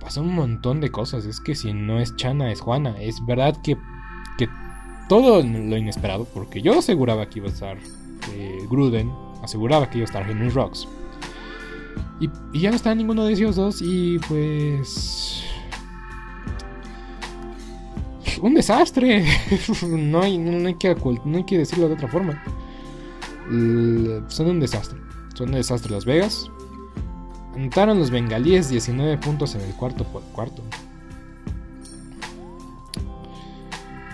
pasó 0.00 0.22
un 0.22 0.34
montón 0.34 0.80
de 0.80 0.90
cosas. 0.90 1.24
Es 1.26 1.40
que 1.40 1.54
si 1.54 1.72
no 1.72 2.00
es 2.00 2.16
Chana, 2.16 2.50
es 2.50 2.60
Juana. 2.60 2.96
Es 3.00 3.24
verdad 3.24 3.56
que 3.62 3.76
todo 5.10 5.42
lo 5.42 5.76
inesperado, 5.76 6.24
porque 6.24 6.62
yo 6.62 6.78
aseguraba 6.78 7.28
que 7.28 7.40
iba 7.40 7.48
a 7.48 7.50
estar 7.50 7.78
eh, 8.32 8.58
Gruden, 8.70 9.12
aseguraba 9.42 9.90
que 9.90 9.98
iba 9.98 10.04
a 10.04 10.06
estar 10.06 10.30
Henry 10.30 10.50
Rocks. 10.50 10.86
Y, 12.20 12.30
ya 12.56 12.70
no 12.70 12.76
está 12.76 12.94
ninguno 12.94 13.24
de 13.24 13.32
esos 13.32 13.56
dos 13.56 13.82
y 13.82 14.20
pues... 14.28 15.42
Un 18.40 18.54
desastre. 18.54 19.26
no, 19.82 20.22
hay, 20.22 20.38
no, 20.38 20.68
hay 20.68 20.74
que, 20.76 20.94
no 21.24 21.38
hay 21.38 21.44
que 21.44 21.58
decirlo 21.58 21.88
de 21.88 21.94
otra 21.94 22.06
forma. 22.06 22.40
son 23.48 24.46
un 24.46 24.60
desastre. 24.60 24.96
Son 25.34 25.48
un 25.48 25.56
desastre 25.56 25.90
Las 25.90 26.04
Vegas. 26.04 26.48
Anotaron 27.54 27.98
los 27.98 28.10
bengalíes 28.10 28.68
19 28.68 29.18
puntos 29.18 29.54
en 29.54 29.62
el 29.62 29.74
cuarto 29.74 30.04
por 30.04 30.22
cuarto. 30.32 30.62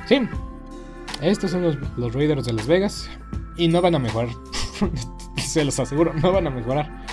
Sí, 0.07 0.21
estos 1.21 1.51
son 1.51 1.63
los, 1.97 2.15
Raiders 2.15 2.47
de 2.47 2.53
Las 2.53 2.67
Vegas. 2.67 3.09
Y 3.57 3.69
no 3.69 3.81
van 3.83 3.95
a 3.95 3.99
mejorar. 3.99 4.31
Se 5.37 5.65
los 5.65 5.79
aseguro, 5.79 6.13
no 6.15 6.33
van 6.33 6.47
a 6.47 6.51
mejorar. 6.51 7.05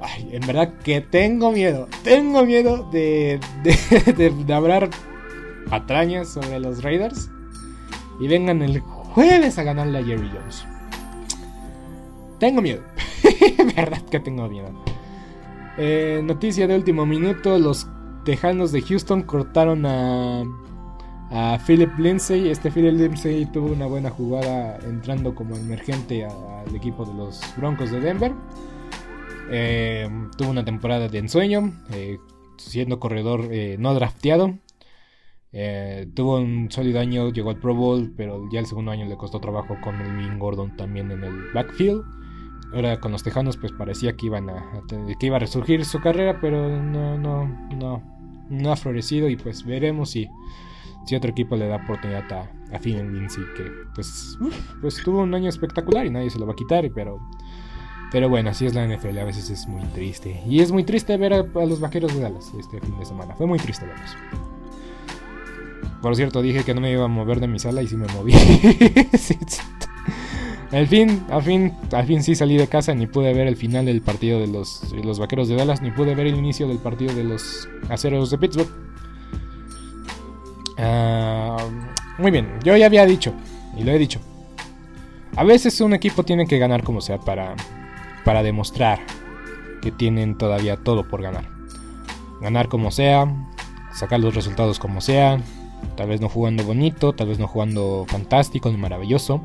Ay, 0.00 0.28
en 0.32 0.46
verdad 0.46 0.74
que 0.78 1.00
tengo 1.00 1.52
miedo. 1.52 1.88
Tengo 2.02 2.44
miedo 2.44 2.88
de, 2.92 3.40
de, 3.64 4.54
hablar 4.54 4.90
patrañas 5.68 6.28
sobre 6.28 6.60
los 6.60 6.82
Raiders. 6.82 7.30
Y 8.20 8.28
vengan 8.28 8.62
el 8.62 8.80
jueves 8.80 9.58
a 9.58 9.62
ganarle 9.62 9.98
a 9.98 10.04
Jerry 10.04 10.30
Jones. 10.32 10.64
Tengo 12.38 12.60
miedo. 12.60 12.82
verdad 13.76 14.02
que 14.02 14.20
tengo 14.20 14.48
miedo. 14.48 14.89
Eh, 15.82 16.20
noticia 16.22 16.66
de 16.66 16.76
último 16.76 17.06
minuto. 17.06 17.58
Los 17.58 17.86
Tejanos 18.26 18.70
de 18.70 18.82
Houston 18.82 19.22
cortaron 19.22 19.86
a 19.86 21.58
Philip 21.66 21.98
Lindsay. 21.98 22.50
Este 22.50 22.70
Philip 22.70 22.92
Lindsay 22.92 23.46
tuvo 23.46 23.72
una 23.72 23.86
buena 23.86 24.10
jugada 24.10 24.76
entrando 24.84 25.34
como 25.34 25.56
emergente 25.56 26.26
al 26.26 26.76
equipo 26.76 27.06
de 27.06 27.14
los 27.14 27.40
Broncos 27.56 27.90
de 27.90 28.00
Denver. 28.00 28.34
Eh, 29.50 30.06
tuvo 30.36 30.50
una 30.50 30.66
temporada 30.66 31.08
de 31.08 31.16
ensueño, 31.16 31.72
eh, 31.92 32.18
siendo 32.58 33.00
corredor 33.00 33.48
no 33.78 33.94
drafteado. 33.94 34.58
tuvo 36.14 36.40
un 36.40 36.70
sólido 36.70 37.00
año, 37.00 37.32
llegó 37.32 37.48
al 37.48 37.58
Pro 37.58 37.74
Bowl, 37.74 38.12
pero 38.18 38.50
ya 38.52 38.60
el 38.60 38.66
segundo 38.66 38.90
año 38.90 39.06
le 39.06 39.16
costó 39.16 39.40
trabajo 39.40 39.78
con 39.82 39.98
el 39.98 40.12
Min 40.12 40.38
Gordon 40.38 40.76
también 40.76 41.10
en 41.10 41.24
el 41.24 41.52
backfield. 41.54 42.19
Ahora 42.72 43.00
con 43.00 43.12
los 43.12 43.22
Tejanos 43.22 43.56
pues 43.56 43.72
parecía 43.72 44.16
que 44.16 44.26
iban 44.26 44.48
a, 44.50 44.82
que 45.18 45.26
iba 45.26 45.36
a 45.36 45.40
resurgir 45.40 45.84
su 45.84 46.00
carrera, 46.00 46.38
pero 46.40 46.68
no, 46.80 47.18
no, 47.18 47.46
no, 47.76 48.02
no 48.48 48.72
ha 48.72 48.76
florecido 48.76 49.28
y 49.28 49.36
pues 49.36 49.64
veremos 49.64 50.10
si 50.10 50.28
si 51.04 51.16
otro 51.16 51.30
equipo 51.30 51.56
le 51.56 51.66
da 51.66 51.76
oportunidad 51.76 52.30
a, 52.32 52.50
a 52.74 52.78
Finn 52.78 53.12
Lindsay, 53.12 53.44
que 53.56 53.64
pues, 53.94 54.38
pues 54.80 55.02
tuvo 55.02 55.20
un 55.20 55.34
año 55.34 55.48
espectacular 55.48 56.06
y 56.06 56.10
nadie 56.10 56.30
se 56.30 56.38
lo 56.38 56.46
va 56.46 56.52
a 56.52 56.56
quitar, 56.56 56.88
pero, 56.94 57.20
pero 58.12 58.28
bueno, 58.28 58.50
así 58.50 58.66
es 58.66 58.74
la 58.74 58.86
NFL, 58.86 59.18
a 59.18 59.24
veces 59.24 59.50
es 59.50 59.66
muy 59.66 59.82
triste. 59.88 60.42
Y 60.46 60.60
es 60.60 60.72
muy 60.72 60.84
triste 60.84 61.16
ver 61.16 61.32
a, 61.32 61.42
los 61.42 61.80
vaqueros 61.80 62.14
de 62.14 62.20
Dallas 62.20 62.52
este 62.58 62.80
fin 62.80 62.98
de 62.98 63.04
semana, 63.04 63.34
fue 63.34 63.46
muy 63.46 63.58
triste 63.58 63.86
verlos. 63.86 64.16
Por 66.02 66.16
cierto, 66.16 66.40
dije 66.40 66.64
que 66.64 66.74
no 66.74 66.80
me 66.80 66.90
iba 66.90 67.04
a 67.04 67.08
mover 67.08 67.40
de 67.40 67.48
mi 67.48 67.58
sala 67.58 67.82
y 67.82 67.88
sí 67.88 67.96
me 67.96 68.06
moví. 68.14 68.32
Al 70.72 70.86
fin, 70.86 71.24
al 71.30 71.42
fin, 71.42 71.72
al 71.92 72.06
fin 72.06 72.22
sí 72.22 72.36
salí 72.36 72.56
de 72.56 72.68
casa, 72.68 72.94
ni 72.94 73.08
pude 73.08 73.34
ver 73.34 73.48
el 73.48 73.56
final 73.56 73.86
del 73.86 74.02
partido 74.02 74.38
de 74.38 74.46
los, 74.46 74.92
los 75.02 75.18
vaqueros 75.18 75.48
de 75.48 75.56
Dallas, 75.56 75.82
ni 75.82 75.90
pude 75.90 76.14
ver 76.14 76.28
el 76.28 76.36
inicio 76.36 76.68
del 76.68 76.78
partido 76.78 77.12
de 77.12 77.24
los 77.24 77.68
aceros 77.88 78.30
de 78.30 78.38
Pittsburgh. 78.38 78.70
Ah, 80.78 81.56
muy 82.18 82.30
bien, 82.30 82.48
yo 82.62 82.76
ya 82.76 82.86
había 82.86 83.04
dicho, 83.04 83.32
y 83.76 83.82
lo 83.82 83.90
he 83.90 83.98
dicho. 83.98 84.20
A 85.36 85.42
veces 85.42 85.80
un 85.80 85.92
equipo 85.92 86.22
tiene 86.22 86.46
que 86.46 86.58
ganar 86.58 86.84
como 86.84 87.00
sea 87.00 87.18
para, 87.18 87.56
para 88.24 88.42
demostrar 88.42 89.00
que 89.82 89.90
tienen 89.90 90.38
todavía 90.38 90.76
todo 90.76 91.08
por 91.08 91.20
ganar. 91.20 91.48
Ganar 92.40 92.68
como 92.68 92.92
sea, 92.92 93.26
sacar 93.92 94.20
los 94.20 94.34
resultados 94.36 94.78
como 94.78 95.00
sea, 95.00 95.40
tal 95.96 96.08
vez 96.08 96.20
no 96.20 96.28
jugando 96.28 96.62
bonito, 96.64 97.12
tal 97.12 97.28
vez 97.28 97.38
no 97.38 97.48
jugando 97.48 98.04
fantástico 98.08 98.70
ni 98.70 98.76
maravilloso. 98.76 99.42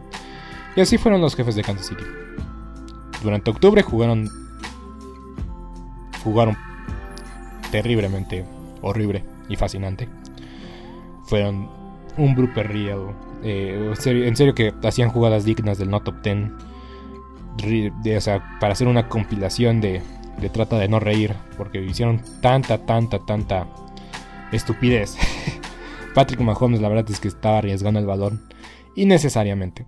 Y 0.76 0.82
así 0.82 0.97
fueron 0.97 1.21
los 1.21 1.36
jefes 1.36 1.55
de 1.55 1.63
Kansas 1.63 1.88
City. 1.88 2.03
Durante 3.23 3.49
octubre 3.49 3.82
jugaron 3.82 4.30
jugaron 6.23 6.57
terriblemente 7.71 8.45
horrible 8.82 9.23
y 9.47 9.55
fascinante. 9.55 10.09
Fueron 11.26 11.69
un 12.17 12.36
Real. 12.55 13.15
Eh, 13.43 13.93
en 14.05 14.36
serio 14.36 14.55
que 14.55 14.73
hacían 14.84 15.09
jugadas 15.09 15.45
dignas 15.45 15.78
del 15.78 15.89
no 15.89 16.01
top 16.01 16.15
10. 16.23 18.17
o 18.17 18.21
sea, 18.21 18.57
para 18.59 18.73
hacer 18.73 18.88
una 18.88 19.07
compilación 19.07 19.82
de, 19.82 20.01
de 20.39 20.49
trata 20.49 20.78
de 20.78 20.88
no 20.88 20.99
reír. 20.99 21.34
Porque 21.57 21.82
hicieron 21.82 22.21
tanta, 22.41 22.86
tanta, 22.86 23.19
tanta 23.19 23.67
estupidez. 24.51 25.17
Patrick 26.15 26.39
Mahomes, 26.41 26.82
la 26.82 26.89
verdad 26.89 27.09
es 27.09 27.19
que 27.19 27.28
estaba 27.28 27.59
arriesgando 27.59 27.99
el 27.99 28.05
balón 28.05 28.41
innecesariamente. 28.95 29.86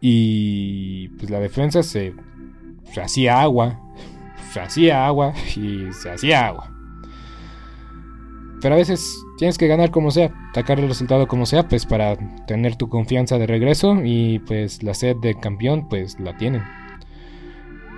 Y 0.00 1.08
pues 1.18 1.30
la 1.30 1.40
defensa 1.40 1.82
se, 1.82 2.14
hacía 3.02 3.40
agua. 3.40 3.80
Se 4.52 4.60
hacía 4.60 5.06
agua 5.06 5.34
y 5.56 5.92
se 5.92 6.10
hacía 6.10 6.46
agua. 6.46 6.70
Pero 8.60 8.74
a 8.74 8.78
veces 8.78 9.22
tienes 9.38 9.58
que 9.58 9.66
ganar 9.66 9.90
como 9.90 10.10
sea, 10.10 10.32
sacar 10.54 10.80
el 10.80 10.88
resultado 10.88 11.28
como 11.28 11.44
sea, 11.46 11.68
pues 11.68 11.84
para 11.84 12.16
tener 12.46 12.76
tu 12.76 12.88
confianza 12.88 13.38
de 13.38 13.46
regreso 13.46 13.98
y 14.02 14.38
pues 14.40 14.82
la 14.82 14.94
sed 14.94 15.16
de 15.16 15.38
campeón, 15.38 15.88
pues 15.88 16.18
la 16.18 16.36
tienen. 16.36 16.62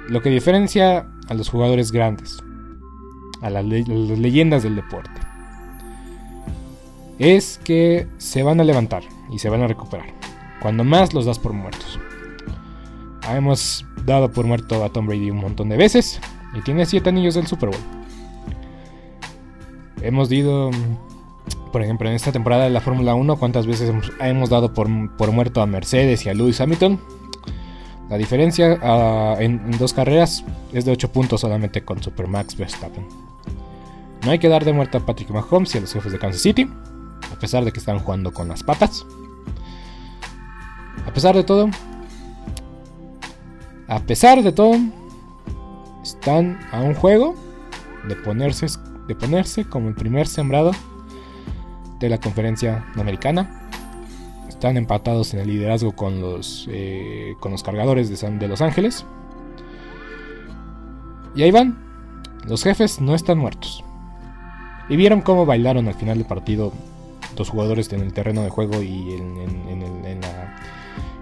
Lo 0.08 0.20
que 0.20 0.30
diferencia 0.30 1.06
a 1.28 1.34
los 1.34 1.48
jugadores 1.48 1.92
grandes, 1.92 2.38
a 3.40 3.50
las, 3.50 3.64
leyendas 3.64 4.62
del 4.62 4.76
deporte, 4.76 5.20
es 7.18 7.58
que 7.62 8.06
se 8.16 8.42
van 8.42 8.60
a 8.60 8.64
levantar 8.64 9.02
y 9.30 9.38
se 9.38 9.50
van 9.50 9.62
a 9.62 9.68
recuperar. 9.68 10.17
Cuando 10.60 10.84
más 10.84 11.14
los 11.14 11.26
das 11.26 11.38
por 11.38 11.52
muertos. 11.52 11.98
Hemos 13.28 13.84
dado 14.04 14.30
por 14.32 14.46
muerto 14.46 14.84
a 14.84 14.88
Tom 14.88 15.06
Brady 15.06 15.30
un 15.30 15.38
montón 15.38 15.68
de 15.68 15.76
veces 15.76 16.20
y 16.54 16.62
tiene 16.62 16.86
7 16.86 17.08
anillos 17.08 17.34
del 17.34 17.46
Super 17.46 17.70
Bowl. 17.70 17.80
Hemos 20.00 20.30
ido, 20.30 20.70
por 21.72 21.82
ejemplo, 21.82 22.08
en 22.08 22.14
esta 22.14 22.32
temporada 22.32 22.64
de 22.64 22.70
la 22.70 22.80
Fórmula 22.80 23.14
1, 23.14 23.36
¿cuántas 23.36 23.66
veces 23.66 23.92
hemos, 24.20 24.50
dado 24.50 24.72
por, 24.72 24.88
muerto 24.88 25.60
a 25.60 25.66
Mercedes 25.66 26.24
y 26.24 26.28
a 26.28 26.34
Lewis 26.34 26.60
Hamilton? 26.60 27.00
La 28.08 28.16
diferencia 28.16 28.78
ah, 28.82 29.36
en, 29.38 29.70
dos 29.78 29.92
carreras 29.92 30.44
es 30.72 30.84
de 30.84 30.92
8 30.92 31.12
puntos 31.12 31.42
solamente 31.42 31.84
con 31.84 32.02
Supermax 32.02 32.56
Verstappen. 32.56 33.06
No 34.24 34.30
hay 34.30 34.38
que 34.38 34.48
dar 34.48 34.64
de 34.64 34.72
muerte 34.72 34.96
a 34.96 35.00
Patrick 35.00 35.30
Mahomes 35.30 35.74
y 35.74 35.78
a 35.78 35.80
los 35.82 35.92
jefes 35.92 36.12
de 36.12 36.18
Kansas 36.18 36.42
City, 36.42 36.68
a 37.32 37.38
pesar 37.38 37.64
de 37.64 37.72
que 37.72 37.78
están 37.78 37.98
jugando 37.98 38.32
con 38.32 38.48
las 38.48 38.62
patas. 38.62 39.04
A 41.06 41.12
pesar 41.12 41.34
de 41.34 41.44
todo, 41.44 41.70
a 43.88 44.00
pesar 44.00 44.42
de 44.42 44.52
todo, 44.52 44.76
están 46.02 46.58
a 46.72 46.80
un 46.80 46.94
juego 46.94 47.34
de 48.06 48.16
ponerse 48.16 48.66
de 49.08 49.14
ponerse 49.14 49.64
como 49.64 49.88
el 49.88 49.94
primer 49.94 50.28
sembrado 50.28 50.70
de 51.98 52.08
la 52.08 52.20
conferencia 52.20 52.84
americana. 52.94 53.68
Están 54.48 54.76
empatados 54.76 55.32
en 55.34 55.40
el 55.40 55.48
liderazgo 55.48 55.92
con 55.92 56.20
los, 56.20 56.68
eh, 56.70 57.34
con 57.40 57.52
los 57.52 57.62
cargadores 57.62 58.08
de, 58.08 58.30
de 58.30 58.48
Los 58.48 58.60
Ángeles. 58.60 59.06
Y 61.34 61.42
ahí 61.42 61.50
van. 61.50 61.78
Los 62.46 62.62
jefes 62.62 63.00
no 63.00 63.14
están 63.14 63.38
muertos. 63.38 63.82
Y 64.88 64.96
vieron 64.96 65.22
cómo 65.22 65.46
bailaron 65.46 65.88
al 65.88 65.94
final 65.94 66.18
del 66.18 66.26
partido 66.26 66.72
los 67.36 67.48
jugadores 67.48 67.92
en 67.92 68.00
el 68.00 68.12
terreno 68.12 68.42
de 68.42 68.50
juego 68.50 68.82
y 68.82 69.14
en, 69.14 69.38
en 69.38 70.20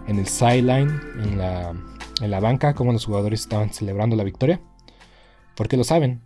el 0.09 0.27
sideline, 0.27 1.01
en 1.19 1.39
la, 1.39 1.75
en 2.21 2.31
la 2.31 2.41
banca, 2.41 2.75
cómo 2.75 2.93
los 2.93 3.05
jugadores 3.05 3.41
estaban 3.41 3.73
celebrando 3.73 4.17
la 4.17 4.25
victoria. 4.25 4.61
Porque 5.57 5.77
lo 5.77 5.85
saben, 5.85 6.21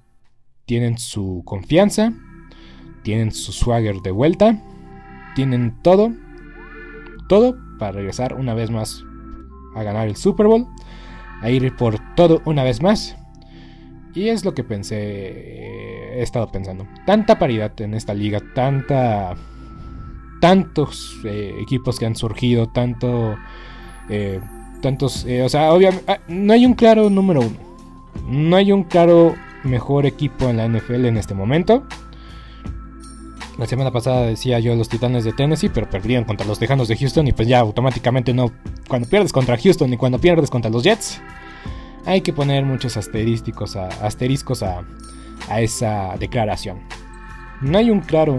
tienen 0.66 0.98
su 0.98 1.42
confianza, 1.44 2.12
tienen 3.02 3.32
su 3.32 3.52
swagger 3.52 3.96
de 4.02 4.10
vuelta, 4.10 4.62
tienen 5.34 5.80
todo, 5.82 6.12
todo 7.28 7.56
para 7.78 7.92
regresar 7.92 8.34
una 8.34 8.54
vez 8.54 8.70
más 8.70 9.04
a 9.74 9.82
ganar 9.82 10.08
el 10.08 10.16
Super 10.16 10.46
Bowl, 10.46 10.66
a 11.40 11.50
ir 11.50 11.74
por 11.76 11.96
todo 12.14 12.42
una 12.44 12.64
vez 12.64 12.82
más. 12.82 13.16
Y 14.14 14.28
es 14.28 14.44
lo 14.44 14.54
que 14.54 14.64
pensé, 14.64 14.96
he 16.18 16.22
estado 16.22 16.50
pensando. 16.50 16.86
Tanta 17.06 17.38
paridad 17.38 17.80
en 17.80 17.94
esta 17.94 18.12
liga, 18.12 18.40
tanta, 18.54 19.36
tantos 20.40 21.20
eh, 21.24 21.54
equipos 21.60 21.98
que 21.98 22.06
han 22.06 22.16
surgido, 22.16 22.68
tanto, 22.68 23.36
eh, 24.10 24.40
tantos, 24.82 25.24
eh, 25.24 25.42
o 25.42 25.48
sea, 25.48 25.72
obviamente, 25.72 26.04
ah, 26.08 26.18
no 26.28 26.52
hay 26.52 26.66
un 26.66 26.74
claro 26.74 27.08
número 27.08 27.40
uno, 27.40 27.56
no 28.26 28.56
hay 28.56 28.72
un 28.72 28.84
claro 28.84 29.34
mejor 29.64 30.04
equipo 30.04 30.48
en 30.48 30.56
la 30.56 30.68
NFL 30.68 31.06
en 31.06 31.16
este 31.16 31.34
momento. 31.34 31.84
La 33.58 33.66
semana 33.66 33.90
pasada 33.90 34.22
decía 34.26 34.58
yo 34.58 34.74
los 34.74 34.88
Titanes 34.88 35.22
de 35.22 35.32
Tennessee, 35.32 35.68
pero 35.68 35.88
perdieron 35.88 36.24
contra 36.24 36.46
los 36.46 36.58
Tejanos 36.58 36.88
de 36.88 36.96
Houston 36.96 37.28
y 37.28 37.32
pues 37.32 37.46
ya 37.46 37.60
automáticamente 37.60 38.32
no. 38.32 38.50
Cuando 38.88 39.08
pierdes 39.08 39.32
contra 39.32 39.58
Houston 39.58 39.92
y 39.92 39.96
cuando 39.96 40.18
pierdes 40.18 40.48
contra 40.48 40.70
los 40.70 40.82
Jets, 40.82 41.20
hay 42.06 42.22
que 42.22 42.32
poner 42.32 42.64
muchos 42.64 42.96
asterísticos 42.96 43.76
a, 43.76 43.88
asteriscos 44.04 44.62
a, 44.62 44.82
a 45.50 45.60
esa 45.60 46.16
declaración. 46.18 46.78
No 47.60 47.76
hay 47.76 47.90
un 47.90 48.00
claro 48.00 48.38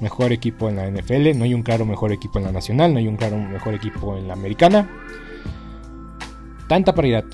mejor 0.00 0.32
equipo 0.32 0.68
en 0.68 0.76
la 0.76 0.90
NFL, 0.90 1.36
no 1.36 1.44
hay 1.44 1.54
un 1.54 1.62
claro 1.62 1.84
mejor 1.84 2.12
equipo 2.12 2.38
en 2.38 2.46
la 2.46 2.52
nacional, 2.52 2.92
no 2.92 2.98
hay 2.98 3.08
un 3.08 3.16
claro 3.16 3.36
mejor 3.38 3.74
equipo 3.74 4.16
en 4.16 4.28
la 4.28 4.34
americana. 4.34 4.88
Tanta 6.68 6.94
paridad. 6.94 7.24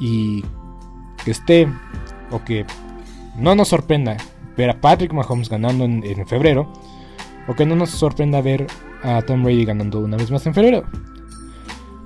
Y 0.00 0.44
que 1.24 1.32
esté 1.32 1.68
o 2.30 2.44
que 2.44 2.64
no 3.36 3.54
nos 3.54 3.68
sorprenda 3.68 4.16
ver 4.56 4.70
a 4.70 4.80
Patrick 4.80 5.12
Mahomes 5.12 5.48
ganando 5.48 5.84
en, 5.84 6.26
febrero 6.26 6.72
o 7.46 7.54
que 7.54 7.64
no 7.66 7.76
nos 7.76 7.90
sorprenda 7.90 8.40
ver 8.40 8.66
a 9.02 9.22
Tom 9.22 9.42
Brady 9.42 9.64
ganando 9.64 10.00
una 10.00 10.16
vez 10.16 10.30
más 10.30 10.46
en 10.46 10.54
febrero. 10.54 10.84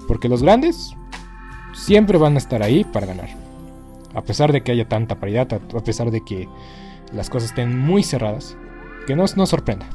Porque 0.09 0.28
los 0.28 0.43
grandes 0.43 0.95
siempre 1.74 2.18
van 2.18 2.34
a 2.34 2.38
estar 2.38 2.62
ahí 2.62 2.84
para 2.84 3.07
ganar. 3.07 3.28
A 4.14 4.22
pesar 4.22 4.53
de 4.53 4.62
que 4.62 4.72
haya 4.72 4.88
tanta 4.88 5.18
paridad, 5.18 5.49
a 5.53 5.80
pesar 5.80 6.11
de 6.11 6.22
que 6.22 6.49
las 7.12 7.30
cosas 7.30 7.51
estén 7.51 7.78
muy 7.78 8.03
cerradas, 8.03 8.57
que 9.07 9.16
no 9.16 9.24
nos 9.36 9.48
sorprenda. 9.48 9.88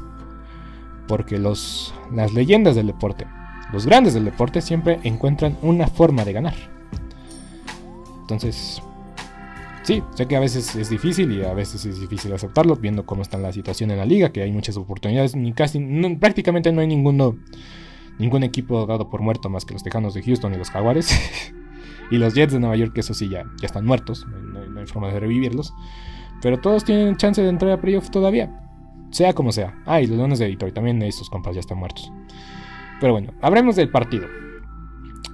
Porque 1.08 1.38
los, 1.38 1.94
las 2.14 2.34
leyendas 2.34 2.76
del 2.76 2.88
deporte, 2.88 3.26
los 3.72 3.86
grandes 3.86 4.14
del 4.14 4.26
deporte 4.26 4.62
siempre 4.62 5.00
encuentran 5.04 5.58
una 5.62 5.88
forma 5.88 6.26
de 6.26 6.34
ganar. 6.34 6.56
Entonces, 8.22 8.82
sí, 9.84 10.04
sé 10.16 10.26
que 10.26 10.36
a 10.36 10.42
veces 10.42 10.76
es 10.76 10.90
difícil 10.90 11.32
y 11.32 11.44
a 11.44 11.54
veces 11.54 11.86
es 11.86 12.00
difícil 12.00 12.34
aceptarlo, 12.34 12.76
viendo 12.76 13.06
cómo 13.06 13.22
está 13.22 13.38
la 13.38 13.54
situación 13.54 13.92
en 13.92 13.98
la 13.98 14.06
liga, 14.06 14.32
que 14.32 14.42
hay 14.42 14.52
muchas 14.52 14.76
oportunidades, 14.76 15.36
ni 15.36 15.54
casi, 15.54 15.80
prácticamente 16.20 16.72
no 16.74 16.82
hay 16.82 16.88
ninguno, 16.88 17.38
ningún 18.20 18.44
equipo 18.44 18.86
dado 18.86 19.10
por 19.10 19.22
muerto 19.22 19.50
más 19.50 19.64
que 19.64 19.74
los 19.74 19.84
Tejanos 19.84 20.14
de 20.14 20.24
Houston 20.24 20.54
y 20.54 20.58
los 20.58 20.70
Jaguares. 20.70 21.10
y 22.12 22.18
los 22.18 22.34
Jets 22.34 22.54
de 22.54 22.60
Nueva 22.60 22.76
York, 22.76 22.94
que 22.94 23.02
eso 23.02 23.14
sí 23.14 23.30
ya, 23.30 23.46
ya 23.60 23.66
están 23.66 23.86
muertos, 23.86 24.26
no, 24.28 24.80
hay 24.80 24.88
forma 24.88 25.10
de 25.10 25.20
revivirlos. 25.20 25.74
Pero 26.42 26.60
todos 26.60 26.84
tienen 26.84 27.18
chance 27.18 27.42
de 27.42 27.50
entrar 27.50 27.72
a 27.72 27.82
playoff 27.82 28.10
todavía, 28.10 28.67
sea 29.12 29.34
como 29.34 29.52
sea. 29.52 29.76
Ah, 29.86 30.00
los 30.00 30.12
Leones 30.12 30.40
de 30.40 30.48
Detroit, 30.48 30.74
también 30.74 31.02
estos 31.04 31.30
compas 31.30 31.56
ya 31.56 31.60
están 31.60 31.78
muertos. 31.78 32.12
Pero 33.00 33.14
bueno, 33.14 33.34
hablemos 33.42 33.76
del 33.76 33.90
partido. 33.90 34.28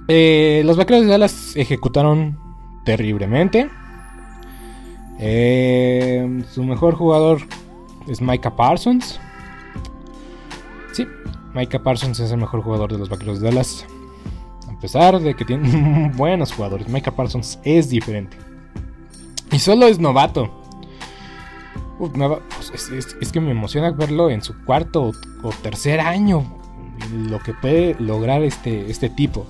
Eh, 0.08 0.62
los 0.64 0.76
vaqueros 0.76 1.02
de 1.02 1.08
Dallas 1.08 1.56
ejecutaron 1.56 2.38
terriblemente. 2.84 3.68
Eh, 5.18 6.42
su 6.50 6.62
mejor 6.62 6.94
jugador 6.94 7.40
es 8.06 8.20
Micah 8.20 8.54
Parsons. 8.54 9.18
Sí, 10.92 11.06
Micah 11.54 11.82
Parsons 11.82 12.20
es 12.20 12.30
el 12.30 12.38
mejor 12.38 12.62
jugador 12.62 12.92
de 12.92 12.98
los 12.98 13.08
Vaqueros 13.08 13.40
de 13.40 13.48
Dallas. 13.48 13.86
A 14.68 14.78
pesar 14.80 15.18
de 15.20 15.34
que 15.34 15.44
tienen 15.44 16.12
buenos 16.16 16.52
jugadores, 16.52 16.88
Micah 16.88 17.12
Parsons 17.12 17.58
es 17.64 17.88
diferente. 17.88 18.36
Y 19.50 19.58
solo 19.58 19.86
es 19.86 19.98
novato. 19.98 20.63
Es, 23.20 23.32
que 23.32 23.40
me 23.40 23.50
emociona 23.50 23.90
verlo 23.90 24.30
en 24.30 24.42
su 24.42 24.54
cuarto 24.64 25.12
o, 25.42 25.50
tercer 25.62 26.00
año. 26.00 26.44
Lo 27.12 27.40
que 27.40 27.54
puede 27.54 27.96
lograr 27.98 28.42
este, 28.42 28.90
este 28.90 29.08
tipo. 29.08 29.46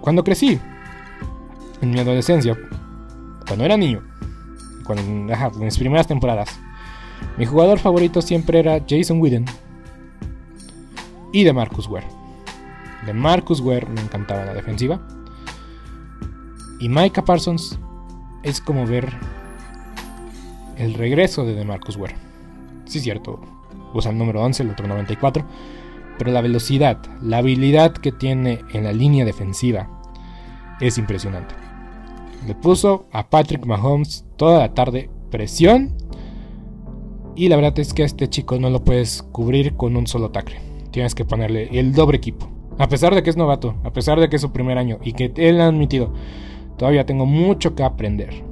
Cuando 0.00 0.24
crecí, 0.24 0.58
en 1.80 1.90
mi 1.90 2.00
adolescencia, 2.00 2.56
cuando 3.46 3.64
era 3.64 3.76
niño, 3.76 4.02
cuando, 4.84 5.02
en 5.02 5.64
mis 5.64 5.78
primeras 5.78 6.06
temporadas, 6.06 6.58
mi 7.36 7.44
jugador 7.46 7.78
favorito 7.78 8.22
siempre 8.22 8.58
era 8.60 8.82
Jason 8.88 9.20
Whedon 9.20 9.44
y 11.32 11.44
de 11.44 11.52
Marcus 11.52 11.86
Ware. 11.86 12.06
De 13.06 13.12
Marcus 13.12 13.60
Ware 13.60 13.86
me 13.86 14.00
encantaba 14.00 14.44
la 14.44 14.54
defensiva. 14.54 15.00
Y 16.80 16.88
Micah 16.88 17.24
Parsons 17.24 17.78
es 18.42 18.60
como 18.60 18.86
ver 18.86 19.12
el 20.80 20.94
regreso 20.94 21.44
de 21.44 21.54
DeMarcus 21.54 21.96
Ware. 21.96 22.14
Sí, 22.86 23.00
cierto, 23.00 23.40
usa 23.92 24.10
el 24.10 24.18
número 24.18 24.42
11, 24.42 24.62
el 24.62 24.70
otro 24.70 24.88
94, 24.88 25.44
pero 26.18 26.32
la 26.32 26.40
velocidad, 26.40 26.98
la 27.22 27.38
habilidad 27.38 27.92
que 27.92 28.12
tiene 28.12 28.60
en 28.72 28.84
la 28.84 28.92
línea 28.92 29.24
defensiva 29.24 29.88
es 30.80 30.96
impresionante. 30.98 31.54
Le 32.46 32.54
puso 32.54 33.06
a 33.12 33.28
Patrick 33.28 33.66
Mahomes 33.66 34.24
toda 34.36 34.60
la 34.60 34.74
tarde 34.74 35.10
presión 35.30 35.94
y 37.36 37.48
la 37.48 37.56
verdad 37.56 37.78
es 37.78 37.92
que 37.92 38.02
a 38.02 38.06
este 38.06 38.28
chico 38.28 38.58
no 38.58 38.70
lo 38.70 38.82
puedes 38.82 39.22
cubrir 39.22 39.76
con 39.76 39.96
un 39.96 40.06
solo 40.06 40.30
tackle. 40.30 40.60
Tienes 40.90 41.14
que 41.14 41.26
ponerle 41.26 41.68
el 41.78 41.92
doble 41.92 42.16
equipo. 42.16 42.50
A 42.78 42.88
pesar 42.88 43.14
de 43.14 43.22
que 43.22 43.28
es 43.28 43.36
novato, 43.36 43.76
a 43.84 43.92
pesar 43.92 44.18
de 44.18 44.30
que 44.30 44.36
es 44.36 44.42
su 44.42 44.52
primer 44.52 44.78
año 44.78 44.98
y 45.02 45.12
que 45.12 45.32
él 45.36 45.60
ha 45.60 45.66
admitido, 45.66 46.14
todavía 46.78 47.04
tengo 47.04 47.26
mucho 47.26 47.74
que 47.74 47.82
aprender. 47.82 48.49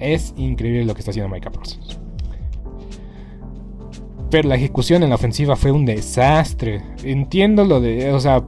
Es 0.00 0.34
increíble 0.36 0.84
lo 0.84 0.94
que 0.94 1.00
está 1.00 1.10
haciendo 1.10 1.34
Micah 1.34 1.50
Parsons. 1.50 1.98
Pero 4.30 4.48
la 4.48 4.56
ejecución 4.56 5.02
en 5.02 5.08
la 5.10 5.14
ofensiva 5.14 5.56
fue 5.56 5.72
un 5.72 5.86
desastre. 5.86 6.82
Entiendo 7.02 7.64
lo 7.64 7.80
de. 7.80 8.12
O 8.12 8.20
sea. 8.20 8.42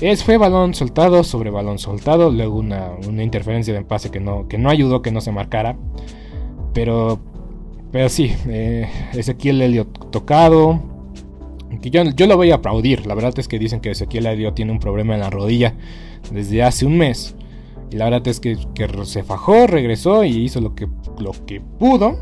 Es, 0.00 0.24
fue 0.24 0.36
balón 0.36 0.74
soltado 0.74 1.22
sobre 1.24 1.50
balón 1.50 1.78
soltado. 1.78 2.30
Luego 2.30 2.56
una, 2.58 2.96
interferencia 3.22 3.74
de 3.74 3.82
pase 3.82 4.10
que 4.10 4.20
no, 4.20 4.48
que 4.48 4.58
no 4.58 4.70
ayudó 4.70 5.02
que 5.02 5.10
no 5.10 5.20
se 5.20 5.32
marcara. 5.32 5.76
Pero. 6.72 7.18
Pero 7.90 8.08
sí. 8.08 8.32
Eh, 8.46 8.88
Ezequiel 9.12 9.60
Elliott 9.60 10.10
tocado. 10.10 10.80
Que 11.80 11.90
yo, 11.90 12.04
yo 12.04 12.26
lo 12.26 12.36
voy 12.36 12.52
a 12.52 12.56
aplaudir. 12.56 13.06
La 13.06 13.14
verdad 13.14 13.36
es 13.36 13.48
que 13.48 13.58
dicen 13.58 13.80
que 13.80 13.90
Ezequiel 13.90 14.26
Elliott 14.26 14.54
tiene 14.54 14.70
un 14.70 14.78
problema 14.78 15.14
en 15.14 15.20
la 15.20 15.30
rodilla 15.30 15.74
desde 16.30 16.62
hace 16.62 16.86
un 16.86 16.96
mes. 16.96 17.34
Y 17.92 17.96
la 17.96 18.06
verdad 18.06 18.26
es 18.26 18.40
que, 18.40 18.56
se 19.04 19.22
fajó, 19.22 19.66
regresó 19.66 20.24
y 20.24 20.30
hizo 20.30 20.60
lo 20.60 20.74
que, 20.74 20.88
lo 21.18 21.32
que 21.46 21.60
pudo. 21.60 22.16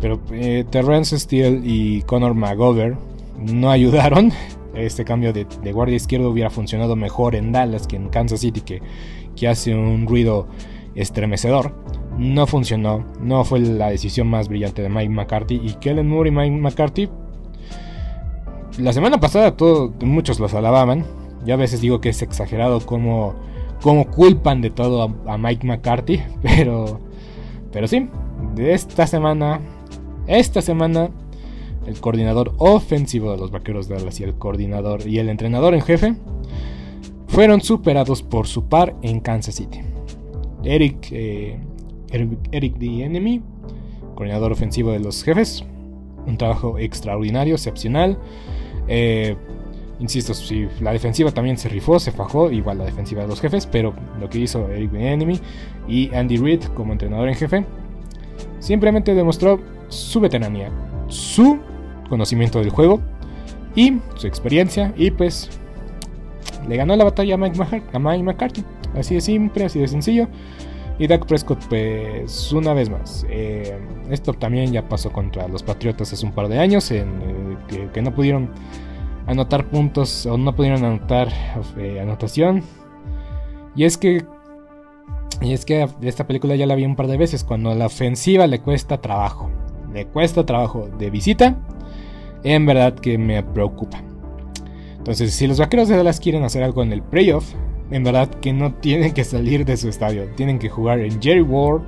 Pero 0.00 0.20
eh, 0.32 0.64
Terrence 0.70 1.18
Steele 1.18 1.60
y 1.64 2.02
Conor 2.02 2.34
McGovern 2.34 2.98
no 3.38 3.70
ayudaron. 3.70 4.32
Este 4.74 5.04
cambio 5.04 5.32
de, 5.32 5.44
guardia 5.72 5.96
izquierdo 5.96 6.30
hubiera 6.30 6.50
funcionado 6.50 6.94
mejor 6.96 7.34
en 7.34 7.52
Dallas 7.52 7.86
que 7.86 7.96
en 7.96 8.08
Kansas 8.08 8.40
City, 8.40 8.60
que, 8.60 8.80
que 9.34 9.48
hace 9.48 9.74
un 9.74 10.06
ruido 10.06 10.46
estremecedor. 10.94 11.74
No 12.16 12.46
funcionó, 12.46 13.04
no 13.20 13.44
fue 13.44 13.60
la 13.60 13.90
decisión 13.90 14.28
más 14.28 14.48
brillante 14.48 14.82
de 14.82 14.88
Mike 14.88 15.10
McCarthy. 15.10 15.60
Y 15.62 15.74
Kellen 15.74 16.08
Moore 16.08 16.30
y 16.30 16.32
Mike 16.32 16.56
McCarthy, 16.56 17.08
la 18.78 18.92
semana 18.92 19.18
pasada 19.18 19.54
muchos 20.00 20.40
los 20.40 20.54
alababan. 20.54 21.04
Ya 21.44 21.54
a 21.54 21.56
veces 21.56 21.80
digo 21.80 22.00
que 22.00 22.08
es 22.08 22.22
exagerado 22.22 22.80
como, 22.84 23.34
como 23.82 24.06
culpan 24.10 24.60
de 24.60 24.70
todo 24.70 25.14
a, 25.26 25.38
Mike 25.38 25.66
McCarthy, 25.66 26.20
pero, 26.42 27.00
pero 27.72 27.86
sí, 27.88 28.08
de 28.54 28.74
esta 28.74 29.06
semana 29.06 29.60
esta 30.28 30.60
semana, 30.60 31.08
el 31.86 31.98
coordinador 32.00 32.52
ofensivo 32.58 33.32
de 33.32 33.38
los 33.38 33.50
Vaqueros 33.50 33.88
de 33.88 33.94
Dallas 33.96 34.20
y 34.20 34.24
el 34.24 34.34
coordinador 34.34 35.08
y 35.08 35.18
el 35.18 35.30
entrenador 35.30 35.74
en 35.74 35.80
jefe 35.80 36.16
fueron 37.28 37.62
superados 37.62 38.22
por 38.22 38.46
su 38.46 38.68
par 38.68 38.94
en 39.00 39.20
Kansas 39.20 39.54
City. 39.54 39.80
Eric, 40.64 41.08
eh, 41.12 41.58
Eric, 42.10 42.78
the 42.78 43.04
Enemy, 43.04 43.40
coordinador 44.14 44.52
ofensivo 44.52 44.92
de 44.92 45.00
los 45.00 45.24
jefes, 45.24 45.64
un 46.26 46.36
trabajo 46.36 46.78
extraordinario, 46.78 47.54
excepcional. 47.54 48.18
Eh, 48.86 49.34
insisto, 50.00 50.34
si 50.34 50.68
la 50.80 50.92
defensiva 50.92 51.30
también 51.30 51.58
se 51.58 51.68
rifó, 51.68 51.98
se 51.98 52.12
fajó, 52.12 52.50
igual 52.50 52.78
la 52.78 52.84
defensiva 52.84 53.22
de 53.22 53.28
los 53.28 53.40
jefes, 53.40 53.66
pero 53.66 53.94
lo 54.20 54.28
que 54.28 54.38
hizo 54.38 54.68
Eric 54.68 54.92
Enemy 54.94 55.40
y 55.88 56.14
Andy 56.14 56.36
Reid 56.36 56.64
como 56.74 56.92
entrenador 56.92 57.28
en 57.28 57.34
jefe 57.34 57.64
simplemente 58.60 59.14
demostró 59.14 59.60
su 59.88 60.20
veteranía, 60.20 60.70
su 61.08 61.58
conocimiento 62.08 62.60
del 62.60 62.70
juego 62.70 63.00
y 63.74 63.98
su 64.16 64.26
experiencia. 64.26 64.92
Y 64.96 65.10
pues 65.10 65.50
le 66.68 66.76
ganó 66.76 66.96
la 66.96 67.04
batalla 67.04 67.34
a 67.34 67.36
Mike, 67.38 68.22
McCarthy. 68.22 68.64
Así 68.94 69.14
de 69.14 69.20
simple, 69.20 69.64
así 69.64 69.78
de 69.78 69.88
sencillo. 69.88 70.28
Y 70.98 71.06
Dak 71.06 71.26
Prescott, 71.26 71.64
pues 71.68 72.52
una 72.52 72.74
vez 72.74 72.90
más. 72.90 73.24
Eh, 73.30 73.78
esto 74.10 74.32
también 74.32 74.72
ya 74.72 74.88
pasó 74.88 75.12
contra 75.12 75.46
los 75.46 75.62
Patriotas 75.62 76.12
hace 76.12 76.26
un 76.26 76.32
par 76.32 76.48
de 76.48 76.58
años, 76.58 76.90
eh, 76.90 77.04
que, 77.92 78.02
no 78.02 78.12
pudieron 78.12 78.50
anotar 79.28 79.66
puntos 79.66 80.26
o 80.26 80.36
no 80.36 80.56
pudieron 80.56 80.84
anotar 80.84 81.28
eh, 81.76 82.00
anotación. 82.00 82.64
Y 83.76 83.84
es 83.84 83.96
que 83.96 84.24
y 85.40 85.52
es 85.52 85.64
que 85.64 85.88
esta 86.02 86.26
película 86.26 86.56
ya 86.56 86.66
la 86.66 86.74
vi 86.74 86.84
un 86.84 86.96
par 86.96 87.06
de 87.06 87.16
veces, 87.16 87.44
cuando 87.44 87.72
la 87.76 87.86
ofensiva 87.86 88.48
le 88.48 88.58
cuesta 88.58 89.00
trabajo 89.00 89.48
le 89.92 90.06
cuesta 90.06 90.44
trabajo 90.44 90.88
de 90.98 91.10
visita, 91.10 91.56
en 92.42 92.66
verdad 92.66 92.94
que 92.94 93.18
me 93.18 93.42
preocupa. 93.42 94.02
Entonces, 94.98 95.32
si 95.32 95.46
los 95.46 95.58
vaqueros 95.58 95.88
de 95.88 95.96
Dallas 95.96 96.20
quieren 96.20 96.44
hacer 96.44 96.62
algo 96.62 96.82
en 96.82 96.92
el 96.92 97.02
playoff, 97.02 97.54
en 97.90 98.04
verdad 98.04 98.28
que 98.28 98.52
no 98.52 98.74
tienen 98.74 99.12
que 99.12 99.24
salir 99.24 99.64
de 99.64 99.76
su 99.76 99.88
estadio, 99.88 100.28
tienen 100.36 100.58
que 100.58 100.68
jugar 100.68 101.00
en 101.00 101.20
Jerry 101.20 101.42
World, 101.42 101.86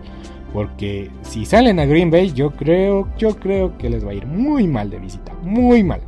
porque 0.52 1.10
si 1.22 1.44
salen 1.44 1.78
a 1.78 1.84
Green 1.84 2.10
Bay, 2.10 2.32
yo 2.32 2.50
creo, 2.50 3.08
yo 3.18 3.36
creo 3.36 3.76
que 3.76 3.90
les 3.90 4.04
va 4.04 4.10
a 4.10 4.14
ir 4.14 4.26
muy 4.26 4.66
mal 4.66 4.90
de 4.90 4.98
visita, 4.98 5.32
muy 5.42 5.84
mal. 5.84 6.00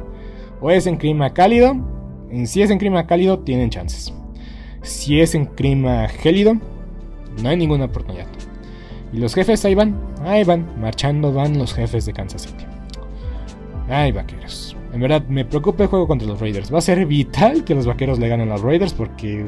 O 0.63 0.71
es 0.71 0.87
en 0.87 0.97
clima 0.97 1.35
cálido, 1.35 1.75
si 2.45 2.63
es 2.63 2.71
en 2.71 2.79
clima 2.79 3.07
cálido 3.07 3.41
tienen 3.41 3.69
chances. 3.69 4.15
Si 4.83 5.21
es 5.21 5.35
en 5.35 5.47
clima 5.47 6.09
gélido, 6.09 6.55
no 7.43 7.49
hay 7.49 7.57
ninguna 7.57 7.87
oportunidad. 7.87 8.27
Y 9.13 9.19
los 9.19 9.35
jefes 9.35 9.65
ahí 9.65 9.75
van, 9.75 10.01
ahí 10.25 10.45
van, 10.45 10.81
marchando 10.81 11.33
van 11.33 11.59
los 11.59 11.75
jefes 11.75 12.07
de 12.07 12.13
Kansas 12.13 12.43
City. 12.43 12.65
Ay, 13.89 14.13
vaqueros. 14.13 14.77
En 14.93 15.01
verdad, 15.01 15.27
me 15.29 15.45
preocupa 15.45 15.83
el 15.83 15.89
juego 15.89 16.07
contra 16.07 16.29
los 16.29 16.41
Raiders. 16.41 16.73
Va 16.73 16.79
a 16.79 16.83
ser 16.83 17.05
vital 17.07 17.65
que 17.65 17.75
los 17.75 17.87
vaqueros 17.87 18.19
le 18.19 18.29
ganen 18.29 18.49
a 18.49 18.53
los 18.53 18.63
Raiders 18.63 18.95
porque 18.95 19.45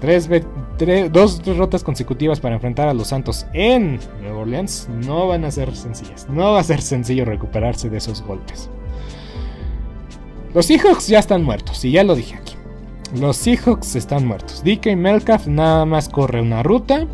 tres, 0.00 0.28
dos 1.10 1.42
derrotas 1.42 1.82
consecutivas 1.82 2.38
para 2.38 2.54
enfrentar 2.54 2.88
a 2.88 2.94
los 2.94 3.08
Santos 3.08 3.46
en 3.52 3.98
Nueva 4.20 4.40
Orleans 4.40 4.88
no 5.06 5.26
van 5.28 5.44
a 5.44 5.50
ser 5.50 5.74
sencillas. 5.74 6.28
No 6.28 6.52
va 6.52 6.60
a 6.60 6.64
ser 6.64 6.82
sencillo 6.82 7.24
recuperarse 7.24 7.88
de 7.88 7.98
esos 7.98 8.22
golpes. 8.22 8.70
Los 10.56 10.64
Seahawks 10.64 11.06
ya 11.06 11.18
están 11.18 11.44
muertos, 11.44 11.84
y 11.84 11.90
ya 11.90 12.02
lo 12.02 12.14
dije 12.14 12.36
aquí. 12.36 12.54
Los 13.20 13.36
Seahawks 13.36 13.94
están 13.94 14.26
muertos. 14.26 14.64
DK 14.64 14.96
Melcalf 14.96 15.46
nada 15.46 15.84
más 15.84 16.08
corre 16.08 16.40
una 16.40 16.62
ruta 16.62 17.06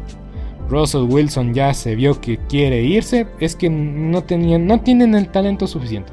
Russell 0.68 1.09
Wilson 1.11 1.53
ya 1.53 1.74
se 1.74 1.97
vio 1.97 2.20
que 2.20 2.38
quiere 2.49 2.84
irse, 2.84 3.26
es 3.40 3.57
que 3.57 3.68
no, 3.68 4.22
tenían, 4.22 4.68
no 4.68 4.80
tienen 4.80 5.16
el 5.16 5.28
talento 5.28 5.66
suficiente. 5.66 6.12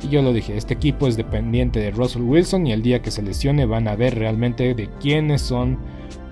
Y 0.00 0.10
yo 0.10 0.22
lo 0.22 0.32
dije, 0.32 0.56
este 0.56 0.74
equipo 0.74 1.08
es 1.08 1.16
dependiente 1.16 1.80
de 1.80 1.90
Russell 1.90 2.22
Wilson 2.22 2.68
y 2.68 2.72
el 2.72 2.82
día 2.82 3.02
que 3.02 3.10
se 3.10 3.22
lesione 3.22 3.66
van 3.66 3.88
a 3.88 3.96
ver 3.96 4.16
realmente 4.16 4.74
de 4.74 4.88
quiénes 5.00 5.42
son 5.42 5.78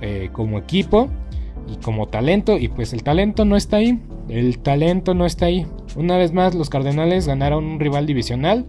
eh, 0.00 0.30
como 0.30 0.56
equipo 0.56 1.10
y 1.66 1.82
como 1.82 2.06
talento. 2.06 2.58
Y 2.58 2.68
pues 2.68 2.92
el 2.92 3.02
talento 3.02 3.44
no 3.44 3.56
está 3.56 3.78
ahí. 3.78 4.00
El 4.28 4.60
talento 4.60 5.14
no 5.14 5.26
está 5.26 5.46
ahí. 5.46 5.66
Una 5.96 6.16
vez 6.16 6.32
más 6.32 6.54
los 6.54 6.70
Cardenales 6.70 7.26
ganaron 7.26 7.64
un 7.64 7.80
rival 7.80 8.06
divisional 8.06 8.66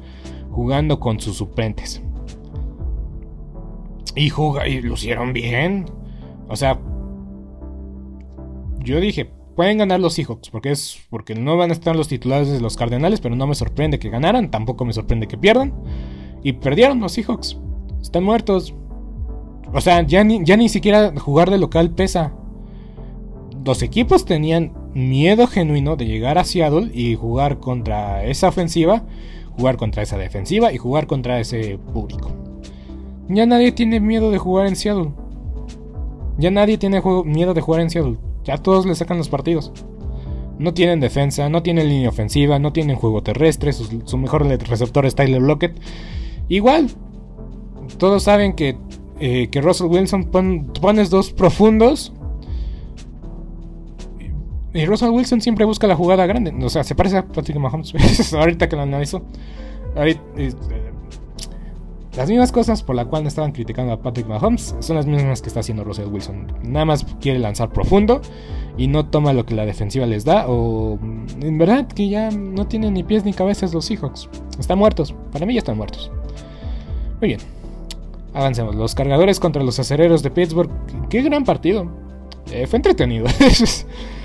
jugando 0.52 0.99
con 0.99 1.20
sus 1.20 1.38
suplentes. 1.38 2.02
Y, 4.16 4.32
y 4.68 4.82
lucieron 4.82 5.34
bien. 5.34 5.86
O 6.47 6.56
sea, 6.56 6.80
yo 8.80 8.99
dije, 8.99 9.32
pueden 9.56 9.78
ganar 9.78 9.99
los 9.99 10.14
Seahawks, 10.14 10.49
porque 10.49 10.72
es 10.72 10.99
porque 11.10 11.36
no 11.36 11.58
van 11.58 11.70
a 11.70 11.74
estar 11.74 11.95
los 11.95 12.08
titulares 12.08 12.49
de 12.49 12.62
los 12.62 12.78
Cardenales, 12.78 13.22
pero 13.22 13.36
no 13.36 13.47
me 13.47 13.56
sorprende 13.56 13.99
que 13.99 14.10
ganaran, 14.10 14.52
tampoco 14.52 14.86
me 14.86 14.93
sorprende 14.93 15.28
que 15.28 15.38
pierdan. 15.38 15.74
Y 16.43 16.54
perdieron 16.54 16.99
los 16.99 17.14
Seahawks. 17.14 17.58
Están 18.02 18.24
muertos. 18.24 18.74
O 19.74 19.80
sea, 19.80 20.02
ya 20.02 20.24
ni, 20.24 20.43
ya 20.43 20.58
ni 20.58 20.70
siquiera 20.70 21.14
jugar 21.18 21.49
de 21.49 21.58
local 21.58 21.91
pesa. 21.91 22.34
Los 23.64 23.84
equipos 23.84 24.26
tenían 24.26 24.74
miedo 24.93 25.47
genuino 25.47 25.95
de 25.95 26.08
llegar 26.08 26.38
a 26.38 26.43
Seattle 26.43 26.89
y 26.93 27.16
jugar 27.16 27.60
contra 27.60 28.26
esa 28.26 28.49
ofensiva, 28.49 29.06
jugar 29.58 29.78
contra 29.78 30.04
esa 30.04 30.18
defensiva 30.18 30.72
y 30.74 30.78
jugar 30.78 31.08
contra 31.08 31.39
ese 31.39 31.78
público. 31.93 32.32
Ya 33.28 33.45
nadie 33.45 33.72
tiene 33.72 33.99
miedo 33.99 34.32
de 34.32 34.38
jugar 34.38 34.68
en 34.68 34.76
Seattle. 34.76 35.12
Ya 36.38 36.52
nadie 36.52 36.78
tiene 36.78 37.02
miedo 37.26 37.54
de 37.54 37.62
jugar 37.62 37.82
en 37.82 37.89
Seattle. 37.89 38.18
Ya 38.43 38.58
todos 38.58 38.86
le 38.86 38.95
sacan 38.95 39.18
los 39.18 39.30
partidos. 39.30 39.72
No 40.58 40.74
tienen 40.74 40.99
defensa, 40.99 41.49
no 41.49 41.64
tienen 41.64 41.89
línea 41.89 42.10
ofensiva, 42.10 42.60
no 42.60 42.74
tienen 42.74 42.95
juego 42.95 43.24
terrestre, 43.24 43.74
su, 43.74 44.18
mejor 44.18 44.45
receptor 44.45 45.06
es 45.06 45.16
Tyler 45.16 45.41
Lockett. 45.41 45.76
Igual, 46.49 46.89
todos 47.97 48.24
saben 48.24 48.54
que, 48.54 48.78
eh, 49.20 49.47
que 49.49 49.62
Russell 49.62 49.88
Wilson 49.88 50.26
pones 50.26 51.10
dos 51.10 51.32
profundos. 51.32 52.14
Y 54.74 54.86
Russell 54.86 55.10
Wilson 55.10 55.42
siempre 55.42 55.66
busca 55.66 55.88
la 55.88 55.96
jugada 55.96 56.26
grande. 56.26 56.54
O 56.64 56.70
sea, 56.70 56.84
se 56.84 56.96
parece 56.96 57.18
a 57.18 57.26
Patrick 57.26 57.58
Mahomes. 57.58 57.94
ahorita 58.34 58.70
que 58.70 58.76
lo 58.76 58.84
analizo. 58.84 59.24
Eh, 59.96 60.18
las 62.16 62.30
mismas 62.30 62.52
cosas 62.52 62.84
por 62.84 62.96
la 62.96 63.06
cual 63.06 63.26
estaban 63.26 63.54
criticando 63.54 63.94
a 63.94 64.02
Patrick 64.02 64.28
Mahomes 64.28 64.76
son 64.80 64.98
las 64.98 65.06
mismas 65.06 65.42
que 65.42 65.48
está 65.48 65.62
haciendo 65.62 65.84
Russell 65.84 66.08
Wilson. 66.08 66.48
Nada 66.64 66.86
más 66.86 67.06
quiere 67.22 67.40
lanzar 67.40 67.72
profundo 67.72 68.22
y 68.78 68.88
no 68.88 69.06
toma 69.06 69.34
lo 69.34 69.46
que 69.46 69.56
la 69.56 69.66
defensiva 69.66 70.06
les 70.06 70.26
da. 70.26 70.46
O 70.48 71.00
en 71.42 71.58
verdad 71.58 71.88
que 71.88 72.10
ya 72.10 72.30
no 72.32 72.68
tienen 72.68 72.94
ni 72.94 73.04
pies 73.04 73.26
ni 73.26 73.34
cabezas 73.34 73.74
los 73.74 73.86
Seahawks. 73.86 74.30
Están 74.60 74.78
muertos. 74.78 75.14
Para 75.32 75.46
mí 75.46 75.54
ya 75.54 75.60
están 75.60 75.78
muertos. 75.78 76.12
Muy 77.20 77.30
bien. 77.30 77.40
Avancemos. 78.34 78.76
Los 78.76 78.96
cargadores 78.96 79.40
contra 79.40 79.64
los 79.64 79.80
acereros 79.80 80.24
de 80.24 80.32
Pittsburgh. 80.32 80.70
Qué 81.10 81.22
gran 81.22 81.44
partido. 81.44 81.88
Eh, 82.52 82.68
fue 82.68 82.78
entretenido. 82.78 83.28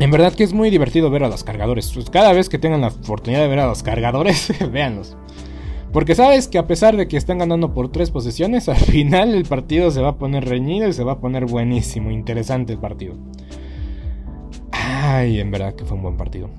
en 0.00 0.10
verdad 0.10 0.32
que 0.32 0.44
es 0.44 0.52
muy 0.52 0.70
divertido 0.70 1.10
ver 1.10 1.24
a 1.24 1.28
los 1.28 1.44
cargadores. 1.44 1.90
Pues 1.92 2.08
cada 2.10 2.32
vez 2.32 2.48
que 2.48 2.58
tengan 2.58 2.80
la 2.80 2.88
oportunidad 2.88 3.42
de 3.42 3.48
ver 3.48 3.58
a 3.58 3.66
los 3.66 3.82
cargadores, 3.82 4.52
véanlos. 4.72 5.16
Porque 5.92 6.14
sabes 6.14 6.48
que 6.48 6.58
a 6.58 6.66
pesar 6.66 6.96
de 6.96 7.08
que 7.08 7.16
están 7.16 7.38
ganando 7.38 7.72
por 7.72 7.90
tres 7.90 8.10
posesiones, 8.10 8.68
al 8.68 8.76
final 8.76 9.34
el 9.34 9.44
partido 9.44 9.90
se 9.90 10.02
va 10.02 10.10
a 10.10 10.16
poner 10.18 10.44
reñido 10.44 10.86
y 10.86 10.92
se 10.92 11.02
va 11.02 11.12
a 11.12 11.18
poner 11.18 11.46
buenísimo, 11.46 12.10
interesante 12.10 12.74
el 12.74 12.78
partido. 12.78 13.14
Ay, 14.70 15.40
en 15.40 15.50
verdad 15.50 15.74
que 15.74 15.84
fue 15.84 15.96
un 15.96 16.02
buen 16.02 16.16
partido. 16.16 16.50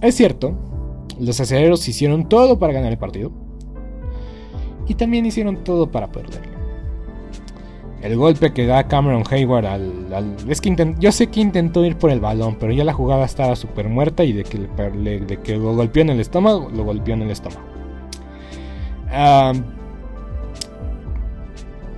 Es 0.00 0.14
cierto, 0.14 0.54
los 1.20 1.38
aceleros 1.40 1.86
hicieron 1.88 2.28
todo 2.28 2.58
para 2.58 2.72
ganar 2.72 2.92
el 2.92 2.98
partido. 2.98 3.30
Y 4.86 4.94
también 4.94 5.26
hicieron 5.26 5.64
todo 5.64 5.90
para 5.90 6.10
perderlo. 6.10 6.57
El 8.02 8.16
golpe 8.16 8.52
que 8.52 8.66
da 8.66 8.86
Cameron 8.86 9.24
Hayward 9.28 9.66
al... 9.66 10.36
es 10.48 10.60
que 10.60 10.94
yo 11.00 11.10
sé 11.10 11.26
que 11.26 11.40
intentó 11.40 11.84
ir 11.84 11.96
por 11.96 12.10
el 12.10 12.20
balón, 12.20 12.56
pero 12.58 12.72
ya 12.72 12.84
la 12.84 12.92
jugada 12.92 13.24
estaba 13.24 13.56
súper 13.56 13.88
muerta 13.88 14.22
y 14.24 14.32
de 14.32 14.44
que, 14.44 14.58
de 14.58 15.36
que 15.42 15.56
lo 15.56 15.74
golpeó 15.74 16.02
en 16.02 16.10
el 16.10 16.20
estómago, 16.20 16.70
lo 16.72 16.84
golpeó 16.84 17.14
en 17.14 17.22
el 17.22 17.30
estómago. 17.30 17.62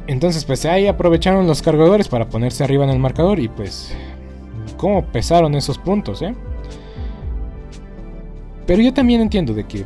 entonces 0.07 0.45
pues 0.45 0.65
ahí 0.65 0.87
aprovecharon 0.87 1.47
los 1.47 1.61
cargadores 1.61 2.09
para 2.09 2.29
ponerse 2.29 2.65
arriba 2.65 2.85
en 2.85 2.91
el 2.91 2.99
marcador 2.99 3.39
y 3.39 3.49
pues... 3.49 3.95
¿Cómo 4.79 5.05
pesaron 5.05 5.55
esos 5.55 5.77
puntos, 5.77 6.23
eh? 6.23 6.35
Pero 8.67 8.81
yo 8.81 8.95
también 8.95 9.21
entiendo 9.21 9.53
de 9.53 9.65
que 9.65 9.85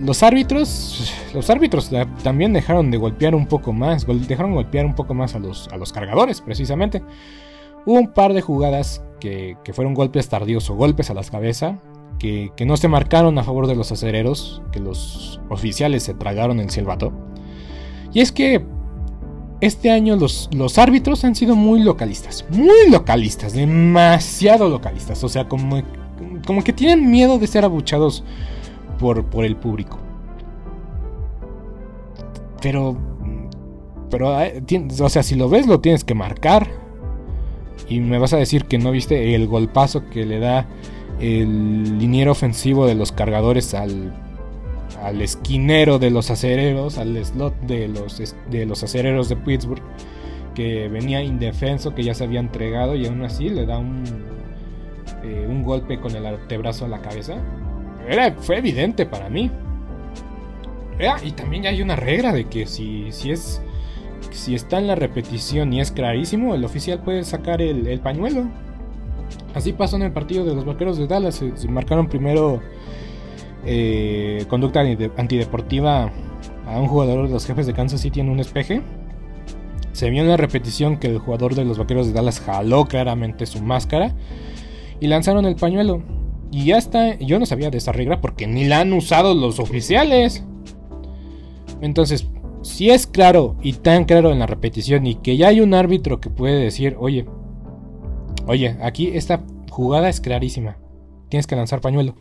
los 0.00 0.22
árbitros, 0.22 1.12
los 1.34 1.50
árbitros 1.50 1.90
también 2.22 2.52
dejaron 2.52 2.90
de 2.90 2.98
golpear 2.98 3.34
un 3.34 3.46
poco 3.46 3.72
más, 3.72 4.06
dejaron 4.06 4.54
golpear 4.54 4.86
un 4.86 4.94
poco 4.94 5.14
más 5.14 5.34
a 5.34 5.38
los, 5.38 5.68
a 5.68 5.76
los 5.76 5.92
cargadores, 5.92 6.40
precisamente. 6.40 7.02
Hubo 7.86 7.98
un 7.98 8.12
par 8.12 8.32
de 8.32 8.42
jugadas 8.42 9.02
que, 9.20 9.56
fueron 9.72 9.94
golpes 9.94 10.28
tardíos 10.28 10.68
o 10.70 10.74
golpes 10.74 11.10
a 11.10 11.14
la 11.14 11.22
cabeza, 11.24 11.80
que, 12.18 12.52
no 12.66 12.76
se 12.76 12.88
marcaron 12.88 13.38
a 13.38 13.44
favor 13.44 13.66
de 13.66 13.76
los 13.76 13.92
acereros, 13.92 14.62
que 14.72 14.80
los 14.80 15.40
oficiales 15.48 16.02
se 16.02 16.14
tragaron 16.14 16.60
el 16.60 16.70
silbato. 16.70 17.12
Y 18.12 18.20
es 18.20 18.32
que 18.32 18.64
este 19.60 19.90
año 19.90 20.16
los, 20.16 20.48
los 20.52 20.78
árbitros 20.78 21.24
han 21.24 21.34
sido 21.34 21.56
muy 21.56 21.82
localistas, 21.82 22.44
muy 22.50 22.90
localistas, 22.90 23.52
demasiado 23.52 24.68
localistas, 24.68 25.22
o 25.24 25.28
sea, 25.28 25.48
como, 25.48 25.82
como 26.46 26.62
que 26.62 26.72
tienen 26.72 27.10
miedo 27.10 27.38
de 27.38 27.46
ser 27.46 27.64
abuchados 27.64 28.24
por, 28.98 29.44
el 29.44 29.56
público. 29.56 29.98
Pero, 32.60 32.96
pero, 34.10 34.36
o 35.00 35.08
sea, 35.08 35.22
si 35.22 35.36
lo 35.36 35.48
ves, 35.48 35.66
lo 35.66 35.80
tienes 35.80 36.04
que 36.04 36.14
marcar. 36.14 36.68
Y 37.88 38.00
me 38.00 38.18
vas 38.18 38.32
a 38.32 38.36
decir 38.36 38.64
que 38.66 38.78
no 38.78 38.90
viste 38.90 39.34
el 39.34 39.46
golpazo 39.46 40.10
que 40.10 40.26
le 40.26 40.40
da 40.40 40.66
el 41.20 41.98
liniero 41.98 42.32
ofensivo 42.32 42.86
de 42.86 42.94
los 42.94 43.12
cargadores 43.12 43.72
al, 43.72 44.12
al 45.02 45.22
esquinero 45.22 45.98
de 45.98 46.10
los 46.10 46.30
acereros, 46.30 46.98
al 46.98 47.16
slot 47.24 47.58
de 47.60 47.88
los, 47.88 48.34
de 48.50 48.66
los 48.66 48.82
acereros 48.82 49.28
de 49.28 49.36
Pittsburgh, 49.36 49.82
que 50.54 50.88
venía 50.88 51.22
indefenso, 51.22 51.94
que 51.94 52.02
ya 52.02 52.14
se 52.14 52.24
había 52.24 52.40
entregado 52.40 52.94
y 52.94 53.06
aún 53.06 53.22
así 53.22 53.48
le 53.48 53.64
da 53.64 53.78
un, 53.78 54.04
eh, 55.22 55.46
un 55.48 55.62
golpe 55.62 56.00
con 56.00 56.14
el 56.14 56.26
antebrazo 56.26 56.84
a 56.84 56.88
la 56.88 57.00
cabeza 57.00 57.36
era, 58.08 58.32
fue 58.32 58.58
evidente 58.58 59.06
para 59.06 59.28
mí. 59.28 59.50
y 61.24 61.32
también 61.32 61.66
hay 61.66 61.82
una 61.82 61.96
regla 61.96 62.32
de 62.32 62.44
que 62.44 62.66
si, 62.66 63.12
si 63.12 63.30
es 63.30 63.62
si 64.30 64.54
está 64.54 64.78
en 64.78 64.86
la 64.86 64.94
repetición 64.94 65.72
y 65.72 65.80
es 65.80 65.90
clarísimo, 65.90 66.54
el 66.54 66.64
oficial 66.64 67.00
puede 67.00 67.24
sacar 67.24 67.60
el, 67.60 68.00
pañuelo. 68.00 68.46
Así 69.54 69.72
pasó 69.72 69.96
en 69.96 70.02
el 70.02 70.12
partido 70.12 70.44
de 70.44 70.54
los 70.54 70.64
vaqueros 70.64 70.96
de 70.96 71.06
Dallas. 71.06 71.42
Se, 71.54 71.68
marcaron 71.68 72.08
primero 72.08 72.60
eh, 73.64 74.44
conducta 74.48 74.80
antideportiva 75.16 76.12
a 76.66 76.80
un 76.80 76.86
jugador 76.86 77.26
de 77.26 77.32
los 77.32 77.46
jefes 77.46 77.66
de 77.66 77.72
Kansas 77.72 78.00
City 78.00 78.20
en 78.20 78.28
un 78.28 78.40
espeje. 78.40 78.82
Se 79.92 80.10
vio 80.10 80.22
en 80.22 80.28
la 80.28 80.36
repetición 80.36 80.98
que 80.98 81.08
el 81.08 81.18
jugador 81.18 81.54
de 81.54 81.64
los 81.64 81.78
vaqueros 81.78 82.06
de 82.06 82.12
Dallas 82.12 82.40
jaló 82.40 82.84
claramente 82.84 83.46
su 83.46 83.62
máscara 83.62 84.14
y 85.00 85.08
lanzaron 85.08 85.44
el 85.46 85.56
pañuelo. 85.56 86.02
Y 86.50 86.64
ya 86.64 86.78
está, 86.78 87.16
yo 87.18 87.38
no 87.38 87.46
sabía 87.46 87.70
de 87.70 87.78
esa 87.78 87.92
regla 87.92 88.20
porque 88.20 88.46
ni 88.46 88.64
la 88.64 88.80
han 88.80 88.92
usado 88.92 89.34
los 89.34 89.58
oficiales. 89.58 90.44
Entonces, 91.80 92.28
si 92.62 92.90
es 92.90 93.06
claro 93.06 93.56
y 93.62 93.74
tan 93.74 94.04
claro 94.04 94.32
en 94.32 94.38
la 94.38 94.46
repetición 94.46 95.06
y 95.06 95.16
que 95.16 95.36
ya 95.36 95.48
hay 95.48 95.60
un 95.60 95.74
árbitro 95.74 96.20
que 96.20 96.30
puede 96.30 96.58
decir, 96.58 96.96
oye, 96.98 97.26
oye, 98.46 98.76
aquí 98.82 99.08
esta 99.14 99.44
jugada 99.70 100.08
es 100.08 100.20
clarísima, 100.20 100.78
tienes 101.28 101.46
que 101.46 101.56
lanzar 101.56 101.80
pañuelo. 101.80 102.16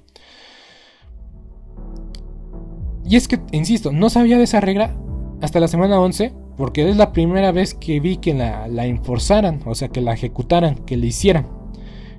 Y 3.05 3.15
es 3.15 3.27
que, 3.27 3.39
insisto, 3.51 3.91
no 3.93 4.09
sabía 4.09 4.37
de 4.37 4.43
esa 4.43 4.59
regla 4.59 4.95
hasta 5.41 5.59
la 5.59 5.69
semana 5.69 5.99
11 5.99 6.33
porque 6.57 6.89
es 6.89 6.97
la 6.97 7.13
primera 7.13 7.51
vez 7.51 7.73
que 7.73 7.99
vi 7.99 8.17
que 8.17 8.33
la, 8.33 8.67
la 8.67 8.85
enforzaran, 8.85 9.61
o 9.65 9.75
sea, 9.75 9.89
que 9.89 10.01
la 10.01 10.13
ejecutaran, 10.13 10.75
que 10.75 10.97
la 10.97 11.05
hicieran. 11.05 11.47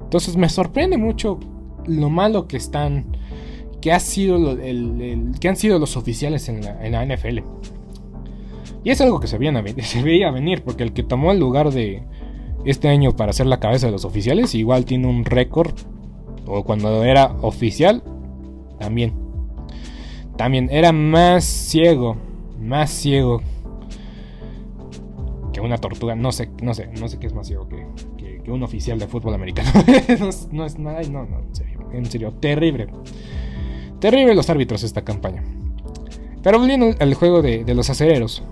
Entonces 0.01 0.37
me 0.37 0.49
sorprende 0.49 0.97
mucho 0.97 1.39
lo 1.89 2.11
malo 2.11 2.47
que 2.47 2.57
están, 2.57 3.07
que, 3.81 3.93
ha 3.93 4.01
sido 4.01 4.53
el, 4.53 5.33
que 5.41 5.49
han 5.49 5.57
sido 5.57 5.79
los 5.79 5.97
oficiales 5.97 6.49
en 6.49 6.63
la, 6.63 7.05
NFL. 7.05 7.41
Y 8.85 8.91
es 8.91 9.01
algo 9.01 9.21
que 9.21 9.27
se 9.27 9.39
veía, 9.39 9.63
se 9.83 10.03
veía 10.03 10.31
venir, 10.31 10.63
porque 10.63 10.85
el 10.85 10.93
que 10.93 11.03
tomó 11.03 11.33
el 11.33 11.39
lugar 11.39 11.71
de 11.71 12.03
este 12.65 12.89
año 12.89 13.17
para 13.17 13.33
ser 13.33 13.47
la 13.47 13.61
cabeza 13.61 13.87
de 13.87 13.93
los 13.93 14.05
oficiales, 14.05 14.55
igual 14.55 14.85
tiene 14.85 15.07
un 15.07 15.25
récord, 15.25 15.73
o 16.47 16.65
cuando 16.65 17.05
era 17.05 17.37
oficial, 17.43 18.03
también. 18.79 19.13
También 20.37 20.69
era 20.71 20.93
más 20.93 21.45
ciego, 21.45 22.17
más 22.61 22.91
ciego 22.91 23.43
que 25.53 25.61
una 25.61 25.79
tortuga. 25.79 26.15
No 26.15 26.31
sé, 26.31 26.49
no 26.63 26.75
sé, 26.75 26.89
no 26.99 27.09
sé 27.09 27.19
qué 27.19 27.27
es 27.27 27.35
más 27.35 27.49
ciego 27.49 27.69
que, 27.69 27.87
un 28.49 28.63
oficial 28.63 28.99
de 28.99 29.07
fútbol 29.07 29.35
americano. 29.35 29.69
no, 30.53 30.65
es 30.65 30.79
nada, 30.79 31.03
no, 31.03 31.27
no, 31.27 31.41
en 31.41 31.55
serio 31.55 31.78
en 31.93 32.07
serio, 32.07 32.33
terrible. 32.41 32.89
Terrible 34.01 34.35
los 34.35 34.49
árbitros 34.49 34.83
esta 34.83 35.03
campaña. 35.03 35.43
Pero 36.43 36.59
volviendo 36.59 36.95
al 36.99 37.15
juego 37.15 37.43
de, 37.43 37.65
los 37.75 37.91
acereros. 37.91 38.43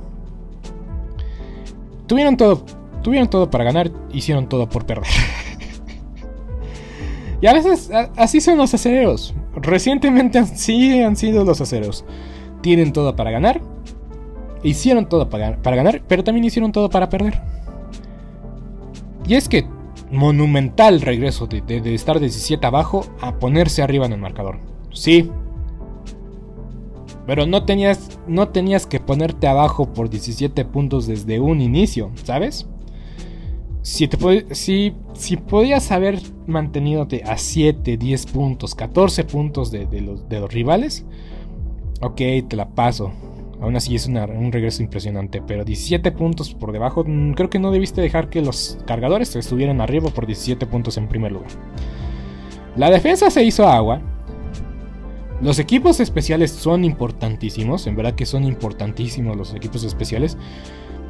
Tuvieron 2.06 2.36
todo, 2.36 2.64
tuvieron 3.02 3.28
todo 3.28 3.50
para 3.50 3.64
ganar, 3.64 3.90
hicieron 4.12 4.48
todo 4.48 4.68
por 4.68 4.86
perder. 4.86 5.06
y 7.40 7.46
a 7.46 7.52
veces 7.52 7.90
así 8.16 8.40
son 8.40 8.58
los 8.58 8.74
acereros. 8.74 9.34
Recientemente 9.54 10.44
sí 10.46 11.02
han 11.02 11.16
sido 11.16 11.44
los 11.44 11.60
acereros. 11.60 12.04
Tienen 12.60 12.92
todo 12.92 13.14
para 13.14 13.30
ganar, 13.30 13.60
hicieron 14.62 15.08
todo 15.08 15.28
para, 15.28 15.56
para 15.62 15.76
ganar, 15.76 16.02
pero 16.06 16.24
también 16.24 16.44
hicieron 16.44 16.72
todo 16.72 16.90
para 16.90 17.08
perder. 17.08 17.40
Y 19.28 19.34
es 19.34 19.48
que 19.48 19.66
monumental 20.10 21.00
regreso 21.00 21.46
de, 21.46 21.60
de, 21.62 21.94
estar 21.94 22.20
17 22.20 22.64
abajo 22.66 23.06
a 23.20 23.38
ponerse 23.38 23.82
arriba 23.82 24.06
en 24.06 24.12
el 24.12 24.20
marcador. 24.20 24.58
Sí. 24.92 25.30
Pero 27.26 27.46
no 27.46 27.64
tenías, 27.64 28.20
no 28.28 28.48
tenías 28.48 28.86
que 28.86 29.00
ponerte 29.00 29.48
abajo 29.48 29.92
por 29.92 30.08
17 30.08 30.64
puntos 30.66 31.06
desde 31.06 31.40
un 31.40 31.60
inicio, 31.60 32.12
¿sabes? 32.22 32.68
Si, 33.82 34.08
te, 34.08 34.54
si, 34.54 34.94
si 35.14 35.36
podías 35.36 35.90
haber 35.92 36.20
mantenidote 36.46 37.22
a 37.24 37.36
7, 37.36 37.96
10 37.96 38.26
puntos, 38.26 38.74
14 38.74 39.24
puntos 39.24 39.70
de, 39.70 39.86
los, 40.00 40.28
de 40.28 40.40
los 40.40 40.52
rivales, 40.52 41.04
ok, 42.00 42.16
te 42.48 42.56
la 42.56 42.68
paso. 42.68 43.12
Aún 43.60 43.74
así 43.74 43.94
es 43.94 44.06
un 44.06 44.52
regreso 44.52 44.82
impresionante, 44.82 45.42
pero 45.46 45.64
17 45.64 46.12
puntos 46.12 46.54
por 46.54 46.72
debajo, 46.72 47.04
mm, 47.06 47.32
creo 47.32 47.48
que 47.48 47.58
no 47.58 47.70
debiste 47.70 48.02
dejar 48.02 48.28
que 48.28 48.42
los 48.42 48.78
cargadores 48.86 49.34
estuvieran 49.34 49.80
arriba 49.80 50.10
por 50.10 50.26
17 50.26 50.66
puntos 50.66 50.98
en 50.98 51.08
primer 51.08 51.32
lugar. 51.32 51.50
La 52.76 52.90
defensa 52.90 53.30
se 53.30 53.42
hizo 53.42 53.66
agua. 53.66 54.02
Los 55.40 55.58
equipos 55.58 56.00
especiales 56.00 56.50
son 56.50 56.84
importantísimos, 56.84 57.86
en 57.86 57.96
verdad 57.96 58.14
que 58.14 58.26
son 58.26 58.44
importantísimos 58.44 59.36
los 59.36 59.54
equipos 59.54 59.84
especiales. 59.84 60.36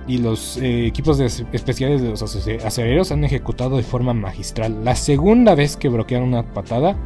Y 0.09 0.19
los 0.19 0.57
eh, 0.59 0.87
equipos 0.87 1.19
especiales 1.19 2.01
de 2.01 2.11
los 2.11 2.23
acereros 2.23 3.11
han 3.11 3.25
ejecutado 3.25 3.77
de 3.77 3.83
forma 3.83 4.15
magistral. 4.15 4.85
La 4.85 4.95
segunda 4.95 5.57
vez 5.57 5.77
que 5.77 5.89
bloquearon 5.89 6.29
una 6.29 6.55
patada 6.55 6.97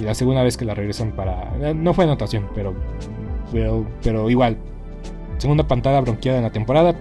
y 0.00 0.02
la 0.02 0.14
segunda 0.14 0.42
vez 0.42 0.56
que 0.56 0.64
la 0.64 0.74
regresan 0.74 1.12
para... 1.12 1.54
Eh, 1.60 1.74
no 1.74 1.94
fue 1.94 2.04
anotación, 2.04 2.48
pero 2.52 2.74
pero, 4.02 4.30
igual. 4.30 4.56
Segunda 5.38 5.66
pantalla 5.66 6.00
bronqueada 6.00 6.38
en 6.38 6.44
la 6.44 6.52
temporada. 6.52 6.94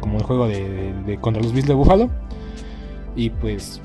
como 0.00 0.18
el 0.18 0.24
juego 0.24 0.48
de, 0.48 1.18
contra 1.20 1.42
los 1.42 1.52
Bills 1.52 1.68
de 1.68 1.74
Buffalo. 1.74 2.08
Y 3.16 3.30
pues 3.30 3.80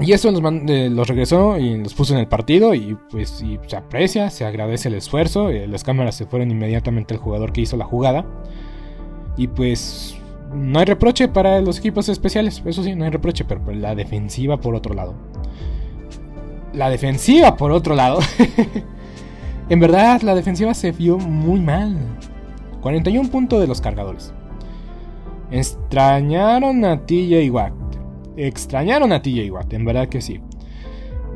y 0.00 0.12
eso 0.12 0.30
eh, 0.30 0.90
los, 0.90 1.08
regresó 1.08 1.58
y 1.58 1.76
los 1.76 1.94
puso 1.94 2.14
en 2.14 2.20
el 2.20 2.26
partido 2.26 2.74
y 2.74 2.96
pues 3.10 3.42
se 3.66 3.76
aprecia, 3.76 4.30
se 4.30 4.44
agradece 4.44 4.88
el 4.88 4.94
esfuerzo. 4.94 5.50
Eh, 5.50 5.66
las 5.68 5.84
cámaras 5.84 6.16
se 6.16 6.26
fueron 6.26 6.50
inmediatamente 6.50 7.14
al 7.14 7.20
jugador 7.20 7.52
que 7.52 7.60
hizo 7.60 7.76
la 7.76 7.84
jugada. 7.84 8.24
Y 9.36 9.48
pues 9.48 10.16
no 10.52 10.78
hay 10.78 10.84
reproche 10.86 11.28
para 11.28 11.60
los 11.60 11.78
equipos 11.78 12.08
especiales, 12.08 12.62
eso 12.64 12.82
sí, 12.82 12.94
no 12.94 13.04
hay 13.04 13.10
reproche, 13.10 13.44
pero 13.44 13.60
la 13.72 13.94
defensiva 13.94 14.58
por 14.60 14.74
otro 14.74 14.94
lado. 14.94 15.14
La 16.72 16.90
defensiva 16.90 17.56
por 17.56 17.70
otro 17.72 17.94
lado. 17.94 18.18
en 19.68 19.80
verdad, 19.80 20.20
la 20.22 20.34
defensiva 20.34 20.74
se 20.74 20.92
vio 20.92 21.18
muy 21.18 21.60
mal. 21.60 21.96
41 22.80 23.30
puntos 23.30 23.60
de 23.60 23.66
los 23.66 23.80
cargadores. 23.80 24.34
Extrañaron 25.50 26.84
a 26.84 27.04
TJ 27.06 27.50
Watt. 27.50 27.72
Extrañaron 28.36 29.12
a 29.12 29.22
TJ 29.22 29.50
Watt, 29.50 29.72
en 29.72 29.84
verdad 29.84 30.08
que 30.08 30.20
sí. 30.20 30.40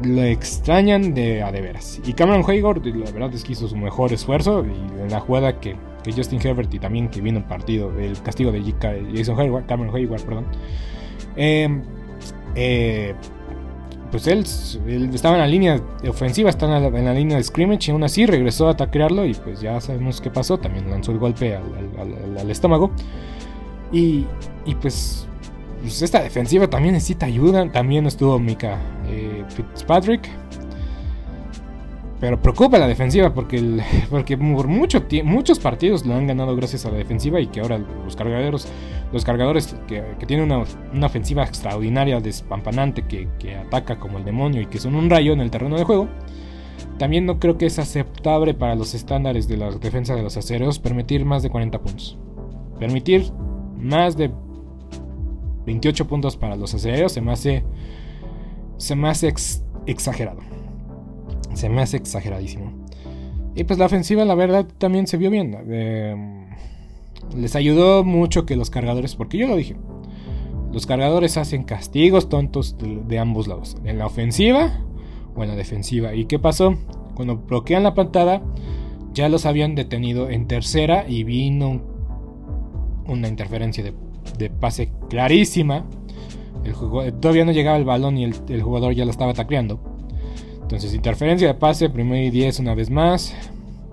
Lo 0.02 0.22
extrañan 0.22 1.14
de 1.14 1.42
a 1.42 1.52
de 1.52 1.60
veras. 1.60 2.00
Y 2.04 2.12
Cameron 2.12 2.44
Hayward, 2.46 2.84
la 2.84 3.10
verdad 3.12 3.32
es 3.34 3.44
que 3.44 3.52
hizo 3.52 3.68
su 3.68 3.76
mejor 3.76 4.12
esfuerzo. 4.12 4.64
Y 4.64 5.00
en 5.00 5.10
la 5.10 5.20
jugada 5.20 5.60
que, 5.60 5.76
Justin 6.04 6.40
Herbert 6.42 6.72
y 6.72 6.78
también 6.78 7.08
que 7.08 7.20
vino 7.20 7.38
el 7.38 7.44
partido, 7.44 7.90
el 7.98 8.20
castigo 8.22 8.52
de 8.52 8.62
Jason 9.14 9.38
Hayward, 9.40 9.66
Cameron 9.66 9.94
Hayward, 9.94 10.22
perdón. 10.22 10.46
Em, 11.36 11.82
eh, 12.54 13.14
pues 14.10 14.26
él, 14.26 14.44
estaba 15.12 15.36
en 15.36 15.40
la 15.40 15.46
línea 15.46 15.80
ofensiva, 16.08 16.50
estaba 16.50 16.78
en 16.78 17.04
la, 17.04 17.14
línea 17.14 17.36
de 17.36 17.42
scrimmage 17.42 17.88
y 17.88 17.90
aún 17.92 18.04
así 18.04 18.26
regresó 18.26 18.68
a 18.68 18.76
taclearlo 18.76 19.24
y 19.24 19.34
pues 19.34 19.60
ya 19.60 19.80
sabemos 19.80 20.20
qué 20.20 20.30
pasó, 20.30 20.58
también 20.58 20.90
lanzó 20.90 21.12
el 21.12 21.18
golpe 21.18 21.56
al, 21.56 22.50
estómago. 22.50 22.90
Y, 23.92 24.26
y 24.64 24.74
pues, 24.74 25.26
pues, 25.80 26.02
esta 26.02 26.22
defensiva 26.22 26.68
también 26.68 26.94
necesita 26.94 27.26
ayuda, 27.26 27.70
también 27.70 28.06
estuvo 28.06 28.38
Mika 28.38 28.78
eh, 29.08 29.44
Fitzpatrick. 29.48 30.28
Pero 32.18 32.40
preocupa 32.40 32.78
la 32.78 32.88
defensiva 32.88 33.34
porque, 33.34 33.82
porque 34.10 34.38
por 34.38 34.68
mucho 34.68 35.04
muchos 35.22 35.58
partidos 35.58 36.06
lo 36.06 36.14
han 36.14 36.26
ganado 36.26 36.56
gracias 36.56 36.86
a 36.86 36.90
la 36.90 36.96
defensiva 36.96 37.40
y 37.40 37.46
que 37.48 37.60
ahora 37.60 37.78
los 37.78 38.16
cargadores, 38.16 38.66
los 39.12 39.24
cargadores 39.24 39.76
que, 39.86 40.02
tienen 40.26 40.50
una, 40.50 41.06
ofensiva 41.06 41.44
extraordinaria, 41.44 42.20
despampanante, 42.20 43.02
que, 43.02 43.28
que, 43.38 43.56
ataca 43.56 43.98
como 43.98 44.18
el 44.18 44.24
demonio 44.24 44.62
y 44.62 44.66
que 44.66 44.78
son 44.78 44.94
un 44.94 45.08
rayo 45.08 45.32
en 45.32 45.40
el 45.40 45.50
terreno 45.50 45.76
de 45.76 45.84
juego, 45.84 46.08
también 46.98 47.26
no 47.26 47.38
creo 47.38 47.58
que 47.58 47.66
es 47.66 47.78
aceptable 47.78 48.54
para 48.54 48.74
los 48.74 48.94
estándares 48.94 49.48
de 49.48 49.56
la 49.56 49.70
defensa 49.70 50.14
de 50.14 50.22
los 50.22 50.36
aceros 50.36 50.78
permitir 50.78 51.24
más 51.24 51.42
de 51.42 51.50
40 51.50 51.78
puntos. 51.80 52.18
Permitir 52.78 53.30
más 53.76 54.16
de 54.16 54.30
28 55.66 56.06
puntos 56.06 56.36
para 56.36 56.56
los 56.56 56.74
aceros 56.74 57.12
se 57.12 57.20
me 57.20 57.32
hace, 57.32 57.64
se 58.78 58.96
me 58.96 59.08
hace 59.08 59.32
exagerado. 59.86 60.40
Se 61.54 61.68
me 61.68 61.82
hace 61.82 61.96
exageradísimo. 61.96 62.86
Y 63.54 63.64
pues 63.64 63.78
la 63.78 63.86
ofensiva, 63.86 64.24
la 64.24 64.34
verdad, 64.34 64.66
también 64.78 65.06
se 65.06 65.16
vio 65.16 65.30
bien. 65.30 65.56
Em, 65.68 66.45
les 67.34 67.56
ayudó 67.56 68.04
mucho 68.04 68.46
que 68.46 68.56
los 68.56 68.70
cargadores, 68.70 69.14
porque 69.14 69.38
yo 69.38 69.46
lo 69.46 69.56
dije, 69.56 69.76
los 70.72 70.86
cargadores 70.86 71.36
hacen 71.36 71.64
castigos 71.64 72.28
tontos 72.28 72.76
de, 72.78 73.18
ambos 73.18 73.48
lados, 73.48 73.76
en 73.84 73.98
la 73.98 74.06
ofensiva 74.06 74.80
o 75.34 75.42
en 75.42 75.48
la 75.48 75.56
defensiva. 75.56 76.14
¿Y 76.14 76.26
qué 76.26 76.38
pasó? 76.38 76.76
Cuando 77.14 77.36
bloquean 77.36 77.82
la 77.82 77.94
pantalla, 77.94 78.42
ya 79.14 79.28
los 79.28 79.46
habían 79.46 79.74
detenido 79.74 80.28
en 80.28 80.46
tercera 80.46 81.06
y 81.08 81.24
vino 81.24 81.80
una 83.06 83.28
interferencia 83.28 83.82
de, 83.82 84.50
pase 84.50 84.92
clarísima. 85.08 85.86
El 86.64 86.74
todavía 87.20 87.44
no 87.44 87.52
llegaba 87.52 87.78
el 87.78 87.84
balón 87.84 88.18
y 88.18 88.24
el, 88.24 88.34
el 88.48 88.60
jugador 88.60 88.92
ya 88.92 89.04
lo 89.04 89.10
estaba 89.10 89.32
tacleando. 89.32 89.80
Entonces, 90.60 90.92
interferencia 90.94 91.46
de 91.46 91.54
pase, 91.54 91.88
primero 91.88 92.22
y 92.26 92.30
10 92.30 92.58
una 92.58 92.74
vez 92.74 92.90
más. 92.90 93.34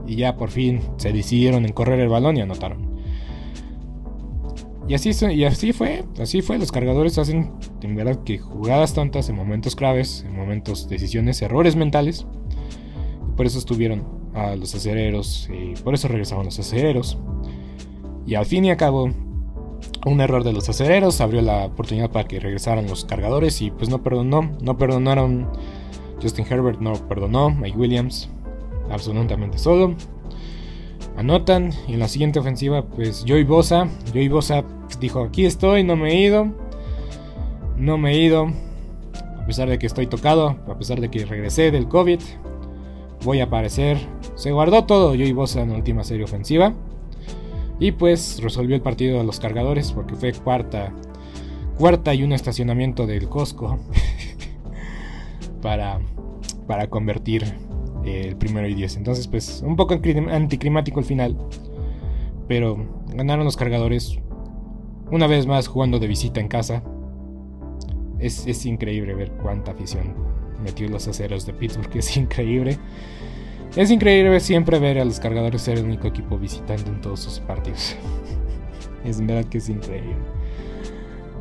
Y 0.05 0.15
ya 0.15 0.35
por 0.35 0.49
fin 0.49 0.81
se 0.97 1.13
decidieron 1.13 1.65
en 1.65 1.71
correr 1.71 1.99
el 1.99 2.09
balón 2.09 2.35
y 2.35 2.41
anotaron. 2.41 2.92
Y 4.87 4.95
así, 4.95 5.13
fue, 5.13 6.03
así 6.19 6.41
fue. 6.41 6.57
Los 6.57 6.71
cargadores 6.71 7.17
hacen 7.17 7.51
en 7.81 7.95
verdad 7.95 8.23
que 8.23 8.37
jugadas 8.37 8.93
tontas 8.93 9.29
en 9.29 9.35
momentos 9.35 9.75
claves, 9.75 10.25
en 10.27 10.35
momentos, 10.35 10.89
decisiones, 10.89 11.41
errores 11.41 11.75
mentales. 11.75 12.25
Por 13.37 13.45
eso 13.45 13.59
estuvieron 13.59 14.05
a 14.33 14.55
los 14.55 14.75
acereros 14.75 15.49
y 15.51 15.73
por 15.81 15.93
eso 15.93 16.07
regresaron 16.07 16.45
los 16.45 16.59
acereros. 16.59 17.17
Y 18.25 18.35
al 18.35 18.45
fin 18.45 18.65
y 18.65 18.71
al 18.71 18.77
cabo, 18.77 19.09
un 20.05 20.21
error 20.21 20.43
de 20.43 20.53
los 20.53 20.67
acereros 20.67 21.21
abrió 21.21 21.41
la 21.41 21.65
oportunidad 21.65 22.11
para 22.11 22.27
que 22.27 22.39
regresaran 22.39 22.87
los 22.87 23.05
cargadores 23.05 23.61
y 23.61 23.71
pues 23.71 23.89
no 23.89 24.03
perdonó, 24.03 24.51
no 24.61 24.77
perdonaron 24.77 25.47
Justin 26.21 26.45
Herbert 26.49 26.79
no 26.79 26.93
perdonó, 27.07 27.49
Mike 27.49 27.77
Williams 27.77 28.29
absolutamente 28.89 29.57
solo. 29.57 29.95
Anotan. 31.17 31.71
Y 31.87 31.93
en 31.93 31.99
la 31.99 32.07
siguiente 32.07 32.39
ofensiva 32.39 32.83
pues 32.83 33.23
Joey 33.27 33.43
Bosa, 33.43 33.87
Joey 34.11 34.27
Bosa 34.27 34.63
dijo 34.99 35.23
aquí 35.23 35.45
estoy, 35.45 35.83
no 35.83 35.95
me 35.95 36.11
he 36.11 36.21
ido, 36.21 36.47
no 37.77 37.97
me 37.97 38.11
he 38.11 38.17
ido, 38.17 38.47
a 39.41 39.45
pesar 39.45 39.69
de 39.69 39.79
que 39.79 39.87
estoy 39.87 40.07
tocado, 40.07 40.57
a 40.67 40.77
pesar 40.77 41.01
de 41.01 41.09
que 41.09 41.25
regresé 41.25 41.71
del 41.71 41.87
COVID, 41.87 42.19
voy 43.23 43.39
a 43.39 43.45
aparecer. 43.45 43.97
Se 44.35 44.51
guardó 44.51 44.85
todo 44.85 45.09
Joey 45.09 45.33
Bosa 45.33 45.61
en 45.61 45.69
la 45.69 45.75
última 45.75 46.03
serie 46.03 46.23
ofensiva. 46.23 46.73
Y 47.79 47.91
pues 47.91 48.39
resolvió 48.41 48.75
el 48.75 48.81
partido 48.81 49.19
a 49.19 49.23
los 49.23 49.39
cargadores 49.39 49.91
porque 49.91 50.15
fue 50.15 50.31
cuarta, 50.31 50.93
cuarta 51.77 52.13
y 52.13 52.23
un 52.23 52.31
estacionamiento 52.31 53.07
del 53.07 53.27
Costco 53.27 53.79
para 55.61 55.99
para 56.67 56.87
convertir 56.87 57.43
eh, 58.05 58.27
el 58.27 58.35
primero 58.35 58.67
y 58.67 58.73
10. 58.73 58.97
Entonces, 58.97 59.27
pues 59.27 59.63
un 59.65 59.75
poco 59.75 59.93
anticlimático 59.93 60.99
el 60.99 61.05
final. 61.05 61.37
Pero 62.47 63.03
ganaron 63.13 63.45
los 63.45 63.57
cargadores. 63.57 64.17
Una 65.11 65.27
vez 65.27 65.45
más 65.45 65.67
jugando 65.67 65.99
de 65.99 66.07
visita 66.07 66.39
en 66.39 66.47
casa. 66.47 66.83
Es, 68.19 68.65
increíble 68.65 69.13
ver 69.15 69.31
cuánta 69.31 69.71
afición 69.71 70.13
metió 70.63 70.87
los 70.87 71.07
aceros 71.07 71.45
de 71.45 71.53
Pittsburgh. 71.53 71.95
Es 71.95 72.15
increíble. 72.15 72.77
Es 73.75 73.91
increíble 73.91 74.39
siempre 74.39 74.79
ver 74.79 74.99
a 74.99 75.05
los 75.05 75.19
cargadores 75.19 75.61
ser 75.61 75.79
el 75.79 75.85
único 75.85 76.07
equipo 76.07 76.37
visitante 76.37 76.89
en 76.89 77.01
todos 77.01 77.21
sus 77.21 77.39
partidos. 77.39 77.95
es 79.03 79.19
verdad 79.25 79.45
que 79.45 79.57
es 79.57 79.67
increíble. 79.67 80.15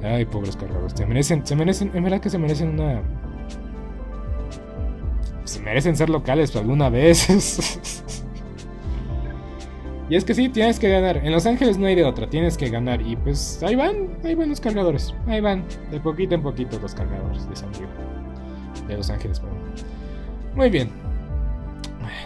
Ay, 0.02 0.24
pobres 0.24 0.56
cargadores. 0.56 0.94
Se 0.96 1.06
merecen, 1.06 1.46
se 1.46 1.54
merecen, 1.54 1.90
en 1.94 2.02
verdad 2.02 2.20
que 2.20 2.30
se 2.30 2.38
merecen 2.38 2.70
una, 2.70 3.02
se 5.52 5.60
merecen 5.60 5.96
ser 5.96 6.08
locales 6.08 6.54
alguna 6.56 6.88
vez. 6.88 7.28
y 10.08 10.16
es 10.16 10.24
que 10.24 10.34
sí, 10.34 10.48
tienes 10.48 10.78
que 10.78 10.88
ganar. 10.88 11.18
En 11.18 11.30
Los 11.30 11.44
Ángeles 11.46 11.78
no 11.78 11.86
hay 11.86 11.94
de 11.94 12.04
otra, 12.04 12.28
tienes 12.28 12.56
que 12.56 12.70
ganar. 12.70 13.02
Y 13.02 13.16
pues 13.16 13.62
ahí 13.62 13.74
van, 13.74 14.16
ahí 14.24 14.34
van 14.34 14.48
los 14.48 14.60
cargadores. 14.60 15.14
Ahí 15.26 15.40
van, 15.40 15.64
de 15.90 16.00
poquito 16.00 16.34
en 16.34 16.42
poquito 16.42 16.78
los 16.80 16.94
cargadores 16.94 17.48
de 17.48 17.56
San 17.56 17.70
Diego. 17.72 17.92
De 18.88 18.96
Los 18.96 19.10
Ángeles, 19.10 19.40
perdón. 19.40 19.58
Muy 20.54 20.70
bien. 20.70 20.90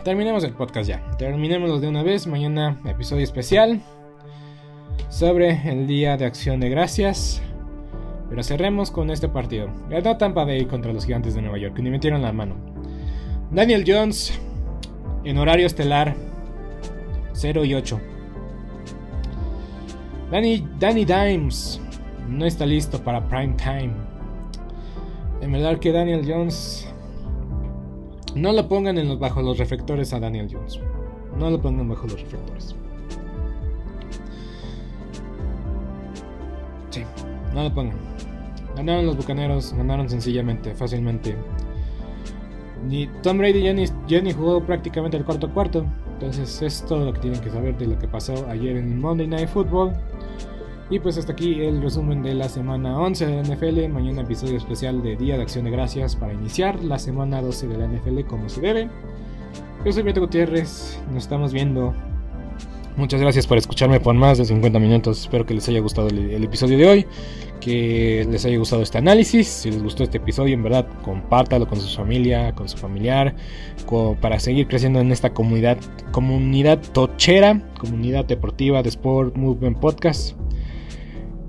Terminemos 0.04 0.44
el 0.44 0.52
podcast 0.52 0.88
ya. 0.88 1.02
Terminémoslo 1.18 1.80
de 1.80 1.88
una 1.88 2.04
vez. 2.04 2.26
Mañana 2.28 2.78
episodio 2.86 3.24
especial 3.24 3.80
sobre 5.08 5.68
el 5.70 5.86
Día 5.88 6.16
de 6.16 6.26
Acción 6.26 6.60
de 6.60 6.68
Gracias. 6.68 7.42
Pero 8.28 8.42
cerremos 8.42 8.90
con 8.92 9.10
este 9.10 9.28
partido. 9.28 9.68
Ganó 9.88 10.16
Tampa 10.16 10.44
Bay 10.44 10.66
contra 10.66 10.92
los 10.92 11.06
Gigantes 11.06 11.34
de 11.34 11.42
Nueva 11.42 11.58
York, 11.58 11.74
que 11.74 11.82
ni 11.82 11.90
metieron 11.90 12.22
la 12.22 12.32
mano. 12.32 12.75
Daniel 13.50 13.84
Jones 13.86 14.38
en 15.24 15.38
horario 15.38 15.66
estelar 15.66 16.16
0 17.32 17.64
y 17.64 17.74
8. 17.74 18.00
Danny, 20.30 20.66
Danny 20.80 21.04
Dimes 21.04 21.80
no 22.28 22.44
está 22.44 22.66
listo 22.66 23.00
para 23.02 23.26
prime 23.28 23.54
time. 23.54 23.92
En 25.40 25.52
verdad 25.52 25.78
que 25.78 25.92
Daniel 25.92 26.24
Jones 26.26 26.88
no 28.34 28.52
lo 28.52 28.66
pongan 28.68 28.98
en 28.98 29.08
los, 29.08 29.18
bajo 29.18 29.40
los 29.42 29.58
reflectores 29.58 30.12
a 30.12 30.18
Daniel 30.18 30.48
Jones. 30.50 30.80
No 31.36 31.48
lo 31.50 31.60
pongan 31.60 31.88
bajo 31.88 32.06
los 32.08 32.20
reflectores. 32.20 32.74
Sí, 36.90 37.04
no 37.54 37.62
lo 37.62 37.72
pongan. 37.72 37.96
Ganaron 38.74 39.06
los 39.06 39.16
bucaneros, 39.16 39.72
ganaron 39.72 40.08
sencillamente, 40.08 40.74
fácilmente. 40.74 41.36
Ni 42.84 43.06
Tom 43.22 43.38
Brady 43.38 43.62
ya 43.62 43.72
ni, 44.22 44.32
jugó 44.32 44.64
prácticamente 44.64 45.16
el 45.16 45.24
cuarto 45.24 45.50
cuarto. 45.52 45.86
Entonces 46.14 46.62
es 46.62 46.84
todo 46.84 47.04
lo 47.04 47.12
que 47.12 47.20
tienen 47.20 47.40
que 47.40 47.50
saber 47.50 47.76
de 47.76 47.86
lo 47.86 47.98
que 47.98 48.08
pasó 48.08 48.46
ayer 48.48 48.76
en 48.76 49.00
Monday 49.00 49.26
Night 49.26 49.48
Football. 49.48 49.92
Y 50.88 51.00
pues 51.00 51.18
hasta 51.18 51.32
aquí 51.32 51.62
el 51.62 51.82
resumen 51.82 52.22
de 52.22 52.34
la 52.34 52.48
semana 52.48 53.00
11 53.00 53.26
de 53.26 53.36
la 53.36 53.42
NFL. 53.42 53.88
Mañana 53.88 54.22
episodio 54.22 54.56
especial 54.56 55.02
de 55.02 55.16
Día 55.16 55.36
de 55.36 55.42
Acción 55.42 55.64
de 55.64 55.72
Gracias 55.72 56.14
para 56.14 56.32
iniciar 56.32 56.82
la 56.84 56.98
semana 56.98 57.42
12 57.42 57.66
de 57.66 57.76
la 57.78 57.88
NFL 57.88 58.20
como 58.28 58.48
se 58.48 58.60
debe. 58.60 58.88
Yo 59.84 59.92
soy 59.92 60.04
Beto 60.04 60.20
Gutiérrez. 60.20 61.00
Nos 61.12 61.24
estamos 61.24 61.52
viendo 61.52 61.92
Muchas 62.96 63.20
gracias 63.20 63.46
por 63.46 63.58
escucharme 63.58 64.00
por 64.00 64.14
más 64.14 64.38
de 64.38 64.46
50 64.46 64.78
minutos. 64.78 65.20
Espero 65.20 65.44
que 65.44 65.52
les 65.52 65.68
haya 65.68 65.80
gustado 65.80 66.08
el, 66.08 66.42
episodio 66.42 66.78
de 66.78 66.86
hoy. 66.86 67.06
Que 67.60 68.26
les 68.30 68.46
haya 68.46 68.56
gustado 68.56 68.80
este 68.80 68.96
análisis. 68.96 69.46
Si 69.48 69.70
les 69.70 69.82
gustó 69.82 70.02
este 70.02 70.16
episodio, 70.16 70.54
en 70.54 70.62
verdad, 70.62 70.88
compártalo 71.02 71.68
con 71.68 71.78
su 71.78 71.94
familia, 71.94 72.54
con 72.54 72.70
su 72.70 72.78
familiar. 72.78 73.36
para 74.22 74.40
seguir 74.40 74.66
creciendo 74.66 75.00
en 75.00 75.12
esta 75.12 75.34
comunidad, 75.34 75.76
comunidad 76.10 76.80
tochera, 76.94 77.60
comunidad 77.78 78.24
deportiva 78.24 78.82
de 78.82 78.88
Sport 78.88 79.36
Movement 79.36 79.78
Podcast. 79.78 80.34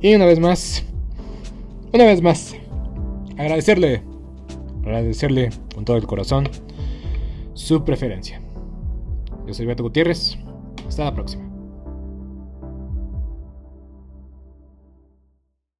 Y 0.02 0.16
una 0.16 0.26
vez 0.26 0.40
más, 0.42 0.84
una 1.94 2.04
vez 2.04 2.22
más, 2.22 2.58
agradecerle, 3.38 4.04
agradecerle 4.84 5.52
con 5.74 5.86
todo 5.86 5.96
el 5.96 6.06
corazón 6.06 6.50
su 7.54 7.86
preferencia. 7.86 8.42
Yo 9.48 9.54
soy 9.54 9.66
Beto 9.66 9.84
Gutiérrez. 9.84 10.38
Hasta 10.88 11.04
la 11.04 11.14
próxima. 11.14 11.47